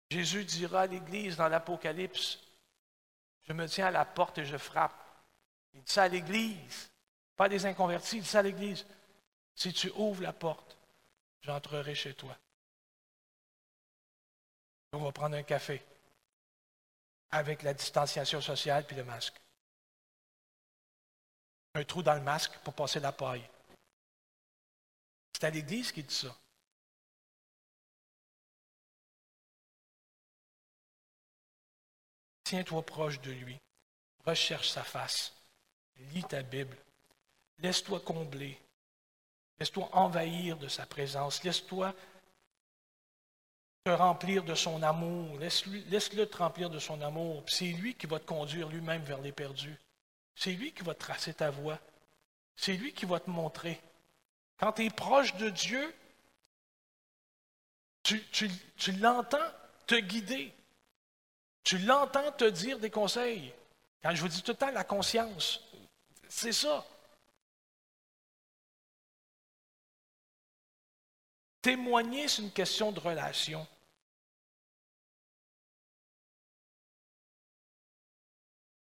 Jésus 0.09 0.45
dira 0.45 0.83
à 0.83 0.87
l'Église 0.87 1.35
dans 1.35 1.49
l'Apocalypse, 1.49 2.39
je 3.43 3.51
me 3.51 3.67
tiens 3.67 3.87
à 3.87 3.91
la 3.91 4.05
porte 4.05 4.37
et 4.37 4.45
je 4.45 4.55
frappe. 4.55 4.95
Il 5.73 5.81
dit 5.81 5.91
ça 5.91 6.03
à 6.03 6.07
l'Église. 6.07 6.89
Pas 7.39 7.47
des 7.47 7.65
inconvertis, 7.65 8.19
dis 8.19 8.27
ça 8.27 8.39
à 8.39 8.41
l'Église. 8.41 8.85
Si 9.55 9.71
tu 9.71 9.89
ouvres 9.91 10.21
la 10.21 10.33
porte, 10.33 10.77
j'entrerai 11.39 11.95
chez 11.95 12.13
toi. 12.13 12.37
On 14.91 14.97
va 14.97 15.13
prendre 15.13 15.37
un 15.37 15.43
café 15.43 15.81
avec 17.31 17.63
la 17.63 17.73
distanciation 17.73 18.41
sociale 18.41 18.85
puis 18.85 18.97
le 18.97 19.05
masque. 19.05 19.39
Un 21.75 21.85
trou 21.85 22.03
dans 22.03 22.15
le 22.15 22.19
masque 22.19 22.57
pour 22.57 22.73
passer 22.73 22.99
la 22.99 23.13
paille. 23.13 23.49
C'est 25.31 25.45
à 25.45 25.49
l'Église 25.49 25.93
qui 25.93 26.03
dit 26.03 26.13
ça. 26.13 26.35
Tiens-toi 32.43 32.85
proche 32.85 33.21
de 33.21 33.31
lui. 33.31 33.57
Recherche 34.25 34.71
sa 34.71 34.83
face. 34.83 35.33
Lis 35.95 36.25
ta 36.25 36.43
Bible. 36.43 36.75
Laisse-toi 37.61 37.99
combler. 38.01 38.59
Laisse-toi 39.59 39.89
envahir 39.91 40.57
de 40.57 40.67
sa 40.67 40.85
présence. 40.85 41.43
Laisse-toi 41.43 41.93
te 43.83 43.89
remplir 43.91 44.43
de 44.43 44.55
son 44.55 44.81
amour. 44.83 45.37
Laisse-le 45.39 46.25
te 46.25 46.37
remplir 46.37 46.69
de 46.69 46.79
son 46.79 47.01
amour. 47.01 47.43
C'est 47.47 47.65
lui 47.65 47.95
qui 47.95 48.07
va 48.07 48.19
te 48.19 48.25
conduire 48.25 48.69
lui-même 48.69 49.03
vers 49.03 49.21
les 49.21 49.31
perdus. 49.31 49.77
C'est 50.35 50.53
lui 50.53 50.71
qui 50.71 50.83
va 50.83 50.93
tracer 50.93 51.33
ta 51.33 51.49
voie. 51.49 51.79
C'est 52.55 52.73
lui 52.73 52.93
qui 52.93 53.05
va 53.05 53.19
te 53.19 53.29
montrer. 53.29 53.79
Quand 54.57 54.73
tu 54.73 54.85
es 54.85 54.89
proche 54.89 55.35
de 55.35 55.49
Dieu, 55.49 55.95
tu, 58.03 58.91
l'entends 58.99 59.37
te 59.85 59.95
guider. 59.95 60.53
Tu 61.63 61.77
l'entends 61.79 62.31
te 62.31 62.45
dire 62.45 62.79
des 62.79 62.89
conseils. 62.89 63.53
Quand 64.01 64.15
je 64.15 64.21
vous 64.21 64.27
dis 64.27 64.41
tout 64.41 64.51
le 64.51 64.57
temps 64.57 64.71
la 64.71 64.83
conscience, 64.83 65.61
c'est 66.27 66.53
ça. 66.53 66.85
Témoigner, 71.61 72.27
c'est 72.27 72.41
une 72.41 72.51
question 72.51 72.91
de 72.91 72.99
relation. 72.99 73.67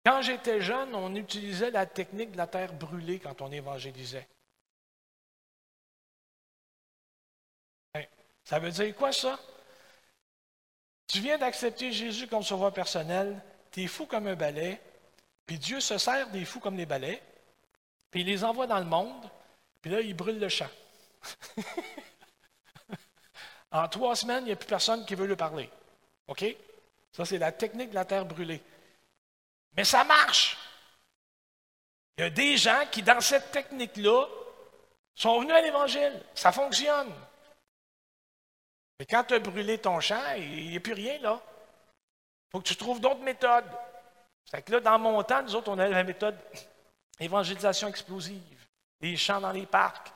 Quand 0.05 0.23
j'étais 0.23 0.61
jeune, 0.61 0.95
on 0.95 1.15
utilisait 1.15 1.71
la 1.71 1.87
technique 1.87 2.33
de 2.33 2.39
la 2.39 2.47
terre 2.47 2.73
brûlée 2.73 3.19
quand 3.19 3.43
on 3.43 3.53
évangélisait. 3.53 4.27
Hein, 7.95 8.05
ça 8.45 8.59
veut 8.59 8.71
dire 8.71 8.95
quoi 8.97 9.13
ça? 9.13 9.39
Tu 11.07 11.21
viens 11.21 11.39
d'accepter 11.39 11.93
Jésus 11.93 12.27
comme 12.27 12.43
sauveur 12.43 12.73
personnel, 12.73 13.43
tu 13.71 13.83
es 13.83 13.87
fou 13.87 14.07
comme 14.07 14.27
un 14.27 14.35
balai, 14.35 14.81
puis 15.47 15.59
Dieu 15.59 15.81
se 15.81 15.99
sert 15.99 16.31
des 16.31 16.45
fous 16.45 16.61
comme 16.61 16.77
les 16.77 16.87
balais, 16.87 17.23
puis 18.11 18.21
il 18.23 18.27
les 18.27 18.45
envoie 18.45 18.67
dans 18.67 18.79
le 18.79 18.85
monde, 18.85 19.31
puis 19.81 19.91
là, 19.91 20.01
il 20.01 20.15
brûle 20.15 20.39
le 20.39 20.49
champ. 20.49 20.71
En 23.71 23.89
trois 23.89 24.17
semaines, 24.17 24.45
il 24.45 24.47
n'y 24.47 24.53
a 24.53 24.57
plus 24.57 24.69
personne 24.69 25.05
qui 25.05 25.15
veut 25.15 25.27
lui 25.27 25.37
parler. 25.37 25.71
OK? 26.27 26.45
Ça, 27.13 27.25
c'est 27.25 27.39
la 27.39 27.53
technique 27.53 27.91
de 27.91 27.95
la 27.95 28.05
terre 28.05 28.25
brûlée. 28.25 28.63
Mais 29.77 29.85
ça 29.85 30.05
marche. 30.05 30.57
Il 32.17 32.23
y 32.23 32.25
a 32.25 32.31
des 32.31 32.57
gens 32.57 32.85
qui, 32.91 33.03
dans 33.03 33.21
cette 33.21 33.53
technique-là, 33.53 34.27
sont 35.15 35.41
venus 35.41 35.55
à 35.55 35.61
l'Évangile. 35.61 36.23
Ça 36.35 36.53
fonctionne. 36.53 37.13
Mais 38.99 39.07
quand 39.07 39.25
tu 39.25 39.35
as 39.35 39.39
brûlé 39.39 39.79
ton 39.79 40.01
champ, 40.01 40.35
il 40.37 40.71
n'y 40.71 40.77
a 40.77 40.81
plus 40.81 40.95
rien 40.95 41.19
là. 41.21 41.41
Il 41.41 42.51
faut 42.51 42.61
que 42.61 42.69
tu 42.69 42.77
trouves 42.77 43.01
d'autres 43.01 43.21
méthodes. 43.21 43.71
C'est 44.45 44.63
que 44.63 44.73
là, 44.73 44.81
dans 44.81 44.99
mon 44.99 45.23
temps, 45.23 45.43
nous 45.43 45.55
autres, 45.55 45.71
on 45.71 45.79
a 45.79 45.87
la 45.87 46.03
méthode 46.03 46.37
évangélisation 47.21 47.89
explosive. 47.89 48.67
Les 49.01 49.17
champs 49.17 49.41
dans 49.41 49.53
les 49.53 49.67
parcs, 49.67 50.11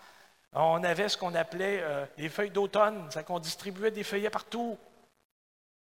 on 0.52 0.84
avait 0.84 1.08
ce 1.08 1.16
qu'on 1.16 1.34
appelait 1.34 1.80
euh, 1.82 2.06
les 2.18 2.28
feuilles 2.28 2.50
d'automne, 2.50 3.10
c'est 3.10 3.24
qu'on 3.24 3.38
distribuait 3.38 3.90
des 3.90 4.04
feuillets 4.04 4.30
partout. 4.30 4.78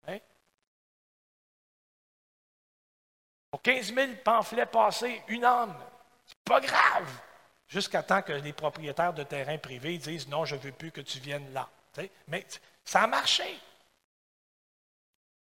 Hein? 0.07 0.19
Pour 3.51 3.63
15 3.63 3.95
000 3.95 4.13
pamphlets 4.25 4.67
passés, 4.67 5.23
une 5.29 5.45
âme, 5.45 5.77
c'est 6.25 6.39
pas 6.45 6.61
grave, 6.61 7.21
jusqu'à 7.67 8.03
temps 8.03 8.23
que 8.23 8.33
les 8.33 8.53
propriétaires 8.53 9.13
de 9.13 9.25
terrains 9.25 9.59
privés 9.59 9.99
disent 9.99 10.29
non, 10.29 10.45
je 10.45 10.55
ne 10.55 10.61
veux 10.61 10.73
plus 10.73 10.93
que 10.93 11.01
tu 11.01 11.19
viennes 11.19 11.53
là. 11.53 11.69
Mais 12.29 12.47
ça 12.85 13.03
a 13.03 13.07
marché. 13.09 13.59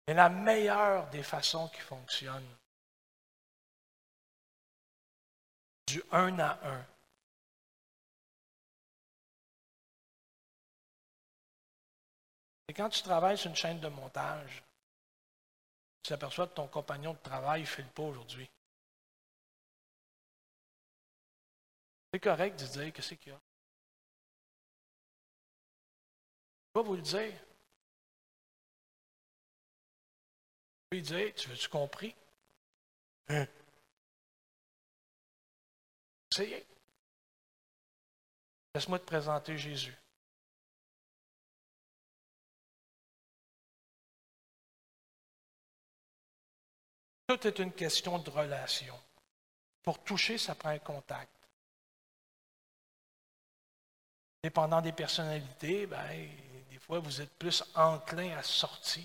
Mais 0.07 0.15
la 0.15 0.31
meilleure 0.31 1.09
des 1.11 1.23
façons 1.23 1.69
qui 1.69 1.81
fonctionnent, 1.81 2.57
du 5.87 6.03
un 6.13 6.39
à 6.39 6.59
un. 6.65 6.87
Et 12.69 12.75
quand 12.75 12.91
tu 12.91 13.03
travailles 13.03 13.39
sur 13.39 13.49
une 13.51 13.57
chaîne 13.57 13.81
de 13.81 13.89
montage, 13.89 14.63
tu 16.03 16.11
t'aperçois 16.11 16.47
que 16.47 16.55
ton 16.55 16.69
compagnon 16.69 17.15
de 17.15 17.19
travail 17.19 17.63
ne 17.63 17.67
fait 17.67 17.83
le 17.83 17.89
pas 17.89 18.03
aujourd'hui. 18.03 18.49
C'est 22.13 22.21
correct 22.21 22.61
de 22.61 22.67
dire 22.67 22.93
que 22.93 23.03
c'est 23.03 23.17
qu'il 23.17 23.33
y 23.33 23.35
a. 23.35 23.41
Je 26.75 26.81
vais 26.81 26.87
vous 26.87 26.97
le 26.97 27.03
dire. 27.03 27.41
Je 30.91 30.97
vais 30.97 31.03
dire, 31.03 31.35
tu 31.35 31.49
veux-tu 31.49 31.69
compris? 31.69 32.15
Hein? 33.29 33.47
Essayez. 36.31 36.67
Laisse-moi 38.75 38.99
te 38.99 39.05
présenter 39.05 39.59
Jésus. 39.59 39.97
Tout 47.29 47.47
est 47.47 47.59
une 47.59 47.73
question 47.73 48.19
de 48.19 48.31
relation. 48.31 48.99
Pour 49.83 50.03
toucher, 50.03 50.39
ça 50.39 50.55
prend 50.55 50.71
un 50.71 50.79
contact. 50.79 51.31
Dépendant 54.43 54.81
des 54.81 54.93
personnalités, 54.93 55.87
ben, 55.87 56.31
des 56.71 56.79
fois, 56.79 57.01
vous 57.01 57.21
êtes 57.21 57.39
plus 57.39 57.63
enclin 57.75 58.35
à 58.35 58.43
sortir 58.43 59.05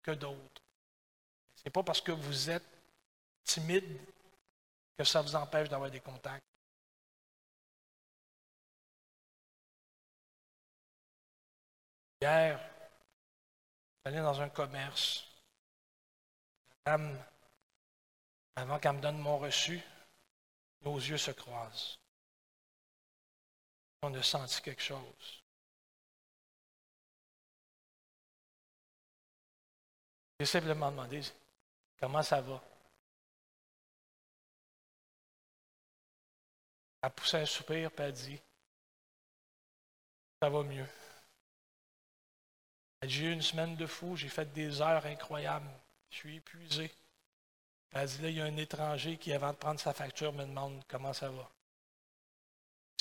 que 0.00 0.12
d'autres. 0.12 0.62
Ce 1.56 1.62
n'est 1.64 1.72
pas 1.72 1.82
parce 1.82 2.00
que 2.00 2.12
vous 2.12 2.50
êtes 2.50 2.64
timide 3.42 3.98
que 4.96 5.02
ça 5.02 5.20
vous 5.20 5.34
empêche 5.34 5.68
d'avoir 5.68 5.90
des 5.90 6.00
contacts. 6.00 6.44
Hier, 12.20 12.60
j'allais 14.04 14.20
dans 14.20 14.40
un 14.40 14.50
commerce. 14.50 15.26
Dame 16.86 17.18
avant 18.60 18.78
qu'elle 18.78 18.92
me 18.92 19.00
donne 19.00 19.18
mon 19.18 19.38
reçu, 19.38 19.80
nos 20.82 20.98
yeux 20.98 21.16
se 21.16 21.30
croisent. 21.30 21.98
On 24.02 24.12
a 24.14 24.22
senti 24.22 24.60
quelque 24.62 24.82
chose. 24.82 25.42
J'ai 30.38 30.46
simplement 30.46 30.90
demandé 30.90 31.22
comment 31.98 32.22
ça 32.22 32.40
va. 32.40 32.62
Elle 37.02 37.10
poussé 37.12 37.38
un 37.38 37.46
soupir 37.46 37.90
et 37.98 38.02
a 38.02 38.12
dit 38.12 38.40
Ça 40.40 40.50
va 40.50 40.62
mieux. 40.62 40.86
J'ai 43.02 43.24
eu 43.24 43.32
une 43.32 43.42
semaine 43.42 43.76
de 43.76 43.86
fou, 43.86 44.16
j'ai 44.16 44.28
fait 44.28 44.50
des 44.52 44.82
heures 44.82 45.06
incroyables. 45.06 45.70
Je 46.10 46.16
suis 46.16 46.36
épuisé. 46.36 46.90
Elle 47.92 48.08
dit, 48.08 48.22
là, 48.22 48.28
il 48.30 48.36
y 48.36 48.40
a 48.40 48.44
un 48.44 48.56
étranger 48.56 49.16
qui, 49.16 49.32
avant 49.32 49.52
de 49.52 49.56
prendre 49.56 49.80
sa 49.80 49.92
facture, 49.92 50.32
me 50.32 50.44
demande 50.44 50.82
comment 50.88 51.12
ça 51.12 51.28
va. 51.30 51.50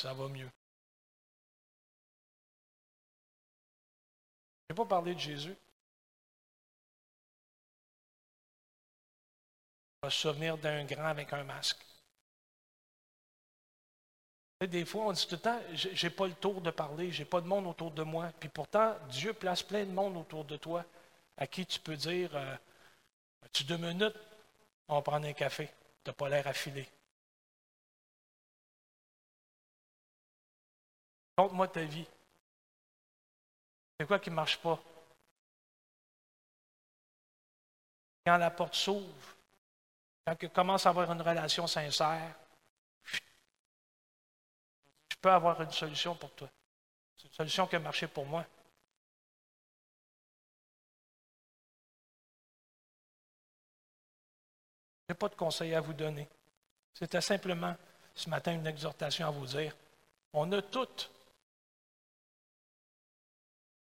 Ça 0.01 0.13
va 0.13 0.27
mieux. 0.27 0.49
Je 4.69 4.73
n'ai 4.73 4.77
pas 4.77 4.85
parlé 4.85 5.13
de 5.13 5.19
Jésus. 5.19 5.55
On 10.01 10.07
va 10.07 10.09
se 10.11 10.19
souvenir 10.19 10.57
d'un 10.57 10.85
grand 10.85 11.07
avec 11.07 11.33
un 11.33 11.43
masque. 11.43 11.85
Des 14.61 14.85
fois, 14.85 15.05
on 15.05 15.11
dit 15.13 15.25
tout 15.25 15.35
le 15.35 15.41
temps, 15.41 15.61
j'ai 15.73 16.09
pas 16.09 16.27
le 16.27 16.33
tour 16.33 16.61
de 16.61 16.69
parler, 16.69 17.11
j'ai 17.11 17.25
pas 17.25 17.39
de 17.39 17.47
monde 17.47 17.65
autour 17.65 17.91
de 17.91 18.03
moi. 18.03 18.31
Puis 18.39 18.49
pourtant, 18.49 18.95
Dieu 19.09 19.33
place 19.33 19.63
plein 19.63 19.85
de 19.85 19.91
monde 19.91 20.17
autour 20.17 20.43
de 20.45 20.57
toi 20.57 20.83
à 21.37 21.47
qui 21.47 21.65
tu 21.65 21.79
peux 21.79 21.95
dire, 21.95 22.35
euh, 22.35 22.55
as-tu 23.45 23.63
deux 23.63 23.77
minutes? 23.77 24.15
On 24.89 24.95
va 24.95 25.01
prendre 25.01 25.27
un 25.27 25.33
café. 25.33 25.67
Tu 26.03 26.09
n'as 26.09 26.13
pas 26.13 26.29
l'air 26.29 26.47
affilé. 26.47 26.87
Conte-moi 31.37 31.67
ta 31.67 31.83
vie. 31.83 32.07
C'est 33.97 34.07
quoi 34.07 34.19
qui 34.19 34.29
ne 34.29 34.35
marche 34.35 34.57
pas? 34.57 34.79
Quand 38.25 38.37
la 38.37 38.51
porte 38.51 38.75
s'ouvre, 38.75 39.35
quand 40.25 40.35
tu 40.35 40.49
commences 40.49 40.85
à 40.85 40.89
avoir 40.89 41.11
une 41.11 41.21
relation 41.21 41.67
sincère, 41.67 42.35
je 43.03 43.19
peux 45.21 45.31
avoir 45.31 45.61
une 45.61 45.71
solution 45.71 46.15
pour 46.15 46.33
toi. 46.33 46.49
C'est 47.17 47.27
une 47.27 47.33
solution 47.33 47.67
qui 47.67 47.75
a 47.75 47.79
marché 47.79 48.07
pour 48.07 48.25
moi. 48.25 48.45
Je 55.09 55.13
n'ai 55.13 55.17
pas 55.17 55.29
de 55.29 55.35
conseil 55.35 55.73
à 55.73 55.81
vous 55.81 55.93
donner. 55.93 56.29
C'était 56.93 57.19
simplement 57.19 57.75
ce 58.13 58.29
matin 58.29 58.53
une 58.53 58.67
exhortation 58.67 59.27
à 59.27 59.31
vous 59.31 59.47
dire. 59.47 59.75
On 60.33 60.51
a 60.51 60.61
toutes. 60.61 61.09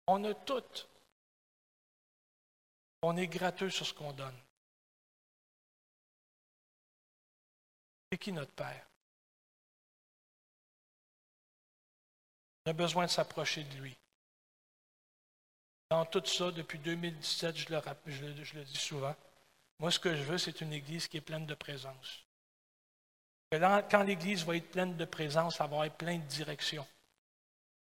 On 0.07 0.21
a 0.25 0.33
toutes. 0.33 0.89
On 3.01 3.15
est 3.15 3.27
gratteux 3.27 3.69
sur 3.69 3.85
ce 3.85 3.93
qu'on 3.93 4.11
donne. 4.11 4.37
C'est 8.11 8.17
qui 8.17 8.33
notre 8.33 8.51
Père? 8.51 8.85
On 12.65 12.71
a 12.71 12.73
besoin 12.73 13.05
de 13.05 13.11
s'approcher 13.11 13.63
de 13.63 13.75
lui. 13.77 13.95
Dans 15.89 16.05
tout 16.05 16.25
ça, 16.25 16.51
depuis 16.51 16.79
2017, 16.79 17.55
je 17.55 17.69
le, 17.69 18.43
je 18.43 18.55
le 18.55 18.65
dis 18.65 18.75
souvent, 18.75 19.15
moi, 19.79 19.91
ce 19.91 19.99
que 19.99 20.15
je 20.15 20.23
veux, 20.23 20.37
c'est 20.37 20.61
une 20.61 20.73
Église 20.73 21.07
qui 21.07 21.17
est 21.17 21.21
pleine 21.21 21.45
de 21.45 21.53
présence. 21.53 22.25
Quand 23.51 24.03
l'Église 24.03 24.43
va 24.43 24.55
être 24.55 24.71
pleine 24.71 24.97
de 24.97 25.05
présence, 25.05 25.57
ça 25.57 25.67
va 25.67 25.85
être 25.85 25.97
plein 25.97 26.17
de 26.17 26.23
directions. 26.23 26.87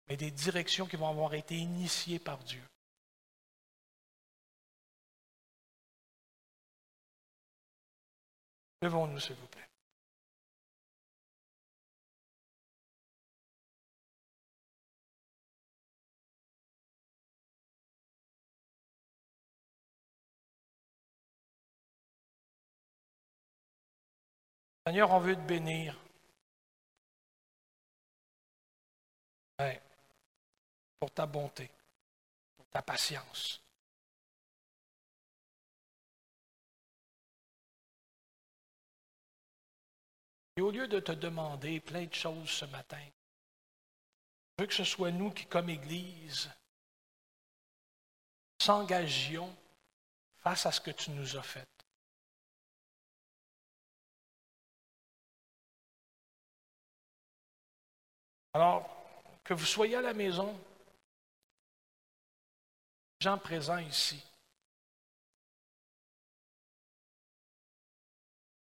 Mais 0.08 0.18
des 0.18 0.32
directions 0.32 0.86
qui 0.86 0.96
vont 0.96 1.10
avoir 1.10 1.34
été 1.34 1.56
initiées 1.56 2.20
par 2.20 2.38
Dieu. 2.40 2.64
Levons-nous, 8.82 9.20
s'il 9.20 9.36
vous 9.36 9.48
plaît. 9.48 9.65
Seigneur, 24.86 25.12
on 25.12 25.20
veut 25.20 25.36
te 25.36 25.42
bénir. 25.42 26.00
pour 31.06 31.12
ta 31.12 31.28
bonté, 31.28 31.70
pour 32.56 32.66
ta 32.70 32.82
patience. 32.82 33.62
Et 40.58 40.62
au 40.62 40.72
lieu 40.72 40.88
de 40.88 41.00
te 41.00 41.12
demander 41.12 41.80
plein 41.80 42.06
de 42.06 42.14
choses 42.14 42.50
ce 42.50 42.66
matin, 42.66 43.06
je 44.58 44.64
veux 44.64 44.68
que 44.68 44.74
ce 44.74 44.84
soit 44.84 45.12
nous 45.12 45.30
qui, 45.30 45.46
comme 45.46 45.70
Église, 45.70 46.50
s'engagions 48.60 49.56
face 50.38 50.66
à 50.66 50.72
ce 50.72 50.82
que 50.82 50.92
tu 50.92 51.12
nous 51.12 51.38
as 51.38 51.44
fait. 51.44 51.75
Alors, 58.56 58.90
que 59.44 59.54
vous 59.54 59.66
soyez 59.66 59.98
à 59.98 60.02
la 60.02 60.14
maison, 60.14 60.58
gens 63.20 63.38
présents 63.38 63.80
ici, 63.80 64.16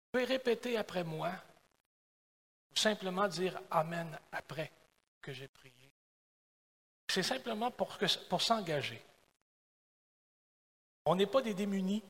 vous 0.00 0.12
pouvez 0.12 0.24
répéter 0.24 0.78
après 0.78 1.04
moi 1.04 1.30
ou 2.70 2.76
simplement 2.76 3.28
dire 3.28 3.60
Amen 3.70 4.18
après 4.32 4.72
que 5.20 5.30
j'ai 5.30 5.48
prié. 5.48 5.90
C'est 7.08 7.22
simplement 7.22 7.70
pour, 7.70 7.98
pour 8.30 8.40
s'engager. 8.40 9.02
On 11.04 11.16
n'est 11.16 11.26
pas 11.26 11.42
des 11.42 11.52
démunis, 11.52 12.02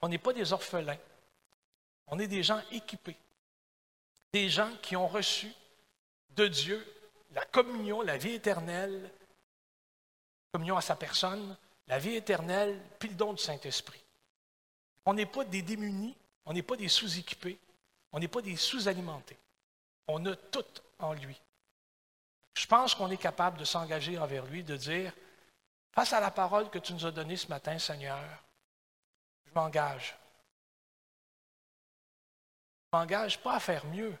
on 0.00 0.08
n'est 0.08 0.16
pas 0.16 0.32
des 0.32 0.54
orphelins, 0.54 0.96
on 2.06 2.18
est 2.18 2.28
des 2.28 2.42
gens 2.42 2.62
équipés, 2.70 3.18
des 4.32 4.48
gens 4.48 4.74
qui 4.78 4.96
ont 4.96 5.06
reçu 5.06 5.52
de 6.36 6.48
Dieu, 6.48 6.84
la 7.32 7.44
communion, 7.46 8.02
la 8.02 8.16
vie 8.16 8.34
éternelle, 8.34 9.10
communion 10.52 10.76
à 10.76 10.82
sa 10.82 10.96
personne, 10.96 11.56
la 11.88 11.98
vie 11.98 12.16
éternelle, 12.16 12.80
puis 12.98 13.08
le 13.08 13.14
don 13.14 13.32
du 13.32 13.42
Saint-Esprit. 13.42 14.02
On 15.04 15.14
n'est 15.14 15.26
pas 15.26 15.44
des 15.44 15.62
démunis, 15.62 16.16
on 16.44 16.52
n'est 16.52 16.62
pas 16.62 16.76
des 16.76 16.88
sous-équipés, 16.88 17.58
On 18.14 18.18
n'est 18.18 18.28
pas 18.28 18.42
des 18.42 18.56
sous-alimentés. 18.56 19.38
On 20.06 20.24
a 20.26 20.36
tout 20.36 20.66
en 20.98 21.14
lui. 21.14 21.40
Je 22.54 22.66
pense 22.66 22.94
qu'on 22.94 23.10
est 23.10 23.16
capable 23.16 23.58
de 23.58 23.64
s'engager 23.64 24.18
envers 24.18 24.44
lui, 24.44 24.62
de 24.62 24.76
dire, 24.76 25.12
face 25.92 26.12
à 26.12 26.20
la 26.20 26.30
parole 26.30 26.68
que 26.68 26.78
tu 26.78 26.92
nous 26.92 27.06
as 27.06 27.10
donnée 27.10 27.38
ce 27.38 27.48
matin, 27.48 27.78
Seigneur, 27.78 28.20
je 29.46 29.52
m'engage. 29.54 30.14
Je 32.84 32.98
m'engage 32.98 33.42
pas 33.42 33.54
à 33.54 33.60
faire 33.60 33.86
mieux. 33.86 34.14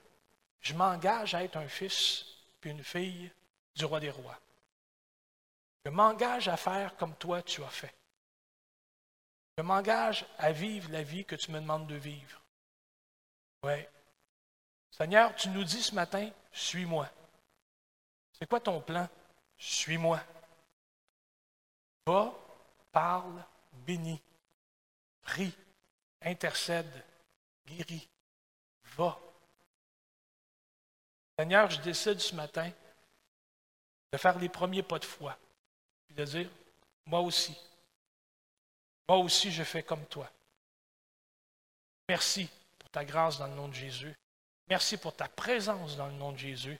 Je 0.62 0.74
m'engage 0.74 1.34
à 1.34 1.44
être 1.44 1.56
un 1.56 1.68
fils 1.68 2.24
puis 2.60 2.70
une 2.70 2.84
fille 2.84 3.30
du 3.74 3.84
roi 3.84 4.00
des 4.00 4.10
rois. 4.10 4.38
Je 5.84 5.90
m'engage 5.90 6.48
à 6.48 6.56
faire 6.56 6.96
comme 6.96 7.16
toi 7.16 7.42
tu 7.42 7.62
as 7.64 7.68
fait. 7.68 7.94
Je 9.58 9.62
m'engage 9.62 10.24
à 10.38 10.52
vivre 10.52 10.90
la 10.90 11.02
vie 11.02 11.24
que 11.24 11.34
tu 11.34 11.50
me 11.50 11.60
demandes 11.60 11.88
de 11.88 11.96
vivre. 11.96 12.40
Oui. 13.64 13.84
Seigneur, 14.90 15.34
tu 15.34 15.48
nous 15.48 15.64
dis 15.64 15.82
ce 15.82 15.94
matin, 15.94 16.30
suis-moi. 16.52 17.08
C'est 18.32 18.48
quoi 18.48 18.60
ton 18.60 18.80
plan? 18.80 19.08
Suis-moi. 19.56 20.20
Va, 22.06 22.34
parle, 22.92 23.44
bénis, 23.72 24.22
prie, 25.22 25.54
intercède, 26.20 27.04
guéris. 27.66 28.08
Va. 28.96 29.18
Seigneur, 31.42 31.68
je 31.68 31.80
décide 31.80 32.20
ce 32.20 32.36
matin 32.36 32.70
de 34.12 34.16
faire 34.16 34.38
les 34.38 34.48
premiers 34.48 34.84
pas 34.84 35.00
de 35.00 35.04
foi, 35.04 35.36
puis 36.06 36.14
de 36.14 36.24
dire, 36.24 36.48
moi 37.04 37.18
aussi, 37.18 37.58
moi 39.08 39.18
aussi 39.18 39.50
je 39.50 39.64
fais 39.64 39.82
comme 39.82 40.06
toi. 40.06 40.30
Merci 42.08 42.48
pour 42.78 42.88
ta 42.90 43.04
grâce 43.04 43.38
dans 43.38 43.48
le 43.48 43.54
nom 43.54 43.66
de 43.66 43.74
Jésus. 43.74 44.14
Merci 44.68 44.96
pour 44.98 45.16
ta 45.16 45.26
présence 45.26 45.96
dans 45.96 46.06
le 46.06 46.12
nom 46.12 46.30
de 46.30 46.38
Jésus. 46.38 46.78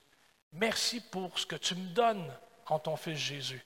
Merci 0.53 1.01
pour 1.01 1.37
ce 1.37 1.45
que 1.45 1.57
tu 1.57 1.75
me 1.75 1.89
donnes 1.89 2.33
en 2.67 2.79
ton 2.79 2.97
Fils 2.97 3.19
Jésus. 3.19 3.65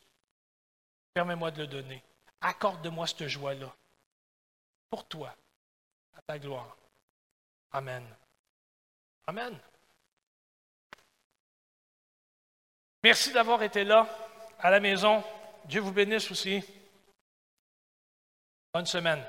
Permets-moi 1.12 1.50
de 1.50 1.60
le 1.60 1.66
donner. 1.66 2.02
Accorde-moi 2.40 3.06
cette 3.06 3.28
joie-là. 3.28 3.70
Pour 4.88 5.06
toi, 5.06 5.36
à 6.14 6.22
ta 6.22 6.38
gloire. 6.38 6.74
Amen. 7.72 8.02
Amen. 9.26 9.60
Merci 13.06 13.30
d'avoir 13.30 13.62
été 13.62 13.84
là 13.84 14.04
à 14.58 14.68
la 14.68 14.80
maison. 14.80 15.22
Dieu 15.66 15.80
vous 15.80 15.92
bénisse 15.92 16.28
aussi. 16.32 16.60
Bonne 18.74 18.86
semaine. 18.86 19.22